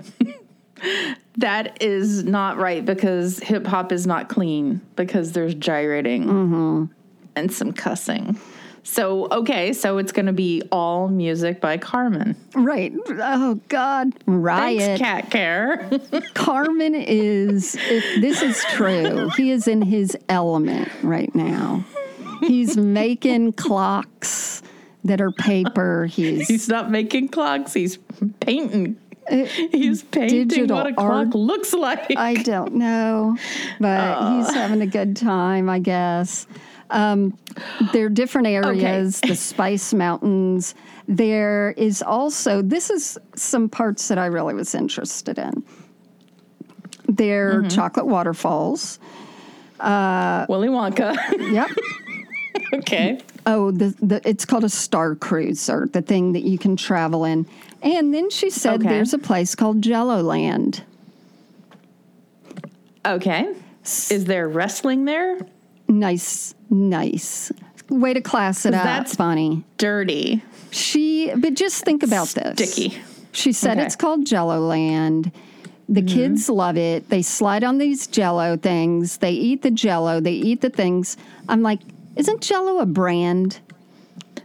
that 1.39 1.81
is 1.83 2.25
not 2.25 2.59
right 2.59 2.85
because 2.85 3.39
hip 3.39 3.67
hop 3.67 3.93
is 3.93 4.07
not 4.07 4.29
clean 4.29 4.81
because 4.97 5.33
there's 5.33 5.55
gyrating 5.55 6.25
Mm-hmm. 6.27 6.85
and 7.37 7.53
some 7.53 7.73
cussing. 7.73 8.39
So, 8.85 9.29
okay, 9.31 9.73
so 9.73 9.99
it's 9.99 10.11
going 10.11 10.27
to 10.27 10.33
be 10.33 10.63
all 10.73 11.09
music 11.09 11.61
by 11.61 11.79
Carman. 11.79 12.37
Right. 12.55 12.93
Oh, 13.09 13.61
God. 13.69 14.13
Riot. 14.27 14.99
Thanks, 14.99 15.01
Kat 15.01 15.31
Kerr. 15.31 16.01
Carman 16.35 16.95
is, 16.95 17.77
if 17.77 18.21
this 18.21 18.43
is 18.43 18.63
true, 18.71 19.29
he 19.37 19.51
is 19.51 19.69
in 19.69 19.83
his 19.83 20.17
element 20.29 20.89
right 21.03 21.33
now. 21.35 21.85
He's 22.41 22.77
making 22.77 23.53
clocks 23.53 24.63
that 25.05 25.21
are 25.21 25.31
paper. 25.31 26.07
He's, 26.07 26.49
he's 26.49 26.69
not 26.69 26.91
making 26.91 27.29
clocks, 27.29 27.73
he's 27.73 27.99
painting. 28.41 28.99
Uh, 29.31 29.45
he's 29.45 30.03
painting 30.03 30.49
digital 30.49 30.77
what 30.77 30.89
a 30.89 30.95
clock 30.95 31.33
looks 31.35 31.73
like. 31.73 32.17
I 32.17 32.35
don't 32.35 32.75
know, 32.75 33.37
but 33.79 34.37
he's 34.37 34.49
uh. 34.49 34.53
having 34.53 34.83
a 34.83 34.87
good 34.87 35.17
time, 35.17 35.69
I 35.69 35.79
guess. 35.79 36.49
Um, 36.93 37.37
there 37.93 38.07
are 38.07 38.11
different 38.11 38.47
areas, 38.47 39.21
the 39.21 39.35
Spice 39.51 39.93
Mountains. 39.95 40.75
There 41.09 41.75
is 41.77 42.03
also, 42.03 42.63
this 42.63 42.91
is 42.91 43.19
some 43.35 43.69
parts 43.69 44.09
that 44.09 44.19
I 44.19 44.27
really 44.27 44.55
was 44.55 44.75
interested 44.75 45.39
in. 45.39 45.65
There 47.09 47.59
are 47.59 47.69
chocolate 47.69 48.07
waterfalls. 48.07 48.99
Willy 49.81 50.69
Wonka. 50.69 51.17
Yep. 51.53 51.71
okay. 52.75 53.21
Oh, 53.47 53.71
the, 53.73 53.95
the 54.01 54.21
it's 54.29 54.45
called 54.45 54.65
a 54.65 54.69
Star 54.69 55.15
Cruiser, 55.17 55.89
the 55.93 56.03
thing 56.03 56.33
that 56.35 56.43
you 56.43 56.59
can 56.59 56.77
travel 56.77 57.25
in. 57.25 57.47
And 57.83 58.15
then 58.15 58.31
she 58.31 58.51
said 58.51 58.81
Okay. 58.81 58.89
there's 58.89 59.13
a 59.13 59.19
place 59.19 59.55
called 59.57 59.83
Jello 59.83 60.23
Land. 60.23 60.85
Okay. 63.05 63.53
Is 63.83 64.27
there 64.27 64.49
wrestling 64.49 65.07
there? 65.07 65.39
Nice, 65.93 66.55
nice. 66.71 67.53
Way 67.89 68.15
to 68.15 68.21
class 68.21 68.65
it 68.65 68.75
up, 68.75 68.85
that's- 68.85 69.17
Bonnie. 69.17 69.65
Dirty. 69.77 70.43
She, 70.71 71.31
but 71.37 71.55
just 71.55 71.85
think 71.85 72.03
about 72.03 72.29
this. 72.29 72.71
Sticky. 72.71 72.99
She 73.33 73.53
said 73.53 73.77
Okay. 73.77 73.87
it's 73.87 73.97
called 73.97 74.27
Jello 74.27 74.59
Land. 74.61 75.33
The 75.89 76.01
mm-hmm. 76.01 76.15
kids 76.15 76.49
love 76.49 76.79
it. 76.79 77.11
They 77.11 77.21
slide 77.21 77.65
on 77.65 77.79
these 77.79 78.07
jello 78.07 78.57
things. 78.57 79.19
They 79.19 79.33
eat 79.33 79.63
the 79.63 79.71
jello. 79.71 80.21
They 80.21 80.33
eat 80.33 80.63
the 80.63 80.71
things. 80.71 81.17
I'm 81.49 81.63
like, 81.63 81.81
isn't 82.17 82.41
jello 82.41 82.79
a 82.79 82.87
brand? 82.87 83.61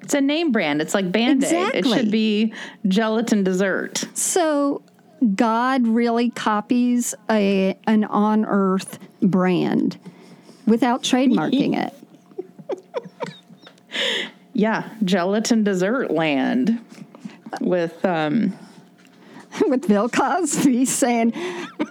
It's 0.02 0.14
a 0.14 0.22
name 0.22 0.52
brand. 0.52 0.82
It's 0.82 0.94
like 0.94 1.12
Band 1.12 1.44
Aid. 1.44 1.76
It 1.76 1.86
should 1.86 2.12
be 2.12 2.54
gelatin 2.88 3.44
dessert. 3.44 4.06
So 4.14 4.82
God 5.36 5.88
really 5.88 6.30
copies 6.32 7.16
a 7.30 7.78
an 7.88 8.04
on 8.06 8.46
earth 8.46 9.00
brand 9.22 9.98
without 10.68 11.02
trademarking 11.02 11.76
it. 11.76 11.94
Yeah, 14.54 14.90
gelatin 15.04 15.64
dessert 15.64 16.12
land 16.12 16.80
with 17.62 18.04
um 18.06 18.54
With 19.68 19.88
Bill 19.88 20.10
Cosby 20.10 20.86
saying, 20.86 21.34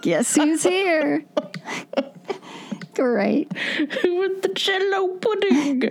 Guess 0.01 0.35
who's 0.35 0.63
here? 0.63 1.23
Great. 2.93 3.51
with 3.79 4.41
the 4.41 4.51
jello 4.55 5.07
pudding. 5.17 5.89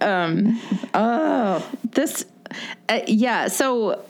um 0.00 0.60
oh, 0.94 1.66
this 1.92 2.24
uh, 2.88 3.00
yeah, 3.06 3.48
so 3.48 4.02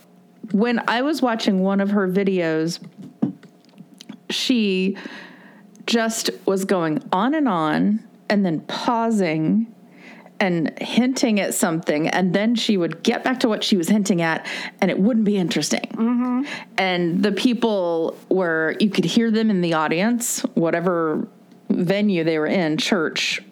when 0.53 0.83
I 0.89 1.03
was 1.03 1.21
watching 1.21 1.61
one 1.61 1.81
of 1.81 1.91
her 1.91 2.09
videos 2.09 2.81
she 4.31 4.97
just 5.87 6.31
was 6.47 6.65
going 6.65 7.03
on 7.13 7.35
and 7.35 7.49
on 7.49 8.08
and 8.29 8.45
then 8.45 8.61
pausing 8.63 9.67
and 10.41 10.73
hinting 10.81 11.41
at 11.41 11.53
something 11.53 12.07
and 12.09 12.33
then 12.33 12.55
she 12.55 12.77
would 12.77 13.03
get 13.03 13.25
back 13.25 13.41
to 13.41 13.49
what 13.49 13.65
she 13.65 13.77
was 13.77 13.89
hinting 13.89 14.23
at 14.23 14.47
and 14.81 14.89
it 14.91 14.99
wouldn't 14.99 15.25
be 15.27 15.37
interesting. 15.37 16.45
And 16.79 17.23
the 17.25 17.33
people 17.33 18.17
were 18.29 18.77
you 18.79 18.89
could 18.91 19.05
hear 19.05 19.31
them 19.33 19.51
in 19.51 19.61
the 19.63 19.75
audience 19.75 20.41
whatever 20.55 21.27
venue 21.71 22.23
they 22.25 22.39
were 22.39 22.47
in 22.47 22.77
church 22.77 23.43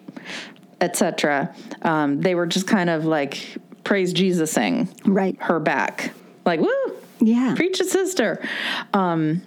etc 0.79 1.53
um, 1.81 2.21
they 2.21 2.35
were 2.35 2.45
just 2.45 2.67
kind 2.67 2.89
of 2.89 3.03
like 3.05 3.57
praise 3.83 4.13
jesusing 4.13 4.87
Right. 5.05 5.35
her 5.41 5.59
back. 5.59 6.11
Like 6.45 6.59
woo! 6.61 6.93
Yeah. 7.19 7.53
preach 7.55 7.79
a 7.81 7.83
sister. 7.85 8.41
Um, 8.93 9.41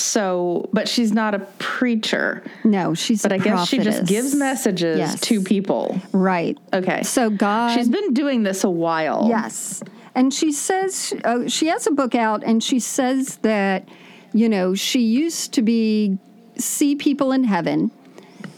so 0.00 0.68
but 0.72 0.88
she's 0.88 1.12
not 1.12 1.34
a 1.34 1.40
preacher 1.58 2.42
No, 2.64 2.94
she's 2.94 3.22
but 3.22 3.32
a 3.32 3.36
I 3.36 3.38
guess 3.38 3.68
she 3.68 3.78
just 3.78 4.06
gives 4.06 4.34
messages 4.34 4.98
Yes. 4.98 5.20
to 5.22 5.42
people. 5.42 6.00
Right. 6.12 6.56
Okay. 6.72 7.02
So 7.02 7.30
God. 7.30 7.74
She's 7.74 7.88
been 7.88 8.14
doing 8.14 8.42
this 8.42 8.64
a 8.64 8.70
while. 8.70 9.26
Yes. 9.28 9.82
And 10.14 10.32
she 10.34 10.50
says, 10.50 11.14
uh, 11.24 11.46
she 11.48 11.66
has 11.68 11.86
a 11.86 11.92
book 11.92 12.14
out 12.14 12.42
and 12.42 12.62
she 12.62 12.80
says 12.80 13.36
that, 13.38 13.88
you 14.32 14.48
know, 14.48 14.74
she 14.74 15.00
used 15.00 15.52
to 15.54 15.62
be, 15.62 16.18
see 16.56 16.96
people 16.96 17.30
in 17.30 17.44
heaven 17.44 17.92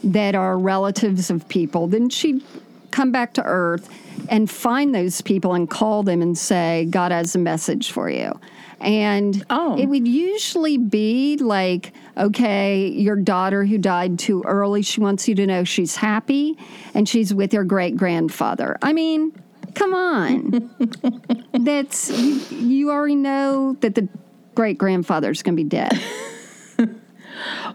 that 0.03 0.33
are 0.33 0.57
relatives 0.57 1.29
of 1.29 1.47
people. 1.49 1.85
Then 1.87 2.09
she'd 2.09 2.41
come 2.89 3.11
back 3.11 3.33
to 3.35 3.43
earth 3.43 3.89
and 4.27 4.49
find 4.49 4.95
those 4.95 5.21
people 5.21 5.53
and 5.53 5.69
call 5.69 6.01
them 6.03 6.21
and 6.23 6.35
say, 6.37 6.87
God 6.89 7.11
has 7.11 7.35
a 7.35 7.39
message 7.39 7.91
for 7.91 8.09
you. 8.09 8.39
And 8.81 9.45
Oh. 9.49 9.77
it 9.77 9.85
would 9.85 10.07
usually 10.07 10.77
be 10.77 11.37
like, 11.37 11.93
okay, 12.17 12.87
your 12.87 13.15
daughter 13.15 13.63
who 13.65 13.77
died 13.77 14.17
too 14.19 14.43
early, 14.45 14.81
she 14.81 14.99
wants 15.01 15.27
you 15.27 15.35
to 15.35 15.45
know 15.45 15.63
she's 15.63 15.95
happy 15.95 16.57
and 16.93 17.07
she's 17.07 17.33
with 17.33 17.53
your 17.53 17.63
great 17.63 17.95
grandfather. 17.95 18.77
I 18.81 18.93
mean, 18.93 19.31
come 19.75 19.93
on. 19.93 20.69
That's, 21.53 22.09
you, 22.09 22.57
you 22.57 22.91
already 22.91 23.15
know 23.15 23.77
that 23.81 23.95
the 23.95 24.07
great 24.55 24.77
grandfather's 24.77 25.43
going 25.43 25.55
to 25.55 25.63
be 25.63 25.69
dead. 25.69 25.99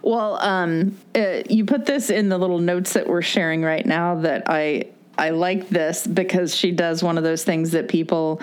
Well, 0.03 0.41
um, 0.43 0.97
uh, 1.17 1.43
you 1.49 1.65
put 1.65 1.87
this 1.87 2.11
in 2.11 2.29
the 2.29 2.39
little 2.39 2.61
notes 2.61 2.93
that 2.93 3.09
we're 3.09 3.23
sharing 3.23 3.63
right 3.63 3.85
now. 3.85 4.15
That 4.21 4.45
I 4.47 4.85
I 5.19 5.31
like 5.31 5.69
this 5.69 6.07
because 6.07 6.55
she 6.55 6.71
does 6.71 7.03
one 7.03 7.19
of 7.19 7.25
those 7.25 7.43
things 7.43 7.73
that 7.73 7.89
people 7.89 8.41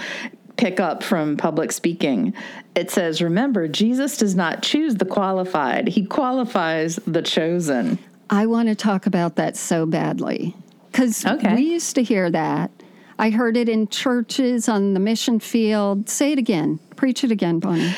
pick 0.64 0.80
up 0.80 1.04
from 1.04 1.36
public 1.36 1.74
speaking. 1.74 2.34
It 2.74 2.90
says, 2.90 3.22
"Remember, 3.22 3.68
Jesus 3.68 4.16
does 4.16 4.34
not 4.34 4.62
choose 4.62 4.96
the 4.96 5.04
qualified; 5.04 5.90
He 5.90 6.06
qualifies 6.06 6.96
the 7.06 7.22
chosen." 7.22 8.00
I 8.30 8.46
want 8.46 8.70
to 8.70 8.76
talk 8.76 9.06
about 9.06 9.36
that 9.36 9.58
so 9.58 9.86
badly 9.86 10.56
because 10.90 11.26
Okay. 11.26 11.56
we 11.56 11.64
used 11.64 11.96
to 11.96 12.02
hear 12.04 12.32
that. 12.32 12.72
I 13.20 13.30
heard 13.30 13.58
it 13.58 13.68
in 13.68 13.90
churches 13.90 14.70
on 14.70 14.94
the 14.94 15.02
mission 15.02 15.42
field. 15.42 16.08
Say 16.08 16.32
it 16.32 16.40
again. 16.40 16.80
Preach 16.96 17.26
it 17.26 17.32
again, 17.32 17.60
Bonnie. 17.60 17.94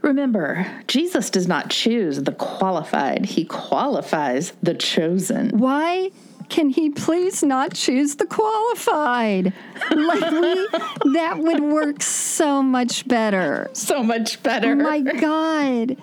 Remember, 0.00 0.66
Jesus 0.88 1.28
does 1.28 1.46
not 1.46 1.68
choose 1.68 2.22
the 2.22 2.32
qualified; 2.32 3.26
He 3.26 3.44
qualifies 3.44 4.54
the 4.62 4.72
chosen. 4.72 5.50
Why 5.50 6.10
can 6.52 6.68
he 6.68 6.90
please 6.90 7.42
not 7.42 7.72
choose 7.72 8.16
the 8.16 8.26
qualified? 8.26 9.54
Like 9.90 10.30
we, 10.30 10.68
that 11.14 11.38
would 11.38 11.60
work 11.60 12.02
so 12.02 12.62
much 12.62 13.08
better. 13.08 13.70
So 13.72 14.02
much 14.02 14.42
better. 14.42 14.72
Oh 14.72 14.74
my 14.74 15.00
God. 15.00 15.96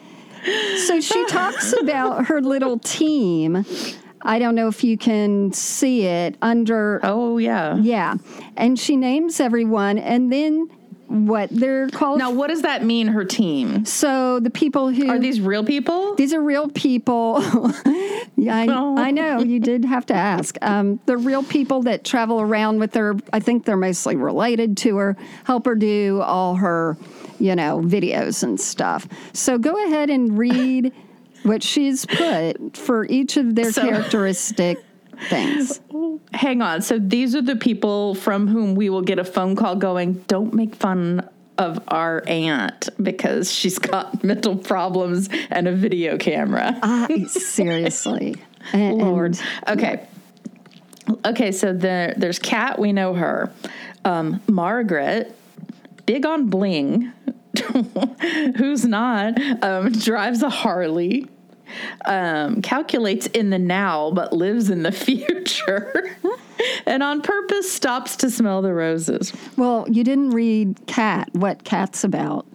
So 0.87 0.99
she 0.99 1.23
talks 1.27 1.73
about 1.79 2.25
her 2.25 2.41
little 2.41 2.79
team. 2.79 3.63
I 4.23 4.39
don't 4.39 4.55
know 4.55 4.67
if 4.67 4.83
you 4.83 4.97
can 4.97 5.53
see 5.53 6.05
it 6.05 6.35
under, 6.41 6.99
oh 7.03 7.37
yeah. 7.37 7.77
yeah. 7.77 8.15
And 8.57 8.77
she 8.79 8.97
names 8.97 9.39
everyone 9.39 9.99
and 9.99 10.33
then 10.33 10.67
what 11.09 11.49
they're 11.51 11.89
called. 11.89 12.19
Now, 12.19 12.31
what 12.31 12.47
does 12.47 12.61
that 12.61 12.83
mean? 12.85 13.07
Her 13.07 13.25
team 13.25 13.83
So 13.85 14.39
the 14.39 14.49
people 14.51 14.89
who 14.91 15.09
are 15.09 15.17
these 15.19 15.41
real 15.41 15.63
people? 15.63 16.15
these 16.15 16.33
are 16.33 16.41
real 16.41 16.69
people. 16.69 17.41
yeah, 18.35 18.55
I, 18.55 18.67
Oh. 18.69 18.95
I 18.97 19.09
know 19.11 19.39
you 19.39 19.59
did 19.59 19.85
have 19.85 20.05
to 20.07 20.13
ask. 20.13 20.55
Um, 20.61 20.99
they're 21.07 21.17
real 21.17 21.41
people 21.43 21.81
that 21.83 22.03
travel 22.05 22.39
around 22.39 22.79
with 22.79 22.93
her. 22.93 23.15
I 23.33 23.39
think 23.39 23.65
they're 23.65 23.75
mostly 23.75 24.15
related 24.15 24.77
to 24.77 24.97
her. 24.97 25.17
Help 25.45 25.65
her 25.65 25.75
do 25.75 26.21
all 26.21 26.55
her, 26.55 26.95
you 27.39 27.55
know, 27.55 27.81
videos 27.81 28.43
and 28.43 28.59
stuff. 28.59 29.07
So 29.33 29.57
go 29.57 29.83
ahead 29.87 30.09
and 30.11 30.37
read 30.37 30.93
what 31.43 31.63
she's 31.63 32.05
put 32.05 32.77
for 32.77 33.05
each 33.05 33.35
of 33.37 33.55
their 33.55 33.71
So- 33.71 33.81
characteristic 33.81 34.77
things. 35.27 35.79
Hang 36.33 36.61
on. 36.61 36.81
So 36.81 36.97
these 36.99 37.35
are 37.35 37.41
the 37.41 37.55
people 37.55 38.15
from 38.15 38.47
whom 38.47 38.75
we 38.75 38.89
will 38.89 39.01
get 39.01 39.19
a 39.19 39.23
phone 39.25 39.55
call 39.55 39.75
going, 39.75 40.13
don't 40.27 40.53
make 40.53 40.75
fun 40.75 41.27
of 41.57 41.83
our 41.89 42.23
aunt 42.27 42.87
because 43.03 43.51
she's 43.51 43.77
got 43.79 44.23
mental 44.23 44.55
problems 44.55 45.29
and 45.49 45.67
a 45.67 45.73
video 45.73 46.17
camera. 46.17 46.77
Ah, 46.81 47.07
seriously, 47.27 48.35
And- 48.73 48.97
Lord. 48.99 49.37
Okay. 49.67 50.07
Okay, 51.25 51.51
so 51.51 51.73
there, 51.73 52.13
there's 52.17 52.37
Kat, 52.39 52.77
we 52.77 52.93
know 52.93 53.13
her. 53.15 53.51
Um, 54.05 54.41
Margaret, 54.47 55.35
big 56.05 56.23
on 56.25 56.47
bling, 56.49 57.11
who's 58.57 58.85
not, 58.85 59.33
um, 59.63 59.91
drives 59.91 60.43
a 60.43 60.49
Harley, 60.49 61.27
um, 62.05 62.61
calculates 62.61 63.27
in 63.27 63.49
the 63.49 63.59
now 63.59 64.11
but 64.11 64.33
lives 64.33 64.69
in 64.69 64.83
the 64.83 64.91
future, 65.09 66.17
and 66.85 67.03
on 67.03 67.21
purpose 67.21 67.71
stops 67.71 68.15
to 68.17 68.29
smell 68.29 68.61
the 68.61 68.73
roses. 68.73 69.33
well, 69.57 69.85
you 69.89 70.03
didn't 70.03 70.31
read 70.31 70.79
Kat. 70.87 71.29
What 71.33 71.63
Kat's 71.63 72.03
about? 72.03 72.45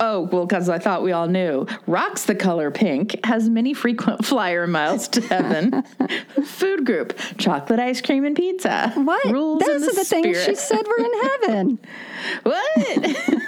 Oh, 0.00 0.22
well, 0.22 0.46
because 0.46 0.68
I 0.68 0.78
thought 0.78 1.02
we 1.02 1.12
all 1.12 1.28
knew. 1.28 1.66
Rocks 1.86 2.24
the 2.24 2.34
color 2.34 2.70
pink, 2.70 3.24
has 3.24 3.48
many 3.48 3.74
frequent 3.74 4.24
flyer 4.24 4.66
miles 4.66 5.06
to 5.08 5.20
heaven. 5.20 5.82
Food 6.44 6.86
group, 6.86 7.16
chocolate 7.38 7.78
ice 7.78 8.00
cream 8.00 8.24
and 8.24 8.34
pizza. 8.34 8.90
What? 8.96 9.24
Rules 9.26 9.60
Those 9.60 9.82
in 9.82 9.88
are 9.90 9.92
the 9.92 10.04
things 10.04 10.42
she 10.44 10.54
said 10.54 10.86
were 10.86 11.04
in 11.04 11.12
heaven. 11.22 11.78
What? 12.42 13.41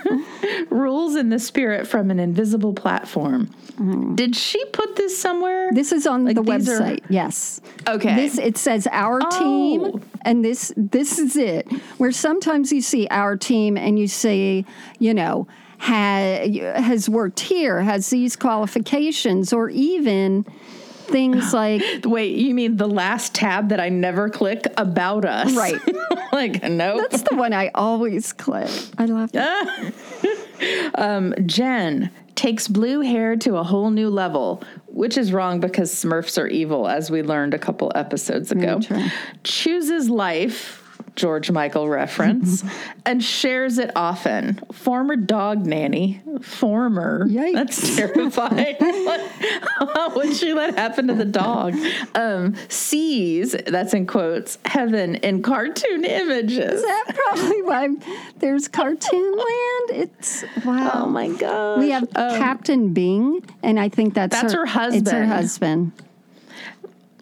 Rules 0.75 1.15
in 1.15 1.29
the 1.29 1.39
spirit 1.39 1.87
from 1.87 2.11
an 2.11 2.19
invisible 2.19 2.73
platform. 2.75 3.47
Mm-hmm. 3.77 4.17
Did 4.17 4.35
she 4.35 4.63
put 4.67 4.97
this 4.97 5.17
somewhere? 5.17 5.71
This 5.73 5.93
is 5.93 6.05
on 6.07 6.25
Like, 6.25 6.35
the 6.37 6.43
these 6.43 6.69
are- 6.69 6.81
website. 6.81 7.01
yes. 7.09 7.61
Okay. 7.89 8.15
This 8.17 8.39
it 8.39 8.57
says 8.59 8.89
our 8.91 9.21
Oh. 9.23 9.39
team, 9.39 10.03
and 10.23 10.45
this 10.45 10.73
this 10.77 11.19
is 11.19 11.37
it. 11.37 11.71
Where 11.99 12.13
sometimes 12.13 12.73
you 12.73 12.81
see 12.81 13.07
our 13.11 13.37
team, 13.37 13.77
and 13.77 13.99
you 13.99 14.09
see, 14.09 14.67
you 14.99 15.15
know, 15.15 15.47
ha, 15.79 16.47
has 16.77 17.09
worked 17.09 17.41
here, 17.41 17.81
has 17.83 18.11
these 18.11 18.35
qualifications, 18.37 19.53
or 19.53 19.71
even 19.71 20.45
things 21.05 21.53
like 21.53 21.83
Wait, 22.05 22.37
you 22.37 22.55
mean 22.55 22.77
the 22.77 22.89
last 22.89 23.35
tab 23.35 23.69
that 23.69 23.81
I 23.81 23.89
never 23.89 24.29
click 24.29 24.67
about 24.77 25.25
us? 25.25 25.55
Right. 25.55 25.81
like, 26.33 26.63
nope. 26.63 27.07
that's 27.11 27.23
the 27.23 27.37
one 27.37 27.53
I 27.53 27.71
always 27.75 28.33
click. 28.33 28.71
I 28.99 29.07
love 29.07 29.33
that. 29.33 29.93
Um, 30.95 31.35
Jen 31.45 32.11
takes 32.37 32.69
blue 32.69 33.01
hair 33.01 33.37
to 33.37 33.57
a 33.57 33.63
whole 33.63 33.91
new 33.91 34.09
level, 34.09 34.63
which 34.87 35.19
is 35.19 35.33
wrong 35.33 35.61
because 35.61 35.93
Smurfs 35.93 36.41
are 36.41 36.47
evil, 36.47 36.89
as 36.89 37.11
we 37.11 37.23
learned 37.23 37.55
a 37.55 37.59
couple 37.59 37.93
episodes 37.95 38.51
ago. 38.53 38.81
Chooses 39.43 40.09
life 40.09 40.84
George 41.17 41.51
Michael 41.51 41.89
reference, 41.89 42.65
and 43.07 43.23
shares 43.23 43.79
it 43.79 43.93
often. 43.95 44.61
Former 44.73 45.15
dog 45.15 45.65
nanny. 45.65 46.21
Former. 46.43 47.27
Yikes. 47.29 47.53
That's 47.55 47.97
terrifying. 47.97 48.77
what 49.79 50.17
would 50.17 50.35
she 50.37 50.53
let 50.53 50.77
happen 50.77 51.07
to 51.07 51.15
the 51.15 51.25
dog? 51.25 51.75
Um, 52.17 52.57
sees, 52.69 53.53
that's 53.67 53.95
in 53.95 54.07
quotes, 54.07 54.59
heaven 54.65 55.15
in 55.17 55.43
cartoon 55.43 56.05
images. 56.05 56.81
Is 56.81 56.83
that 56.83 57.05
probably 57.15 57.63
why 57.63 57.89
there's 58.39 58.67
Cartoon 58.69 59.33
Land? 59.37 59.91
It's 60.03 60.45
wow. 60.65 60.91
Oh 60.95 61.07
my 61.07 61.29
God. 61.29 61.79
We 61.79 61.91
have 61.91 62.05
Um, 62.17 62.39
Captain 62.39 62.93
Bing, 62.93 63.45
and 63.63 63.79
I 63.79 63.89
think 63.89 64.15
that's 64.15 64.41
That's 64.41 64.53
her 64.53 64.65
It's 64.65 64.73
her 64.73 64.81
husband. 64.81 65.29
husband. 65.29 65.93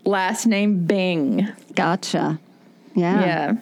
last 0.05 0.47
name 0.47 0.87
Bing. 0.87 1.49
Gotcha. 1.75 2.39
Yeah. 2.95 3.21
Yeah. 3.21 3.55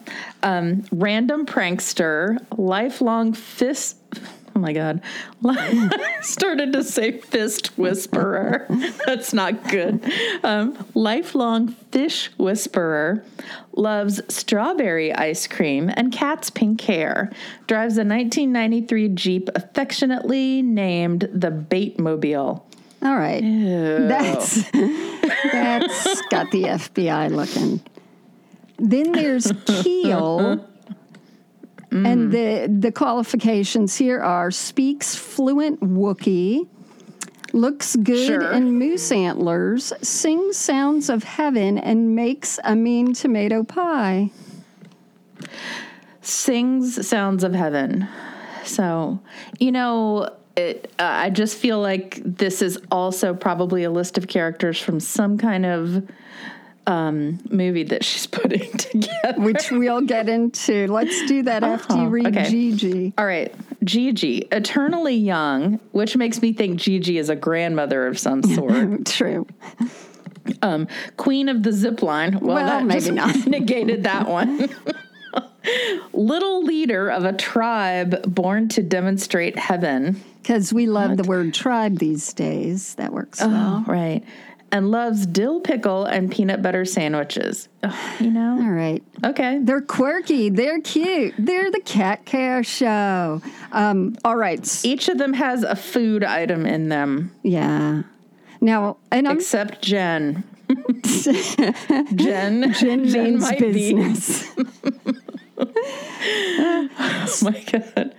Um, 0.43 0.85
random 0.93 1.47
prankster, 1.47 2.39
lifelong 2.57 3.33
fist. 3.33 3.97
Oh 4.55 4.59
my 4.59 4.73
God. 4.73 5.01
Started 6.23 6.73
to 6.73 6.83
say 6.83 7.13
fist 7.13 7.79
whisperer. 7.79 8.67
That's 9.07 9.33
not 9.33 9.69
good. 9.69 10.05
Um, 10.43 10.77
lifelong 10.95 11.69
fish 11.93 12.31
whisperer. 12.37 13.25
Loves 13.73 14.21
strawberry 14.29 15.15
ice 15.15 15.47
cream 15.47 15.91
and 15.95 16.13
Kat's 16.13 16.51
pink 16.51 16.81
hair. 16.81 17.31
Drives 17.69 17.97
a 17.97 18.05
1993 18.05 19.09
Jeep 19.11 19.49
affectionately 19.55 20.63
named 20.63 21.29
the 21.33 21.51
Baitmobile. 21.51 22.63
All 23.03 23.17
right. 23.17 23.41
That's 23.41 24.71
that's 24.73 26.23
got 26.29 26.51
the 26.51 26.65
FBI 26.65 27.31
looking. 27.31 27.81
Then 28.81 29.13
there's 29.13 29.53
Keel. 29.67 30.67
Mm. 31.91 32.07
And 32.07 32.33
the 32.33 32.69
the 32.81 32.93
qualifications 32.93 33.97
here 33.97 34.21
are 34.21 34.51
speaks 34.51 35.17
fluent 35.17 35.81
Wookiee, 35.81 36.69
looks 37.53 37.97
good 37.97 38.27
Sure. 38.27 38.53
in 38.53 38.79
moose 38.79 39.11
antlers, 39.11 39.93
sings 40.01 40.57
sounds 40.57 41.11
of 41.11 41.25
heaven, 41.25 41.79
and 41.79 42.15
makes 42.15 42.61
a 42.65 42.77
mean 42.77 43.13
tomato 43.13 43.65
pie. 43.65 44.31
sings 46.23 47.07
sounds 47.07 47.43
of 47.45 47.55
heaven 47.55 48.07
so 48.65 49.19
you 49.59 49.73
know 49.73 50.29
it 50.57 50.93
uh, 50.99 51.03
i 51.03 51.31
just 51.31 51.57
feel 51.57 51.81
like 51.81 52.21
this 52.25 52.61
is 52.61 52.79
also 52.91 53.33
probably 53.35 53.85
a 53.85 53.91
list 53.91 54.19
of 54.19 54.29
characters 54.29 54.79
from 54.79 55.01
some 55.01 55.39
kind 55.39 55.65
of 55.65 56.07
um, 56.91 57.39
movie 57.51 57.85
that 57.85 58.05
she's 58.05 58.27
putting 58.39 58.71
together 58.73 59.41
Which 59.41 59.71
we'll 59.71 60.01
get 60.03 60.29
into. 60.29 60.87
Let's 60.89 61.25
do 61.27 61.43
that 61.45 61.63
after 61.63 61.95
you 61.95 62.03
Oh, 62.03 62.07
read 62.07 62.27
okay. 62.27 62.51
Gigi. 62.51 63.13
all 63.17 63.27
right 63.27 63.55
gigi 63.83 64.39
eternally 64.53 65.15
young 65.15 65.81
which 65.93 66.15
makes 66.15 66.43
me 66.43 66.53
think 66.53 66.79
gigi 66.79 67.17
is 67.17 67.31
a 67.31 67.37
grandmother 67.37 68.07
of 68.07 68.19
some 68.19 68.43
sort 68.55 69.07
True. 69.07 69.47
um, 70.63 70.87
queen 71.17 71.49
of 71.49 71.63
the 71.63 71.73
zip 71.73 72.03
line 72.03 72.39
well, 72.41 72.57
Well, 72.57 72.67
that 72.67 72.85
maybe 72.85 73.11
not. 73.13 73.35
negated 73.47 74.03
that 74.03 74.29
one 74.29 74.69
little 76.13 76.63
leader 76.65 77.09
of 77.11 77.25
a 77.25 77.33
tribe 77.33 78.23
born 78.35 78.69
to 78.69 78.83
demonstrate 78.83 79.59
heaven 79.59 80.21
Because 80.43 80.73
we 80.73 80.87
love 80.87 81.17
the 81.17 81.25
word 81.25 81.53
tribe 81.55 81.99
these 81.99 82.33
days. 82.33 82.95
That 82.97 83.13
works 83.13 83.41
well. 83.41 83.85
Oh, 83.87 83.91
right. 83.93 84.23
And 84.73 84.91
loves 84.93 85.27
dill 85.27 85.61
pickle 85.61 86.05
and 86.05 86.31
peanut 86.31 86.63
butter 86.63 86.85
sandwiches. 86.85 87.69
Ugh, 87.83 88.21
you 88.21 88.31
know? 88.31 88.53
All 88.63 88.71
right. 88.71 89.03
Okay. 89.25 89.59
They're 89.61 89.81
quirky. 89.81 90.49
They're 90.49 90.81
cute. 90.81 91.35
They're 91.39 91.73
the 91.73 91.81
Kat 91.81 92.25
Kerr 92.25 92.63
Show. 92.63 93.43
Um, 93.73 94.17
all 94.25 94.37
right. 94.37 94.85
Each 94.85 95.09
of 95.09 95.19
them 95.19 95.33
has 95.33 95.65
a 95.65 95.75
food 95.75 96.23
item 96.23 96.67
in 96.67 96.89
them, 96.89 97.33
Yeah. 97.43 98.03
Now, 98.61 98.99
and 99.11 99.27
I'm 99.27 99.39
except 99.39 99.83
Jen. 99.83 100.45
Jen. 102.15 102.73
Jen 102.75 103.03
means 103.03 103.41
might 103.43 103.59
business. 103.59 104.55
Be. 104.55 104.65
Oh 106.23 107.39
my 107.43 107.65
god. 107.71 108.15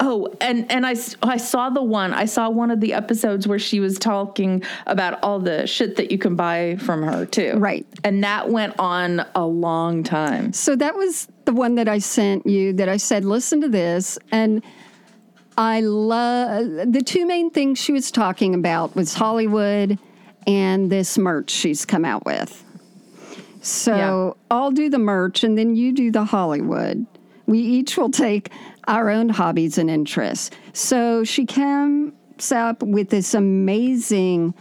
Oh, 0.00 0.28
and 0.40 0.70
and 0.70 0.86
I 0.86 0.94
I 1.22 1.36
saw 1.38 1.70
the 1.70 1.82
one. 1.82 2.12
I 2.12 2.26
saw 2.26 2.50
one 2.50 2.70
of 2.70 2.80
the 2.80 2.92
episodes 2.92 3.48
where 3.48 3.58
she 3.58 3.80
was 3.80 3.98
talking 3.98 4.62
about 4.86 5.22
all 5.22 5.38
the 5.38 5.66
shit 5.66 5.96
that 5.96 6.10
you 6.10 6.18
can 6.18 6.36
buy 6.36 6.76
from 6.76 7.02
her 7.02 7.24
too. 7.24 7.54
Right. 7.56 7.86
And 8.04 8.22
that 8.22 8.50
went 8.50 8.78
on 8.78 9.24
a 9.34 9.46
long 9.46 10.02
time. 10.02 10.52
So 10.52 10.76
that 10.76 10.96
was 10.96 11.28
the 11.46 11.52
one 11.52 11.76
that 11.76 11.88
I 11.88 11.98
sent 11.98 12.46
you 12.46 12.72
that 12.74 12.88
I 12.88 12.98
said, 12.98 13.24
listen 13.24 13.60
to 13.62 13.68
this. 13.68 14.18
And 14.30 14.62
I 15.56 15.80
love 15.80 16.66
the 16.92 17.02
two 17.02 17.26
main 17.26 17.50
things 17.50 17.80
she 17.80 17.92
was 17.92 18.10
talking 18.10 18.54
about 18.54 18.94
was 18.94 19.14
Hollywood 19.14 19.98
and 20.46 20.90
this 20.90 21.16
merch 21.16 21.50
she's 21.50 21.84
come 21.86 22.04
out 22.04 22.26
with. 22.26 22.62
So 23.62 24.36
I'll 24.50 24.70
do 24.70 24.90
the 24.90 24.98
merch 24.98 25.42
and 25.42 25.56
then 25.56 25.74
you 25.74 25.92
do 25.92 26.12
the 26.12 26.24
Hollywood. 26.24 27.06
We 27.46 27.58
each 27.58 27.96
will 27.96 28.10
take 28.10 28.50
our 28.86 29.10
own 29.10 29.28
hobbies 29.28 29.78
and 29.78 29.90
interests. 29.90 30.50
So 30.72 31.24
she 31.24 31.46
comes 31.46 32.52
up 32.52 32.82
with 32.82 33.10
this 33.10 33.34
amazing 33.34 34.54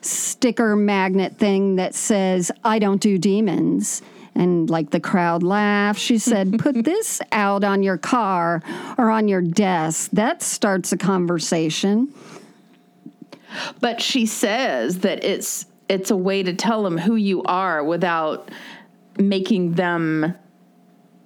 sticker 0.00 0.76
magnet 0.76 1.36
thing 1.36 1.76
that 1.76 1.94
says, 1.94 2.50
I 2.64 2.78
don't 2.78 3.00
do 3.00 3.18
demons. 3.18 4.02
And 4.34 4.70
like 4.70 4.90
the 4.90 5.00
crowd 5.00 5.42
laughed. 5.42 5.98
She 5.98 6.18
said, 6.18 6.58
Put 6.58 6.84
this 6.84 7.20
out 7.32 7.64
on 7.64 7.82
your 7.82 7.98
car 7.98 8.62
or 8.96 9.10
on 9.10 9.26
your 9.28 9.42
desk. 9.42 10.10
That 10.12 10.42
starts 10.42 10.92
a 10.92 10.96
conversation. 10.96 12.12
But 13.80 14.00
she 14.00 14.26
says 14.26 15.00
that 15.00 15.24
it's 15.24 15.66
it's 15.88 16.10
a 16.10 16.16
way 16.16 16.42
to 16.42 16.52
tell 16.52 16.82
them 16.82 16.98
who 16.98 17.16
you 17.16 17.42
are 17.44 17.82
without 17.82 18.50
making 19.18 19.72
them. 19.72 20.34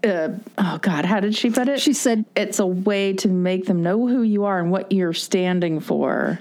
Uh, 0.05 0.31
oh 0.59 0.79
God, 0.83 1.05
how 1.05 1.21
did 1.21 1.35
she 1.35 1.51
put 1.51 1.69
it? 1.69 1.81
She 1.81 1.93
said, 1.93 2.25
it's 2.35 2.59
a 2.59 2.67
way 2.67 3.13
to 3.15 3.29
make 3.29 3.67
them 3.67 3.83
know 3.83 4.07
who 4.09 4.23
you 4.23 4.45
are 4.45 4.59
and 4.59 4.71
what 4.71 4.91
you're 4.93 5.13
standing 5.13 5.79
for. 5.81 6.39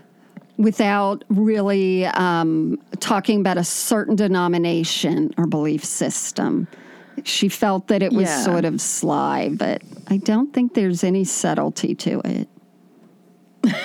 without 0.57 1.24
really 1.30 2.05
um, 2.05 2.80
talking 2.99 3.39
about 3.39 3.57
a 3.57 3.64
certain 3.64 4.16
denomination 4.16 5.34
or 5.38 5.47
belief 5.47 5.84
system. 5.84 6.68
She 7.24 7.49
felt 7.49 7.88
that 7.88 8.01
it 8.03 8.14
was 8.14 8.28
Yeah. 8.30 8.43
sort 8.43 8.66
of 8.66 8.80
sly, 8.82 9.49
but 9.49 9.82
I 10.07 10.18
don't 10.18 10.53
think 10.53 10.74
there's 10.76 11.03
any 11.03 11.24
subtlety 11.24 11.95
to 11.95 12.22
it. 12.26 12.47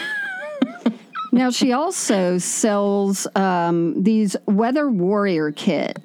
now, 1.32 1.50
she 1.50 1.72
also 1.72 2.38
sells 2.38 3.26
um, 3.36 4.02
these 4.02 4.36
Weather 4.46 4.90
Warrior 4.90 5.52
kit. 5.52 5.98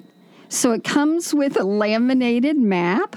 So 0.48 0.72
it 0.72 0.84
comes 0.84 1.32
with 1.32 1.58
a 1.58 1.64
laminated 1.64 2.56
map. 2.58 3.16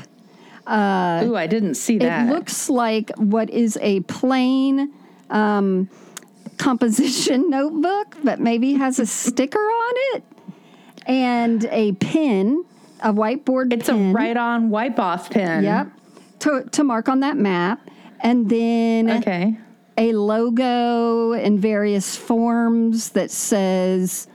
Ooh, 0.67 1.35
I 1.35 1.47
didn't 1.47 1.75
see 1.75 1.97
that. 1.99 2.27
Uh, 2.27 2.31
It 2.31 2.33
looks 2.35 2.69
like 2.69 3.11
what 3.17 3.49
is 3.49 3.77
a 3.81 3.99
plain 4.01 4.91
um, 5.29 5.89
composition 6.57 7.49
notebook, 7.49 8.15
but 8.23 8.39
maybe 8.39 8.73
has 8.73 8.99
a 8.99 9.05
sticker 9.05 9.59
on 9.59 9.93
it 10.15 10.23
and 11.07 11.65
a 11.65 11.91
pin, 11.93 12.63
a 13.01 13.13
whiteboard 13.13 13.71
it's 13.73 13.89
a 13.89 13.93
pin. 13.93 14.13
right-on 14.13 14.69
wipe-off 14.69 15.29
pen. 15.29 15.63
Yep. 15.63 15.87
To, 16.39 16.63
to 16.71 16.83
mark 16.83 17.09
on 17.09 17.19
that 17.21 17.37
map. 17.37 17.87
And 18.21 18.49
then 18.49 19.09
Okay. 19.11 19.57
a 19.97 20.13
logo 20.13 21.33
in 21.33 21.59
various 21.59 22.15
forms 22.15 23.09
that 23.09 23.29
says 23.29 24.27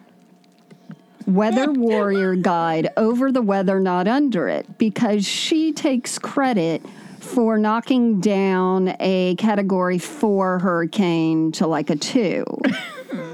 Weather 1.31 1.73
Warrior 1.73 2.35
Guide 2.35 2.91
over 2.97 3.31
the 3.31 3.43
weather, 3.43 3.79
not 3.79 4.09
under 4.09 4.49
it, 4.49 4.79
because 4.79 5.27
she 5.27 5.73
takes 5.73 6.19
credit 6.19 6.83
for 7.21 7.57
knocking 7.57 8.21
down 8.21 8.97
a 8.99 9.37
category 9.37 9.99
four 9.99 10.59
hurricane 10.59 11.53
to 11.53 11.67
like 11.67 11.91
a 11.91 11.97
two. 11.97 12.45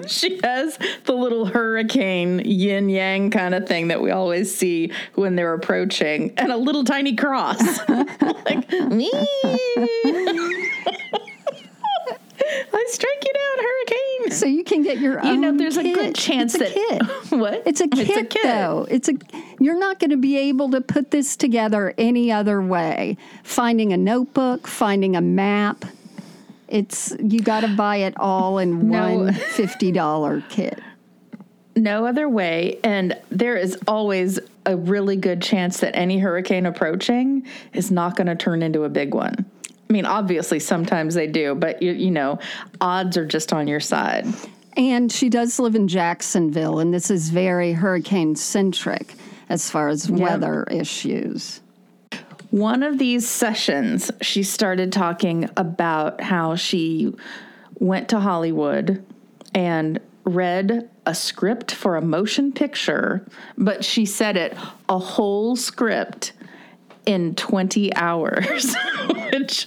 She 0.06 0.40
has 0.42 0.78
the 1.04 1.12
little 1.12 1.46
hurricane 1.46 2.40
yin 2.44 2.88
yang 2.88 3.30
kind 3.30 3.54
of 3.54 3.66
thing 3.66 3.88
that 3.88 4.00
we 4.00 4.10
always 4.10 4.56
see 4.56 4.92
when 5.16 5.36
they're 5.36 5.52
approaching, 5.52 6.32
and 6.36 6.52
a 6.52 6.56
little 6.56 6.84
tiny 6.84 7.14
cross. 7.14 7.60
like, 7.88 8.70
me. 8.70 9.10
I 12.72 12.84
strike 12.88 13.24
you 13.24 13.32
down, 13.32 13.64
hurricane. 13.64 14.30
So 14.32 14.46
you 14.46 14.64
can 14.64 14.82
get 14.82 14.98
your 14.98 15.20
own. 15.20 15.26
You 15.26 15.36
know, 15.36 15.56
there's 15.56 15.76
a 15.76 15.82
good 15.82 16.14
chance 16.14 16.54
it's 16.54 16.62
a 16.70 16.74
that 16.74 17.30
kit. 17.30 17.30
what? 17.38 17.62
It's 17.66 17.80
a 17.80 17.88
kit, 17.88 18.36
though. 18.42 18.86
It's 18.90 19.08
a 19.08 19.14
you're 19.58 19.78
not 19.78 19.98
going 19.98 20.10
to 20.10 20.16
be 20.16 20.36
able 20.36 20.70
to 20.72 20.80
put 20.80 21.10
this 21.10 21.36
together 21.36 21.94
any 21.98 22.30
other 22.30 22.60
way. 22.60 23.16
Finding 23.42 23.92
a 23.92 23.96
notebook, 23.96 24.66
finding 24.66 25.16
a 25.16 25.20
map. 25.20 25.84
It's 26.68 27.14
you 27.20 27.40
got 27.40 27.60
to 27.60 27.68
buy 27.68 27.98
it 27.98 28.14
all 28.18 28.58
in 28.58 28.88
No. 28.90 29.16
one 29.18 29.32
fifty 29.34 29.92
dollar 29.92 30.42
kit. 30.48 30.78
No 31.74 32.06
other 32.06 32.28
way, 32.28 32.78
and 32.82 33.16
there 33.30 33.56
is 33.56 33.78
always 33.86 34.38
a 34.64 34.76
really 34.76 35.16
good 35.16 35.42
chance 35.42 35.80
that 35.80 35.94
any 35.96 36.18
hurricane 36.18 36.66
approaching 36.66 37.46
is 37.72 37.90
not 37.90 38.16
going 38.16 38.26
to 38.26 38.34
turn 38.34 38.62
into 38.62 38.84
a 38.84 38.88
big 38.88 39.14
one. 39.14 39.45
I 39.88 39.92
mean, 39.92 40.06
obviously, 40.06 40.58
sometimes 40.58 41.14
they 41.14 41.26
do, 41.26 41.54
but 41.54 41.80
you, 41.80 41.92
you 41.92 42.10
know, 42.10 42.38
odds 42.80 43.16
are 43.16 43.26
just 43.26 43.52
on 43.52 43.68
your 43.68 43.80
side. 43.80 44.26
And 44.76 45.10
she 45.10 45.28
does 45.28 45.58
live 45.58 45.74
in 45.74 45.88
Jacksonville, 45.88 46.80
and 46.80 46.92
this 46.92 47.10
is 47.10 47.30
very 47.30 47.72
hurricane 47.72 48.36
centric 48.36 49.14
as 49.48 49.70
far 49.70 49.88
as 49.88 50.10
weather 50.10 50.64
issues. 50.64 51.60
One 52.50 52.82
of 52.82 52.98
these 52.98 53.28
sessions, 53.28 54.10
she 54.20 54.42
started 54.42 54.92
talking 54.92 55.48
about 55.56 56.20
how 56.20 56.56
she 56.56 57.14
went 57.78 58.08
to 58.10 58.20
Hollywood 58.20 59.04
and 59.54 60.00
read 60.24 60.88
a 61.06 61.14
script 61.14 61.72
for 61.72 61.96
a 61.96 62.02
motion 62.02 62.52
picture, 62.52 63.24
but 63.56 63.84
she 63.84 64.04
said 64.04 64.36
it 64.36 64.56
a 64.88 64.98
whole 64.98 65.56
script 65.56 66.32
in 67.06 67.34
20 67.36 67.94
hours, 67.94 68.74
which 69.32 69.66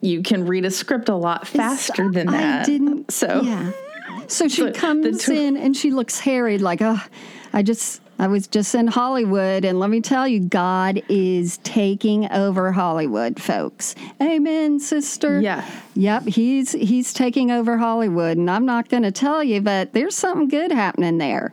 you 0.00 0.22
can 0.22 0.46
read 0.46 0.64
a 0.64 0.70
script 0.70 1.08
a 1.08 1.14
lot 1.16 1.46
faster 1.46 2.10
than 2.10 2.28
that. 2.28 2.62
I 2.62 2.64
didn't. 2.64 3.12
So, 3.12 3.42
yeah. 3.42 3.72
So 4.28 4.48
she 4.48 4.72
comes 4.72 5.24
tw- 5.24 5.28
in 5.28 5.56
and 5.56 5.76
she 5.76 5.92
looks 5.92 6.18
harried, 6.18 6.60
like, 6.60 6.82
oh, 6.82 7.00
I 7.52 7.62
just, 7.62 8.00
I 8.18 8.26
was 8.26 8.48
just 8.48 8.74
in 8.74 8.88
Hollywood, 8.88 9.64
and 9.64 9.78
let 9.78 9.88
me 9.88 10.00
tell 10.00 10.26
you, 10.26 10.40
God 10.40 11.00
is 11.08 11.58
taking 11.58 12.28
over 12.32 12.72
Hollywood, 12.72 13.40
folks. 13.40 13.94
Amen, 14.20 14.80
sister. 14.80 15.40
Yeah. 15.40 15.64
Yep, 15.94 16.24
he's 16.24 16.72
he's 16.72 17.12
taking 17.12 17.52
over 17.52 17.78
Hollywood, 17.78 18.36
and 18.36 18.50
I'm 18.50 18.66
not 18.66 18.88
going 18.88 19.04
to 19.04 19.12
tell 19.12 19.44
you, 19.44 19.60
but 19.60 19.92
there's 19.92 20.16
something 20.16 20.48
good 20.48 20.72
happening 20.72 21.18
there. 21.18 21.52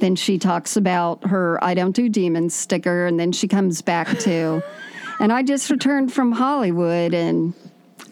Then 0.00 0.16
she 0.16 0.38
talks 0.38 0.76
about 0.76 1.24
her 1.28 1.62
"I 1.62 1.74
don't 1.74 1.94
do 1.94 2.08
demons" 2.08 2.54
sticker, 2.54 3.06
and 3.06 3.20
then 3.20 3.32
she 3.32 3.48
comes 3.48 3.82
back 3.82 4.18
to, 4.20 4.62
and 5.20 5.32
I 5.32 5.42
just 5.42 5.70
returned 5.70 6.12
from 6.12 6.32
Hollywood, 6.32 7.14
and 7.14 7.54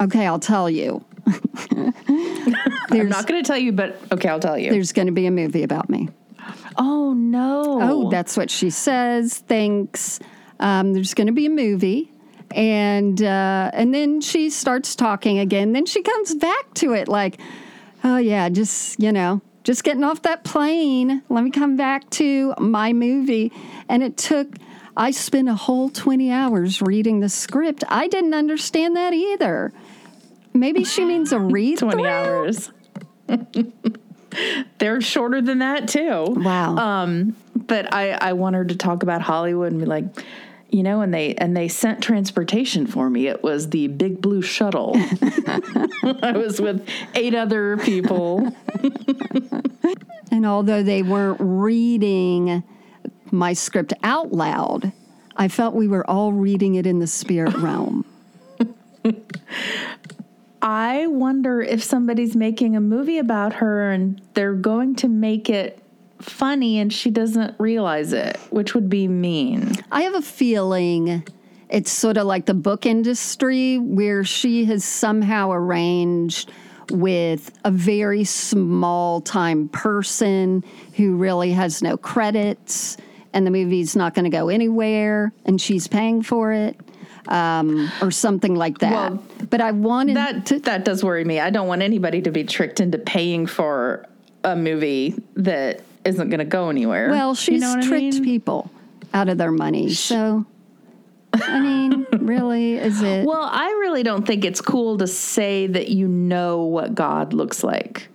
okay, 0.00 0.26
I'll 0.26 0.38
tell 0.38 0.70
you. 0.70 1.04
I'm 2.90 3.08
not 3.08 3.26
going 3.26 3.42
to 3.42 3.46
tell 3.46 3.58
you, 3.58 3.72
but 3.72 4.00
okay, 4.12 4.28
I'll 4.28 4.40
tell 4.40 4.56
you. 4.56 4.70
There's 4.70 4.92
going 4.92 5.06
to 5.06 5.12
be 5.12 5.26
a 5.26 5.30
movie 5.30 5.62
about 5.62 5.90
me. 5.90 6.08
Oh, 6.76 7.12
no. 7.12 7.78
Oh, 7.82 8.10
that's 8.10 8.36
what 8.36 8.50
she 8.50 8.70
says. 8.70 9.38
Thanks. 9.38 10.20
Um, 10.60 10.92
there's 10.94 11.14
going 11.14 11.26
to 11.26 11.32
be 11.32 11.46
a 11.46 11.50
movie, 11.50 12.10
and 12.50 13.22
uh, 13.22 13.70
and 13.72 13.94
then 13.94 14.20
she 14.20 14.50
starts 14.50 14.96
talking 14.96 15.38
again. 15.38 15.72
Then 15.72 15.86
she 15.86 16.02
comes 16.02 16.34
back 16.34 16.74
to 16.74 16.94
it 16.94 17.08
like, 17.08 17.38
oh 18.02 18.16
yeah, 18.16 18.48
just 18.48 19.00
you 19.00 19.12
know, 19.12 19.40
just 19.68 19.84
getting 19.84 20.02
off 20.02 20.22
that 20.22 20.44
plane. 20.44 21.22
Let 21.28 21.44
me 21.44 21.50
come 21.50 21.76
back 21.76 22.08
to 22.12 22.54
my 22.58 22.94
movie, 22.94 23.52
and 23.86 24.02
it 24.02 24.16
took. 24.16 24.48
I 24.96 25.10
spent 25.10 25.46
a 25.46 25.54
whole 25.54 25.90
20 25.90 26.32
hours 26.32 26.80
reading 26.80 27.20
the 27.20 27.28
script. 27.28 27.84
I 27.86 28.08
didn't 28.08 28.32
understand 28.32 28.96
that 28.96 29.12
either. 29.12 29.70
Maybe 30.54 30.84
she 30.84 31.04
means 31.04 31.32
a 31.32 31.38
read 31.54 31.78
20 31.78 32.06
hours. 32.06 32.72
They're 34.78 35.02
shorter 35.02 35.42
than 35.42 35.58
that 35.58 35.86
too. 35.86 36.24
Wow. 36.28 36.76
Um, 36.76 37.36
but 37.54 37.92
I, 37.92 38.12
I 38.12 38.32
want 38.32 38.56
her 38.56 38.64
to 38.64 38.74
talk 38.74 39.02
about 39.02 39.20
Hollywood 39.20 39.70
and 39.70 39.80
be 39.82 39.86
like, 39.86 40.04
you 40.70 40.82
know, 40.82 41.00
and 41.00 41.12
they 41.14 41.34
and 41.36 41.56
they 41.56 41.68
sent 41.68 42.02
transportation 42.02 42.86
for 42.86 43.08
me. 43.08 43.26
It 43.26 43.42
was 43.42 43.70
the 43.70 43.88
Big 43.88 44.20
Blue 44.20 44.42
Shuttle. 44.42 44.92
I 46.22 46.34
was 46.36 46.60
with 46.60 46.86
eight 47.14 47.34
other 47.34 47.76
people. 47.78 48.54
And 50.30 50.46
although 50.46 50.82
they 50.82 51.02
weren't 51.02 51.38
reading 51.40 52.62
my 53.30 53.54
script 53.54 53.92
out 54.02 54.32
loud, 54.32 54.92
I 55.36 55.48
felt 55.48 55.74
we 55.74 55.88
were 55.88 56.08
all 56.08 56.32
reading 56.32 56.74
it 56.74 56.86
in 56.86 56.98
the 56.98 57.06
spirit 57.06 57.54
realm. 57.58 58.04
I 60.60 61.06
wonder 61.06 61.62
if 61.62 61.82
somebody's 61.82 62.34
making 62.34 62.76
a 62.76 62.80
movie 62.80 63.18
about 63.18 63.54
her 63.54 63.90
and 63.90 64.20
they're 64.34 64.54
going 64.54 64.96
to 64.96 65.08
make 65.08 65.48
it 65.48 65.82
funny 66.20 66.78
and 66.78 66.92
she 66.92 67.10
doesn't 67.10 67.54
realize 67.58 68.12
it, 68.12 68.36
which 68.50 68.74
would 68.74 68.88
be 68.88 69.08
mean. 69.08 69.72
I 69.90 70.02
have 70.02 70.14
a 70.14 70.22
feeling 70.22 71.24
it's 71.68 71.90
sort 71.90 72.16
of 72.16 72.26
like 72.26 72.46
the 72.46 72.54
book 72.54 72.86
industry 72.86 73.78
where 73.78 74.24
she 74.24 74.64
has 74.66 74.84
somehow 74.84 75.50
arranged 75.50 76.50
with 76.90 77.52
a 77.64 77.70
very 77.70 78.24
small 78.24 79.20
time 79.20 79.68
person 79.68 80.64
who 80.94 81.16
really 81.16 81.52
has 81.52 81.82
no 81.82 81.96
credits 81.98 82.96
and 83.34 83.46
the 83.46 83.50
movie's 83.50 83.94
not 83.94 84.14
going 84.14 84.24
to 84.24 84.30
go 84.30 84.48
anywhere 84.48 85.32
and 85.44 85.60
she's 85.60 85.86
paying 85.86 86.22
for 86.22 86.52
it 86.52 86.80
um, 87.28 87.90
or 88.00 88.10
something 88.10 88.54
like 88.54 88.78
that. 88.78 89.12
Well, 89.12 89.22
but 89.50 89.60
I 89.60 89.72
wanted 89.72 90.16
That 90.16 90.46
to 90.46 90.60
that 90.60 90.84
does 90.86 91.04
worry 91.04 91.24
me. 91.24 91.38
I 91.40 91.50
don't 91.50 91.68
want 91.68 91.82
anybody 91.82 92.22
to 92.22 92.30
be 92.30 92.44
tricked 92.44 92.80
into 92.80 92.96
paying 92.96 93.46
for 93.46 94.06
a 94.44 94.56
movie 94.56 95.14
that 95.34 95.82
isn't 96.08 96.28
going 96.30 96.38
to 96.40 96.44
go 96.44 96.68
anywhere. 96.70 97.10
Well, 97.10 97.34
she's 97.34 97.60
you 97.60 97.60
know 97.60 97.74
tricked 97.80 98.16
I 98.16 98.18
mean? 98.20 98.24
people 98.24 98.70
out 99.14 99.28
of 99.28 99.38
their 99.38 99.52
money. 99.52 99.90
So, 99.90 100.44
I 101.34 101.60
mean, 101.60 102.06
really, 102.18 102.74
is 102.74 103.00
it? 103.02 103.26
Well, 103.26 103.48
I 103.50 103.66
really 103.80 104.02
don't 104.02 104.26
think 104.26 104.44
it's 104.44 104.60
cool 104.60 104.98
to 104.98 105.06
say 105.06 105.66
that 105.66 105.88
you 105.88 106.08
know 106.08 106.62
what 106.64 106.94
God 106.94 107.32
looks 107.32 107.62
like. 107.62 108.08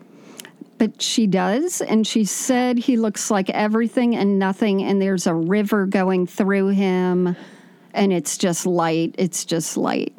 but 0.77 1.01
she 1.01 1.27
does. 1.27 1.81
And 1.81 2.05
she 2.05 2.25
said 2.25 2.77
he 2.77 2.97
looks 2.97 3.31
like 3.31 3.49
everything 3.51 4.15
and 4.15 4.37
nothing. 4.37 4.83
And 4.83 5.01
there's 5.01 5.27
a 5.27 5.33
river 5.33 5.85
going 5.85 6.27
through 6.27 6.69
him. 6.69 7.35
And 7.93 8.11
it's 8.11 8.37
just 8.37 8.65
light. 8.65 9.15
It's 9.17 9.45
just 9.45 9.77
light. 9.77 10.13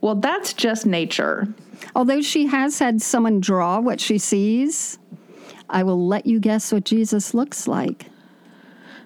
Well, 0.00 0.14
that's 0.14 0.54
just 0.54 0.86
nature. 0.86 1.46
Although 1.94 2.22
she 2.22 2.46
has 2.46 2.78
had 2.78 3.02
someone 3.02 3.40
draw 3.40 3.80
what 3.80 4.00
she 4.00 4.16
sees, 4.16 4.98
I 5.70 5.82
will 5.82 6.06
let 6.06 6.26
you 6.26 6.40
guess 6.40 6.72
what 6.72 6.84
Jesus 6.84 7.32
looks 7.34 7.66
like. 7.68 8.06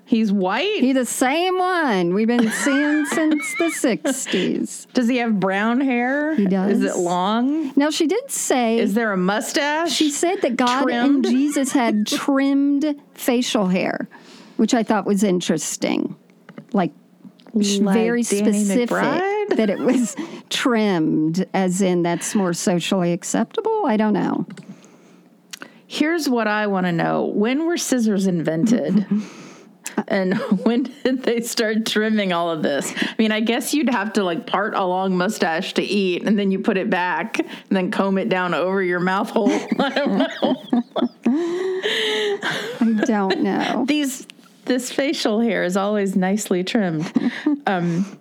He's 0.07 0.31
white. 0.31 0.81
He 0.81 0.93
the 0.93 1.07
same 1.07 1.59
one 1.59 2.13
we've 2.13 2.27
been 2.27 2.51
seeing 2.51 3.07
since 3.07 3.55
the 3.59 3.65
60s. 3.73 4.87
does 4.93 5.09
he 5.09 5.17
have 5.17 5.41
brown 5.41 5.81
hair? 5.81 6.35
He 6.35 6.45
does. 6.47 6.83
Is 6.83 6.85
it 6.95 6.99
long? 6.99 7.73
Now, 7.75 7.89
she 7.89 8.07
did 8.07 8.31
say 8.31 8.79
Is 8.79 8.93
there 8.93 9.13
a 9.13 9.17
mustache? 9.17 9.91
She 9.93 10.11
said 10.11 10.43
that 10.43 10.57
God 10.57 10.83
Trimmed? 10.83 11.25
and 11.25 11.35
Jesus 11.35 11.73
had 11.73 12.07
trimmed 12.07 12.95
facial 13.15 13.67
hair, 13.69 14.07
which 14.59 14.75
I 14.75 14.83
thought 14.83 15.07
was 15.07 15.25
interesting. 15.25 16.15
Like, 16.75 16.93
Like 17.55 17.95
very 17.95 18.23
Danny 18.23 18.63
specific 18.63 18.91
McBride? 18.91 19.57
that 19.57 19.71
it 19.71 19.79
was 19.79 20.17
trimmed, 20.51 21.47
as 21.55 21.81
in 21.81 22.03
that's 22.03 22.35
more 22.35 22.53
socially 22.53 23.13
acceptable. 23.13 23.87
I 23.87 23.97
don't 23.97 24.13
know. 24.13 24.45
Here's 25.87 26.29
what 26.29 26.47
I 26.47 26.67
want 26.67 26.87
to 26.87 26.93
know. 26.93 27.27
When 27.27 27.67
were 27.67 27.77
scissors 27.77 28.27
invented? 28.27 29.07
and 30.09 30.35
when 30.65 30.85
did 31.05 31.23
they 31.23 31.41
start 31.41 31.87
trimming 31.87 32.33
all 32.33 32.51
of 32.51 32.63
this? 32.63 32.93
I 32.97 33.15
mean, 33.19 33.33
I 33.33 33.41
guess 33.41 33.75
you'd 33.75 33.91
have 33.91 34.13
to 34.15 34.25
like 34.25 34.47
part 34.47 34.75
a 34.75 34.85
long 34.85 35.17
mustache 35.17 35.75
to 35.75 35.83
eat 35.83 36.25
and 36.25 36.39
then 36.39 36.51
you 36.51 36.59
put 36.59 36.77
it 36.77 36.91
back 36.91 37.39
and 37.39 37.49
then 37.71 37.91
comb 37.91 38.19
it 38.19 38.29
down 38.29 38.55
over 38.55 38.83
your 38.83 39.01
mouth 39.01 39.31
hole. 39.31 39.51
I 39.79 39.91
don't 39.91 40.19
know. 40.19 40.57
I 42.81 43.05
don't 43.07 43.43
know. 43.43 43.85
These 43.87 44.27
this 44.65 44.91
facial 44.91 45.41
hair 45.41 45.63
is 45.63 45.77
always 45.77 46.17
nicely 46.17 46.65
trimmed. 46.65 47.13
Um, 47.67 48.19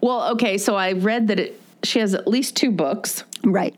well, 0.00 0.32
okay, 0.32 0.58
so 0.58 0.74
I 0.74 0.92
read 0.92 1.28
that 1.28 1.38
it 1.38 1.60
she 1.84 2.00
has 2.00 2.14
at 2.14 2.26
least 2.26 2.56
two 2.56 2.72
books. 2.72 3.22
right. 3.44 3.76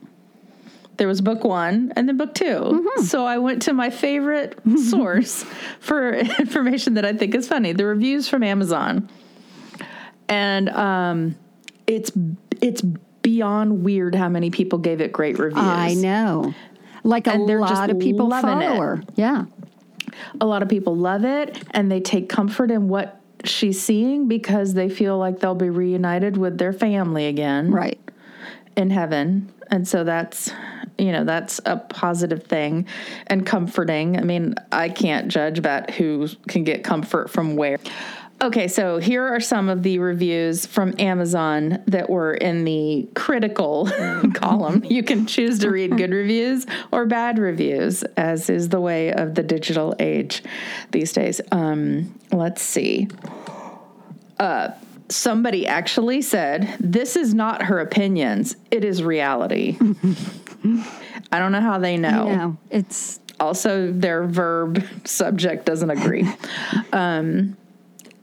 There 0.99 1.09
was 1.09 1.20
book 1.20 1.44
one 1.44 1.92
and 1.96 2.09
then 2.09 2.16
book 2.16 2.34
2 2.34 2.90
So 3.05 3.24
I 3.24 3.38
went 3.38 3.62
to 3.62 3.72
my 3.72 3.88
favorite 3.88 4.59
source 4.90 5.44
for 5.80 6.12
information 6.38 6.94
that 6.94 7.05
I 7.05 7.12
think 7.12 7.34
is 7.34 7.49
funny 7.49 7.72
the 7.72 7.86
reviews 7.86 8.28
from 8.28 8.42
Amazon. 8.42 9.09
And 10.28 10.68
um, 10.68 11.36
it's 11.86 12.12
it's 12.61 12.82
beyond 13.22 13.84
weird 13.84 14.14
how 14.14 14.28
many 14.28 14.51
people 14.51 14.78
gave 14.78 15.01
it 15.01 15.12
great 15.12 15.38
reviews. 15.38 15.64
I 15.64 15.94
know. 15.94 16.55
Like 17.05 17.26
a 17.26 17.32
And 17.32 17.49
they're 17.49 17.61
just 17.61 17.74
lot 17.74 17.90
of 17.90 17.99
people 17.99 18.28
loving 18.28 18.61
it. 18.61 19.09
Yeah. 19.14 19.44
A 20.40 20.46
lot 20.46 20.62
of 20.62 20.68
people 20.68 20.96
love 20.96 21.24
it 21.24 21.62
and 21.70 21.90
they 21.90 22.01
take 22.01 22.28
comfort 22.28 22.70
in 22.70 22.88
what 22.88 23.20
she's 23.44 23.80
seeing 23.80 24.28
because 24.28 24.74
they 24.74 24.88
feel 24.88 25.16
like 25.16 25.38
they'll 25.38 25.55
be 25.55 25.70
reunited 25.70 26.36
with 26.36 26.59
their 26.59 26.72
family 26.72 27.26
again. 27.26 27.70
Right. 27.70 28.01
in 28.76 28.90
heaven. 28.90 29.53
And 29.70 29.86
so 29.86 30.05
that's, 30.05 30.51
you 30.99 31.12
know, 31.12 31.24
that's 31.24 31.61
a 31.64 31.76
positive 31.76 32.42
thing 32.44 32.86
and 33.28 33.46
comforting. 33.46 34.18
I 34.18 34.22
mean, 34.22 34.57
I 34.72 34.88
can't 34.88 35.28
judge 35.28 35.59
about 35.59 35.90
who 35.90 36.28
can 36.49 36.64
get 36.64 36.84
comfort 36.84 37.30
from 37.30 37.57
where. 37.57 37.78
Okay, 38.40 38.68
so 38.68 38.99
here 38.99 39.24
are 39.24 39.40
some 39.40 39.68
of 39.68 39.82
the 39.82 39.99
reviews 39.99 40.64
from 40.64 40.94
Amazon 41.01 41.82
that 41.86 42.09
were 42.09 42.34
in 42.34 42.64
the 42.64 43.09
critical 43.16 43.90
column. 44.34 44.84
You 44.84 45.03
can 45.03 45.26
choose 45.26 45.59
to 45.61 45.70
read 45.70 45.96
good 45.96 46.12
reviews 46.12 46.64
or 46.92 47.05
bad 47.07 47.40
reviews, 47.40 48.05
as 48.16 48.49
is 48.49 48.68
the 48.68 48.80
way 48.80 49.12
of 49.12 49.34
the 49.34 49.42
digital 49.42 49.96
age 49.99 50.44
these 50.92 51.12
days. 51.12 51.40
Um, 51.51 52.14
let's 52.30 52.62
see. 52.62 53.09
Uh, 54.38 54.68
somebody 55.09 55.66
actually 55.66 56.22
said, 56.22 56.76
This 56.78 57.16
is 57.16 57.34
not 57.34 57.62
her 57.62 57.80
opinions, 57.80 58.55
it 58.70 58.84
is 58.84 59.03
reality. 59.03 59.78
I 60.64 61.38
don't 61.38 61.52
know 61.52 61.61
how 61.61 61.78
they 61.78 61.96
know. 61.96 62.28
No, 62.28 62.56
it's 62.70 63.20
Also, 63.40 63.92
their 63.92 64.24
verb 64.24 64.82
subject 65.04 65.64
doesn't 65.64 65.90
agree. 65.90 66.28
um, 66.92 67.56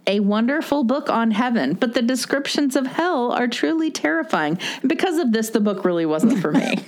a 0.08 0.20
wonderful 0.20 0.84
book 0.84 1.10
on 1.10 1.32
heaven, 1.32 1.74
but 1.74 1.94
the 1.96 2.02
descriptions 2.02 2.76
of 2.76 2.86
hell 2.86 3.32
are 3.32 3.48
truly 3.48 3.90
terrifying. 3.90 4.60
Because 4.86 5.18
of 5.18 5.32
this, 5.32 5.50
the 5.50 5.60
book 5.60 5.84
really 5.84 6.06
wasn't 6.06 6.40
for 6.40 6.52
me. 6.52 6.76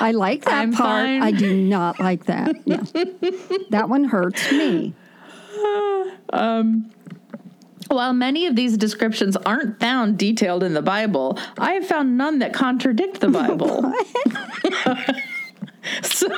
I 0.00 0.12
like 0.12 0.44
that 0.44 0.54
I'm 0.54 0.72
part. 0.72 1.04
fine. 1.04 1.22
I 1.22 1.32
do 1.32 1.54
not 1.54 2.00
like 2.00 2.24
that. 2.26 2.56
Yeah. 2.64 2.82
that 3.70 3.88
one 3.88 4.04
hurts 4.04 4.50
me. 4.52 4.94
While 7.88 8.12
many 8.12 8.46
of 8.46 8.54
these 8.56 8.76
descriptions 8.76 9.36
aren't 9.36 9.80
found 9.80 10.18
detailed 10.18 10.62
in 10.62 10.74
the 10.74 10.82
Bible, 10.82 11.38
I 11.58 11.72
have 11.72 11.86
found 11.86 12.16
none 12.18 12.38
that 12.40 12.52
contradict 12.52 13.20
the 13.20 13.28
Bible. 13.28 13.92
so, 16.02 16.28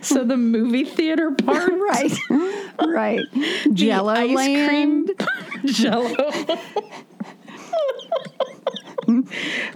so 0.00 0.24
the 0.24 0.36
movie 0.36 0.84
theater 0.84 1.30
part, 1.32 1.70
Right. 1.78 2.12
right. 2.86 3.20
Jello 3.72 4.12
ice 4.12 4.34
land. 4.34 5.10
cream, 5.16 5.16
Jello. 5.66 6.30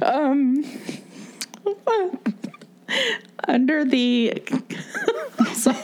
um, 0.03 0.65
under 3.49 3.85
the 3.85 4.43
sorry. 5.55 5.79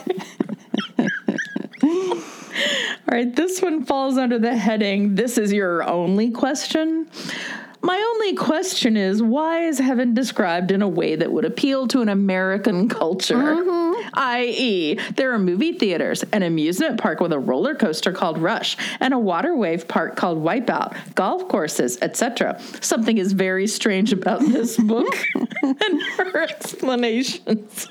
All 3.11 3.17
right, 3.17 3.35
this 3.35 3.61
one 3.61 3.83
falls 3.83 4.17
under 4.17 4.39
the 4.39 4.55
heading 4.55 5.15
This 5.15 5.37
is 5.37 5.51
your 5.51 5.83
only 5.83 6.31
question. 6.31 7.09
My 7.81 7.97
only 8.13 8.35
question 8.35 8.95
is 8.95 9.21
why 9.21 9.65
is 9.65 9.79
heaven 9.79 10.13
described 10.13 10.71
in 10.71 10.81
a 10.81 10.87
way 10.87 11.17
that 11.17 11.29
would 11.29 11.43
appeal 11.43 11.89
to 11.89 11.99
an 11.99 12.07
American 12.07 12.87
culture? 12.87 13.35
Mm-hmm. 13.35 14.09
I.e., 14.13 14.95
there 15.17 15.33
are 15.33 15.39
movie 15.39 15.77
theaters, 15.77 16.23
an 16.31 16.43
amusement 16.43 17.01
park 17.01 17.19
with 17.19 17.33
a 17.33 17.39
roller 17.39 17.75
coaster 17.75 18.13
called 18.13 18.37
Rush, 18.37 18.77
and 19.01 19.13
a 19.13 19.19
water 19.19 19.57
wave 19.57 19.89
park 19.89 20.15
called 20.15 20.37
Wipeout, 20.37 21.15
golf 21.15 21.49
courses, 21.49 21.97
etc. 22.01 22.61
Something 22.79 23.17
is 23.17 23.33
very 23.33 23.67
strange 23.67 24.13
about 24.13 24.39
this 24.39 24.77
book 24.77 25.13
and 25.63 26.01
her 26.17 26.43
explanations. 26.43 27.89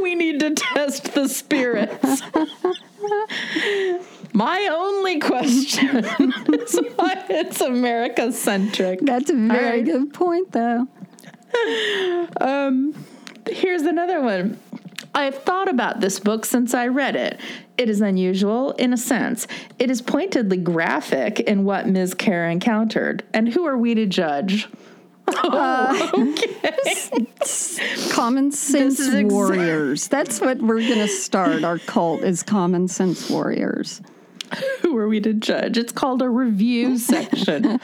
We 0.00 0.14
need 0.14 0.40
to 0.40 0.54
test 0.54 1.12
the 1.12 1.28
spirits. 1.28 2.22
My 4.32 4.68
only 4.72 5.20
question 5.20 5.96
is 5.98 6.80
why 6.96 7.24
it's 7.28 7.60
America 7.60 8.32
centric. 8.32 9.00
That's 9.00 9.30
a 9.30 9.34
very 9.34 9.82
good 9.82 10.14
point, 10.14 10.52
though. 10.52 10.88
Um, 12.40 12.94
here's 13.46 13.82
another 13.82 14.20
one. 14.20 14.58
I've 15.14 15.42
thought 15.42 15.68
about 15.68 16.00
this 16.00 16.18
book 16.18 16.46
since 16.46 16.72
I 16.72 16.86
read 16.86 17.16
it. 17.16 17.38
It 17.76 17.90
is 17.90 18.00
unusual 18.00 18.72
in 18.72 18.94
a 18.94 18.96
sense. 18.96 19.46
It 19.78 19.90
is 19.90 20.00
pointedly 20.00 20.56
graphic 20.56 21.40
in 21.40 21.64
what 21.64 21.86
Ms. 21.86 22.14
Kerr 22.14 22.48
encountered. 22.48 23.22
And 23.34 23.48
who 23.48 23.66
are 23.66 23.76
we 23.76 23.94
to 23.94 24.06
judge? 24.06 24.68
Oh, 25.34 26.10
okay. 26.36 27.26
Common 28.10 28.50
sense 28.50 29.00
warriors. 29.32 30.08
That's 30.08 30.40
what 30.40 30.58
we're 30.58 30.80
going 30.80 30.98
to 30.98 31.08
start. 31.08 31.64
Our 31.64 31.78
cult 31.78 32.22
is 32.22 32.42
common 32.42 32.88
sense 32.88 33.30
warriors. 33.30 34.02
who 34.80 34.96
are 34.96 35.08
we 35.08 35.20
to 35.20 35.32
judge? 35.34 35.78
It's 35.78 35.92
called 35.92 36.22
a 36.22 36.28
review 36.28 36.98
section. 37.12 37.80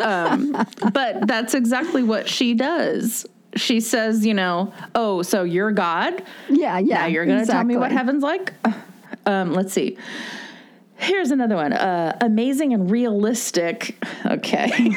um, 0.00 0.66
but 0.92 1.26
that's 1.26 1.54
exactly 1.54 2.02
what 2.02 2.28
she 2.28 2.54
does. 2.54 3.26
She 3.54 3.80
says, 3.80 4.24
you 4.24 4.34
know, 4.34 4.72
oh, 4.94 5.22
so 5.22 5.42
you're 5.44 5.72
God? 5.72 6.22
Yeah, 6.48 6.78
yeah. 6.78 7.00
Now 7.00 7.06
you're 7.06 7.26
going 7.26 7.40
to 7.40 7.46
tell 7.50 7.64
me 7.64 7.76
what 7.76 7.92
heaven's 7.92 8.22
like? 8.22 8.54
Um, 9.26 9.52
let's 9.52 9.72
see. 9.72 9.98
Here's 10.96 11.30
another 11.32 11.56
one. 11.56 11.72
Uh, 11.72 12.16
amazing 12.20 12.72
and 12.72 12.90
realistic. 12.90 13.96
Okay. 14.24 14.90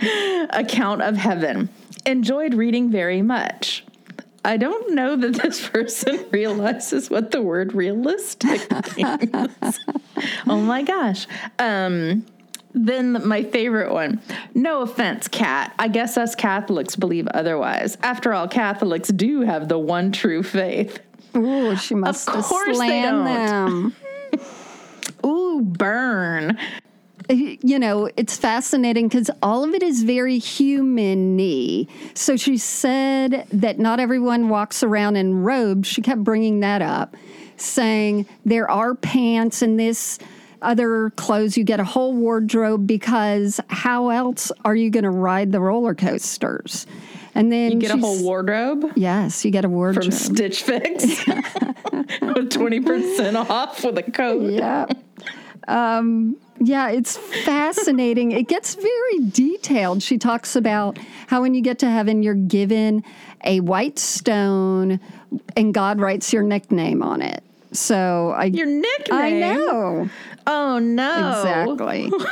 account 0.50 1.02
of 1.02 1.16
heaven. 1.16 1.68
Enjoyed 2.04 2.54
reading 2.54 2.90
very 2.90 3.22
much. 3.22 3.85
I 4.46 4.56
don't 4.56 4.94
know 4.94 5.16
that 5.16 5.34
this 5.42 5.68
person 5.68 6.24
realizes 6.30 7.10
what 7.10 7.32
the 7.32 7.42
word 7.42 7.74
realistic 7.74 8.70
means. 8.96 9.80
oh 10.46 10.60
my 10.60 10.82
gosh. 10.82 11.26
Um, 11.58 12.24
then 12.72 13.26
my 13.26 13.42
favorite 13.42 13.92
one. 13.92 14.20
No 14.54 14.82
offense, 14.82 15.26
Kat. 15.26 15.74
I 15.80 15.88
guess 15.88 16.16
us 16.16 16.36
Catholics 16.36 16.94
believe 16.94 17.26
otherwise. 17.28 17.98
After 18.02 18.32
all, 18.32 18.46
Catholics 18.46 19.08
do 19.08 19.40
have 19.40 19.68
the 19.68 19.80
one 19.80 20.12
true 20.12 20.44
faith. 20.44 21.00
Ooh, 21.34 21.74
she 21.74 21.96
must 21.96 22.28
have 22.28 22.44
course 22.44 22.78
they 22.78 23.02
don't. 23.02 23.24
them. 23.24 23.96
Ooh, 25.26 25.60
burn. 25.60 26.56
You 27.28 27.78
know, 27.78 28.10
it's 28.16 28.36
fascinating 28.36 29.08
because 29.08 29.30
all 29.42 29.64
of 29.64 29.74
it 29.74 29.82
is 29.82 30.02
very 30.02 30.38
human-y. 30.38 31.86
So 32.14 32.36
she 32.36 32.56
said 32.58 33.46
that 33.52 33.78
not 33.78 34.00
everyone 34.00 34.48
walks 34.48 34.82
around 34.82 35.16
in 35.16 35.42
robes. 35.42 35.88
She 35.88 36.02
kept 36.02 36.22
bringing 36.22 36.60
that 36.60 36.82
up, 36.82 37.16
saying 37.56 38.26
there 38.44 38.70
are 38.70 38.94
pants 38.94 39.62
in 39.62 39.76
this 39.76 40.18
other 40.62 41.10
clothes. 41.16 41.56
You 41.56 41.64
get 41.64 41.80
a 41.80 41.84
whole 41.84 42.12
wardrobe 42.14 42.86
because 42.86 43.60
how 43.68 44.10
else 44.10 44.50
are 44.64 44.74
you 44.74 44.90
going 44.90 45.04
to 45.04 45.10
ride 45.10 45.52
the 45.52 45.60
roller 45.60 45.94
coasters? 45.94 46.86
And 47.34 47.52
then 47.52 47.72
You 47.72 47.78
get 47.78 47.90
a 47.90 47.98
whole 47.98 48.22
wardrobe 48.22 48.92
Yes, 48.96 49.44
you 49.44 49.50
get 49.50 49.66
a 49.66 49.68
wardrobe. 49.68 50.04
from 50.04 50.12
Stitch 50.12 50.62
Fix 50.62 51.04
with 51.26 52.50
20% 52.50 53.50
off 53.50 53.84
with 53.84 53.98
a 53.98 54.10
code. 54.10 54.52
Yeah. 54.52 54.86
Um, 55.68 56.36
yeah, 56.60 56.88
it's 56.90 57.16
fascinating. 57.44 58.32
it 58.32 58.48
gets 58.48 58.74
very 58.74 59.18
detailed. 59.30 60.02
She 60.02 60.16
talks 60.18 60.56
about 60.56 60.98
how 61.26 61.42
when 61.42 61.54
you 61.54 61.60
get 61.60 61.78
to 61.80 61.90
heaven, 61.90 62.22
you're 62.22 62.34
given 62.34 63.04
a 63.44 63.60
white 63.60 63.98
stone 63.98 65.00
and 65.56 65.74
God 65.74 66.00
writes 66.00 66.32
your 66.32 66.42
nickname 66.42 67.02
on 67.02 67.20
it. 67.20 67.42
So 67.72 68.32
I, 68.36 68.44
Your 68.46 68.66
nickname? 68.66 69.18
I 69.18 69.30
know 69.32 70.08
Oh, 70.46 70.78
no. 70.78 71.30
exactly. 71.76 72.10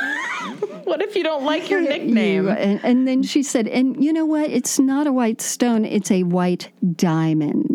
What 0.85 1.01
if 1.01 1.15
you 1.15 1.23
don't 1.23 1.43
like 1.43 1.69
your 1.71 1.81
nickname? 1.93 2.43
You- 2.45 2.49
and, 2.51 2.79
and 2.83 3.07
then 3.07 3.23
she 3.23 3.41
said, 3.41 3.67
and 3.67 4.01
you 4.03 4.13
know 4.13 4.25
what? 4.25 4.51
It's 4.51 4.77
not 4.79 5.07
a 5.07 5.11
white 5.11 5.41
stone, 5.41 5.83
it's 5.83 6.11
a 6.11 6.21
white 6.23 6.69
diamond. 6.95 7.74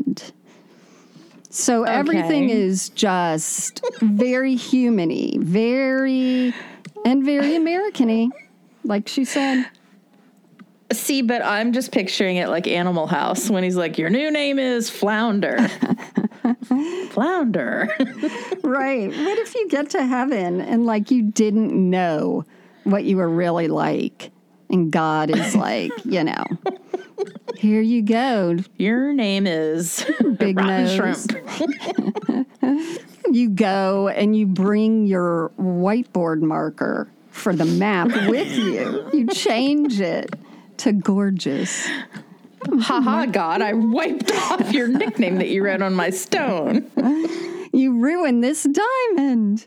So 1.51 1.82
everything 1.82 2.48
is 2.48 2.90
just 2.90 3.84
very 4.01 4.55
human-y, 4.55 5.32
very, 5.38 6.55
and 7.05 7.24
very 7.24 7.57
American-y, 7.57 8.28
like 8.84 9.09
she 9.09 9.24
said. 9.24 9.66
See, 10.92 11.22
but 11.22 11.42
I'm 11.42 11.72
just 11.72 11.90
picturing 11.90 12.36
it 12.36 12.48
like 12.48 12.68
Animal 12.68 13.09
House 13.09 13.51
when 13.51 13.64
he's 13.64 13.76
like, 13.76 13.98
Your 13.98 14.11
new 14.11 14.30
name 14.30 14.59
is 14.61 14.90
Flounder. 14.90 15.68
Flounder. 17.11 17.88
Right. 18.62 19.09
What 19.09 19.38
if 19.38 19.55
you 19.55 19.68
get 19.68 19.90
to 19.90 20.05
heaven 20.05 20.61
and 20.61 20.86
like 20.86 21.11
you 21.11 21.22
didn't 21.22 21.72
know 21.72 22.44
what 22.84 23.05
you 23.05 23.16
were 23.16 23.28
really 23.28 23.68
like? 23.68 24.30
And 24.70 24.90
God 24.90 25.30
is 25.30 25.54
like, 25.66 25.92
you 26.04 26.24
know, 26.24 26.44
here 27.56 27.82
you 27.82 28.02
go, 28.02 28.56
Your 28.78 29.12
name 29.12 29.46
is 29.46 30.06
Big 30.38 30.56
nose. 30.56 30.94
Shrimp. 30.94 32.48
you 33.30 33.50
go 33.50 34.08
and 34.08 34.34
you 34.34 34.46
bring 34.46 35.06
your 35.06 35.50
whiteboard 35.58 36.40
marker 36.40 37.10
for 37.30 37.54
the 37.54 37.66
map 37.66 38.08
with 38.28 38.56
you. 38.56 39.08
You 39.12 39.26
change 39.26 40.00
it 40.00 40.34
to 40.78 40.92
gorgeous. 40.92 41.86
Haha, 42.80 43.26
God, 43.26 43.62
I 43.62 43.72
wiped 43.72 44.32
off 44.32 44.72
your 44.72 44.88
nickname 44.88 45.36
that 45.36 45.48
you 45.48 45.64
wrote 45.64 45.82
on 45.82 45.94
my 45.94 46.10
stone. 46.10 46.90
You 47.72 48.00
ruined 48.00 48.42
this 48.44 48.64
diamond. 48.64 49.66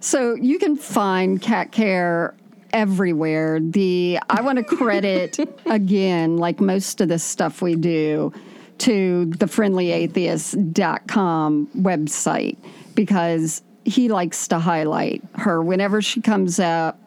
So 0.00 0.34
you 0.34 0.58
can 0.58 0.76
find 0.76 1.40
Kat 1.40 1.72
Kerr 1.72 2.34
everywhere. 2.72 3.60
The 3.60 4.18
I 4.28 4.42
want 4.42 4.58
to 4.58 4.64
credit 4.64 5.38
again, 5.66 6.36
like 6.36 6.60
most 6.60 7.00
of 7.00 7.08
the 7.08 7.18
stuff 7.18 7.62
we 7.62 7.76
do, 7.76 8.32
to 8.78 9.26
the 9.26 9.46
friendlyatheist.com 9.46 11.68
website 11.76 12.56
because 12.94 13.62
he 13.84 14.08
likes 14.08 14.48
to 14.48 14.58
highlight 14.58 15.22
her 15.36 15.62
whenever 15.62 16.02
she 16.02 16.20
comes 16.20 16.58
up 16.58 16.98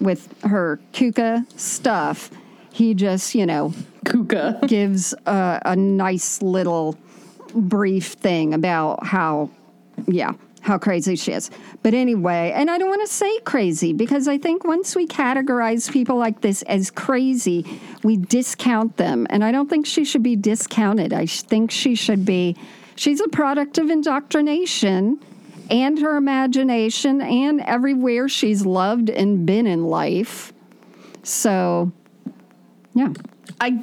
with 0.00 0.42
her 0.42 0.78
kuka 0.92 1.46
stuff. 1.56 2.30
He 2.72 2.92
just, 2.94 3.34
you 3.34 3.46
know, 3.46 3.72
Kuka. 4.04 4.60
gives 4.66 5.14
a, 5.26 5.60
a 5.64 5.74
nice 5.74 6.42
little 6.42 6.96
brief 7.54 8.12
thing 8.12 8.54
about 8.54 9.04
how, 9.04 9.50
yeah, 10.06 10.34
how 10.68 10.78
crazy 10.78 11.16
she 11.16 11.32
is. 11.32 11.50
But 11.82 11.94
anyway, 11.94 12.52
and 12.54 12.70
I 12.70 12.78
don't 12.78 12.88
want 12.88 13.06
to 13.06 13.12
say 13.12 13.38
crazy 13.40 13.92
because 13.92 14.28
I 14.28 14.38
think 14.38 14.64
once 14.64 14.94
we 14.94 15.06
categorize 15.06 15.90
people 15.90 16.16
like 16.16 16.42
this 16.42 16.62
as 16.62 16.90
crazy, 16.90 17.66
we 18.04 18.16
discount 18.16 18.96
them. 18.96 19.26
And 19.30 19.42
I 19.42 19.50
don't 19.50 19.68
think 19.68 19.86
she 19.86 20.04
should 20.04 20.22
be 20.22 20.36
discounted. 20.36 21.12
I 21.12 21.26
think 21.26 21.70
she 21.72 21.96
should 21.96 22.24
be, 22.24 22.56
she's 22.94 23.20
a 23.20 23.28
product 23.28 23.78
of 23.78 23.90
indoctrination 23.90 25.18
and 25.70 25.98
her 25.98 26.16
imagination 26.16 27.20
and 27.20 27.60
everywhere 27.62 28.28
she's 28.28 28.64
loved 28.64 29.10
and 29.10 29.44
been 29.44 29.66
in 29.66 29.86
life. 29.86 30.52
So, 31.24 31.90
yeah. 32.94 33.12
I 33.60 33.82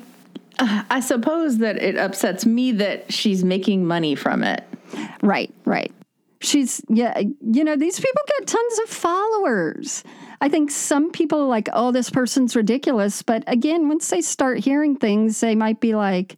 I 0.57 1.01
suppose 1.01 1.57
that 1.57 1.77
it 1.77 1.97
upsets 1.97 2.45
me 2.45 2.71
that 2.73 3.11
she's 3.11 3.43
making 3.43 3.85
money 3.85 4.15
from 4.15 4.43
it. 4.43 4.63
Right, 5.21 5.53
right. 5.65 5.91
She's, 6.41 6.81
yeah, 6.89 7.19
you 7.19 7.63
know, 7.63 7.75
these 7.75 7.99
people 7.99 8.21
get 8.37 8.47
tons 8.47 8.79
of 8.79 8.89
followers. 8.89 10.03
I 10.41 10.49
think 10.49 10.69
some 10.69 11.11
people 11.11 11.41
are 11.41 11.47
like, 11.47 11.69
oh, 11.73 11.91
this 11.91 12.09
person's 12.09 12.55
ridiculous. 12.55 13.21
But 13.21 13.43
again, 13.47 13.87
once 13.87 14.09
they 14.09 14.21
start 14.21 14.59
hearing 14.59 14.95
things, 14.95 15.39
they 15.39 15.55
might 15.55 15.79
be 15.79 15.95
like, 15.95 16.37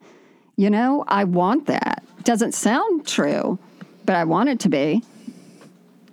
you 0.56 0.70
know, 0.70 1.04
I 1.08 1.24
want 1.24 1.66
that. 1.66 2.04
Doesn't 2.24 2.54
sound 2.54 3.08
true, 3.08 3.60
but 4.06 4.16
I 4.16 4.24
want 4.24 4.50
it 4.50 4.60
to 4.62 4.70
be. 4.70 5.04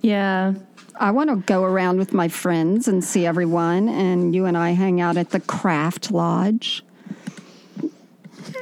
Yeah. 0.01 0.55
I 0.99 1.11
want 1.11 1.31
to 1.31 1.37
go 1.37 1.65
around 1.65 1.99
with 1.99 2.13
my 2.13 2.29
friends 2.29 2.87
and 2.89 3.03
see 3.03 3.27
everyone, 3.27 3.89
and 3.89 4.35
you 4.35 4.45
and 4.45 4.57
I 4.57 4.71
hang 4.71 5.01
out 5.01 5.17
at 5.17 5.31
the 5.31 5.41
craft 5.41 6.11
lodge. 6.11 6.85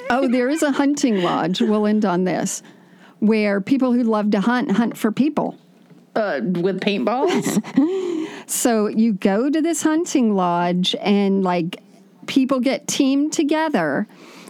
Oh, 0.09 0.29
there 0.29 0.49
is 0.49 0.63
a 0.63 0.73
hunting 0.73 1.23
lodge. 1.23 1.61
We'll 1.61 1.87
end 1.87 2.05
on 2.05 2.25
this, 2.25 2.63
where 3.23 3.61
people 3.61 3.93
who 3.93 4.03
love 4.03 4.33
to 4.33 4.41
hunt 4.41 4.73
hunt 4.73 4.97
for 4.99 5.13
people. 5.13 5.57
Uh, 6.15 6.41
with 6.43 6.81
paintballs? 6.81 7.59
So 8.47 8.87
you 8.87 9.15
go 9.15 9.49
to 9.49 9.63
this 9.63 9.83
hunting 9.83 10.35
lodge, 10.35 10.95
and 11.01 11.43
like 11.43 11.81
people 12.27 12.61
get 12.61 12.87
teamed 12.87 13.33
together, 13.33 14.07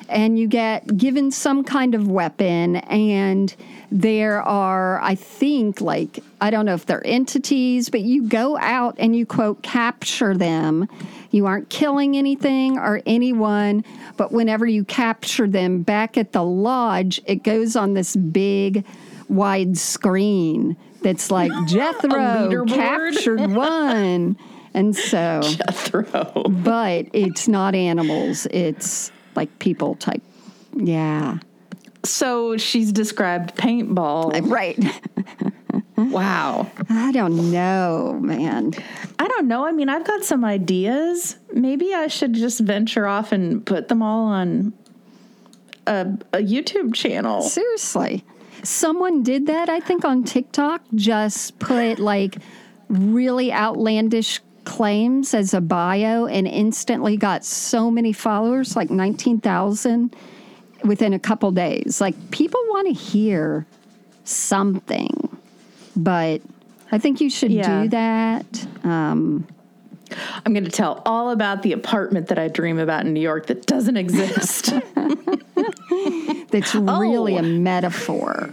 and 0.08 0.38
you 0.38 0.48
get 0.48 0.96
given 0.96 1.30
some 1.30 1.62
kind 1.62 1.94
of 1.94 2.08
weapon, 2.08 2.76
and 2.76 3.54
there 3.92 4.42
are, 4.42 5.00
I 5.00 5.14
think, 5.14 5.80
like, 5.80 6.20
I 6.40 6.50
don't 6.50 6.64
know 6.66 6.74
if 6.74 6.86
they're 6.86 7.06
entities, 7.06 7.90
but 7.90 8.00
you 8.00 8.26
go 8.26 8.56
out 8.58 8.96
and 8.98 9.14
you 9.14 9.26
quote 9.26 9.62
capture 9.62 10.34
them. 10.34 10.88
You 11.32 11.46
aren't 11.46 11.68
killing 11.70 12.16
anything 12.16 12.78
or 12.78 13.02
anyone, 13.06 13.84
but 14.16 14.30
whenever 14.32 14.66
you 14.66 14.84
capture 14.84 15.48
them 15.48 15.82
back 15.82 16.16
at 16.16 16.32
the 16.32 16.44
lodge, 16.44 17.20
it 17.26 17.42
goes 17.42 17.74
on 17.74 17.94
this 17.94 18.14
big 18.14 18.84
wide 19.28 19.76
screen 19.76 20.76
that's 21.02 21.30
like 21.30 21.50
Jethro 21.66 22.64
captured 22.66 23.50
one. 23.50 24.36
And 24.74 24.94
so, 24.94 25.40
Throw. 25.72 26.44
but 26.48 27.06
it's 27.12 27.48
not 27.48 27.74
animals, 27.74 28.46
it's 28.50 29.10
like 29.34 29.58
people 29.58 29.96
type. 29.96 30.22
Yeah. 30.74 31.38
So 32.04 32.56
she's 32.56 32.92
described 32.92 33.56
paintball. 33.56 34.46
Right. 34.48 34.78
Wow. 35.96 36.70
I 36.88 37.12
don't 37.12 37.50
know, 37.50 38.18
man. 38.22 38.72
I 39.18 39.28
don't 39.28 39.46
know. 39.46 39.66
I 39.66 39.72
mean, 39.72 39.88
I've 39.88 40.06
got 40.06 40.24
some 40.24 40.44
ideas. 40.44 41.36
Maybe 41.52 41.94
I 41.94 42.06
should 42.06 42.32
just 42.32 42.60
venture 42.60 43.06
off 43.06 43.32
and 43.32 43.64
put 43.64 43.88
them 43.88 44.02
all 44.02 44.26
on 44.26 44.72
a, 45.86 46.06
a 46.32 46.38
YouTube 46.38 46.94
channel. 46.94 47.42
Seriously. 47.42 48.24
Someone 48.62 49.22
did 49.22 49.46
that, 49.46 49.68
I 49.68 49.80
think, 49.80 50.04
on 50.04 50.24
TikTok. 50.24 50.82
Just 50.94 51.58
put 51.58 51.98
like 51.98 52.38
really 52.88 53.52
outlandish 53.52 54.40
claims 54.64 55.34
as 55.34 55.54
a 55.54 55.60
bio 55.60 56.26
and 56.26 56.46
instantly 56.46 57.16
got 57.16 57.44
so 57.44 57.90
many 57.90 58.12
followers 58.12 58.76
like 58.76 58.90
19,000 58.90 60.14
within 60.84 61.12
a 61.12 61.18
couple 61.18 61.50
days. 61.50 62.00
Like, 62.00 62.30
people 62.30 62.60
want 62.68 62.86
to 62.88 62.92
hear 62.92 63.66
something, 64.24 65.36
but 65.96 66.40
I 66.90 66.98
think 66.98 67.20
you 67.20 67.30
should 67.30 67.50
Yeah. 67.52 67.82
do 67.84 67.88
that. 67.90 68.66
Um, 68.84 69.46
I'm 70.44 70.52
going 70.52 70.64
to 70.64 70.70
tell 70.70 71.02
all 71.06 71.30
about 71.30 71.62
the 71.62 71.72
apartment 71.72 72.28
that 72.28 72.38
I 72.38 72.48
dream 72.48 72.78
about 72.78 73.06
in 73.06 73.14
New 73.14 73.20
York 73.20 73.46
that 73.46 73.64
doesn't 73.66 73.96
exist. 73.96 74.66
that's 76.50 76.74
really 76.74 77.34
Oh. 77.36 77.38
a 77.38 77.42
metaphor. 77.42 78.50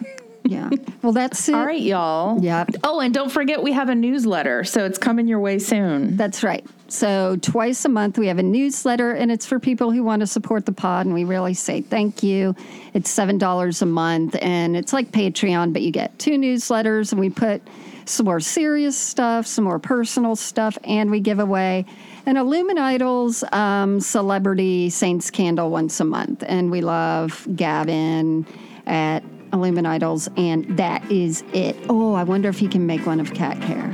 Yeah. 0.49 0.69
Well, 1.03 1.13
that's 1.13 1.47
it. 1.47 1.53
all 1.53 1.65
right, 1.65 1.81
y'all. 1.81 2.41
Yep. 2.43 2.71
Oh, 2.83 2.99
and 2.99 3.13
don't 3.13 3.31
forget 3.31 3.61
we 3.61 3.71
have 3.73 3.89
a 3.89 3.95
newsletter, 3.95 4.63
so 4.63 4.83
it's 4.85 4.97
coming 4.97 5.27
your 5.27 5.39
way 5.39 5.59
soon. 5.59 6.17
That's 6.17 6.43
right. 6.43 6.65
So 6.87 7.37
twice 7.41 7.85
a 7.85 7.89
month 7.89 8.17
we 8.17 8.27
have 8.27 8.39
a 8.39 8.43
newsletter, 8.43 9.11
and 9.11 9.31
it's 9.31 9.45
for 9.45 9.59
people 9.59 9.91
who 9.91 10.03
want 10.03 10.21
to 10.21 10.27
support 10.27 10.65
the 10.65 10.71
pod, 10.71 11.05
and 11.05 11.13
we 11.13 11.23
really 11.23 11.53
say 11.53 11.81
thank 11.81 12.23
you. 12.23 12.55
It's 12.95 13.11
seven 13.11 13.37
dollars 13.37 13.83
a 13.83 13.85
month, 13.85 14.35
and 14.41 14.75
it's 14.75 14.91
like 14.91 15.11
Patreon, 15.11 15.71
but 15.71 15.83
you 15.83 15.91
get 15.91 16.17
two 16.17 16.37
newsletters, 16.37 17.11
and 17.11 17.19
we 17.21 17.29
put 17.29 17.61
some 18.05 18.25
more 18.25 18.39
serious 18.39 18.97
stuff, 18.97 19.45
some 19.45 19.65
more 19.65 19.77
personal 19.77 20.35
stuff, 20.35 20.79
and 20.83 21.11
we 21.11 21.19
give 21.19 21.37
away 21.37 21.85
an 22.25 22.37
Illuminidols 22.37 23.43
um, 23.53 23.99
celebrity 23.99 24.89
Saints 24.89 25.29
candle 25.29 25.69
once 25.69 25.99
a 25.99 26.05
month, 26.05 26.43
and 26.47 26.71
we 26.71 26.81
love 26.81 27.47
Gavin 27.55 28.47
at 28.87 29.23
Illuminidols, 29.51 30.29
and 30.37 30.65
that 30.77 31.09
is 31.11 31.43
it. 31.53 31.75
Oh, 31.89 32.13
I 32.13 32.23
wonder 32.23 32.49
if 32.49 32.59
he 32.59 32.67
can 32.67 32.85
make 32.85 33.05
one 33.05 33.19
of 33.19 33.33
Kat 33.33 33.61
Kerr. 33.61 33.93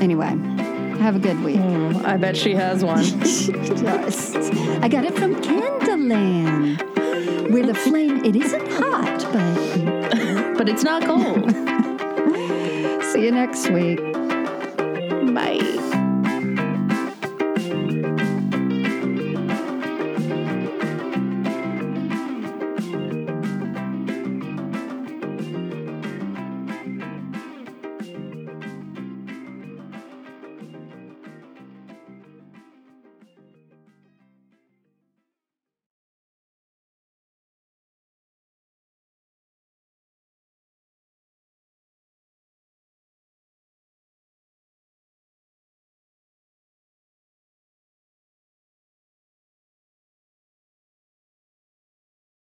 Anyway, 0.00 0.28
have 1.00 1.16
a 1.16 1.18
good 1.18 1.42
week. 1.42 1.56
Hmm, 1.56 1.96
I 2.04 2.16
bet 2.16 2.36
she 2.36 2.54
has 2.54 2.84
one. 2.84 3.04
Yes. 3.80 4.34
I 4.82 4.88
got 4.88 5.04
it 5.04 5.14
from 5.16 5.34
Candleland, 5.42 6.80
where 7.50 7.66
the 7.66 7.74
flame, 7.74 8.24
it 8.24 8.36
isn't 8.36 8.68
hot, 8.72 9.26
but 9.32 10.54
but 10.58 10.68
it's 10.68 10.84
not 10.84 11.02
cold. 11.04 11.50
see 13.12 13.24
you 13.24 13.32
next 13.32 13.70
week. 13.70 13.98
Bye. 15.34 15.79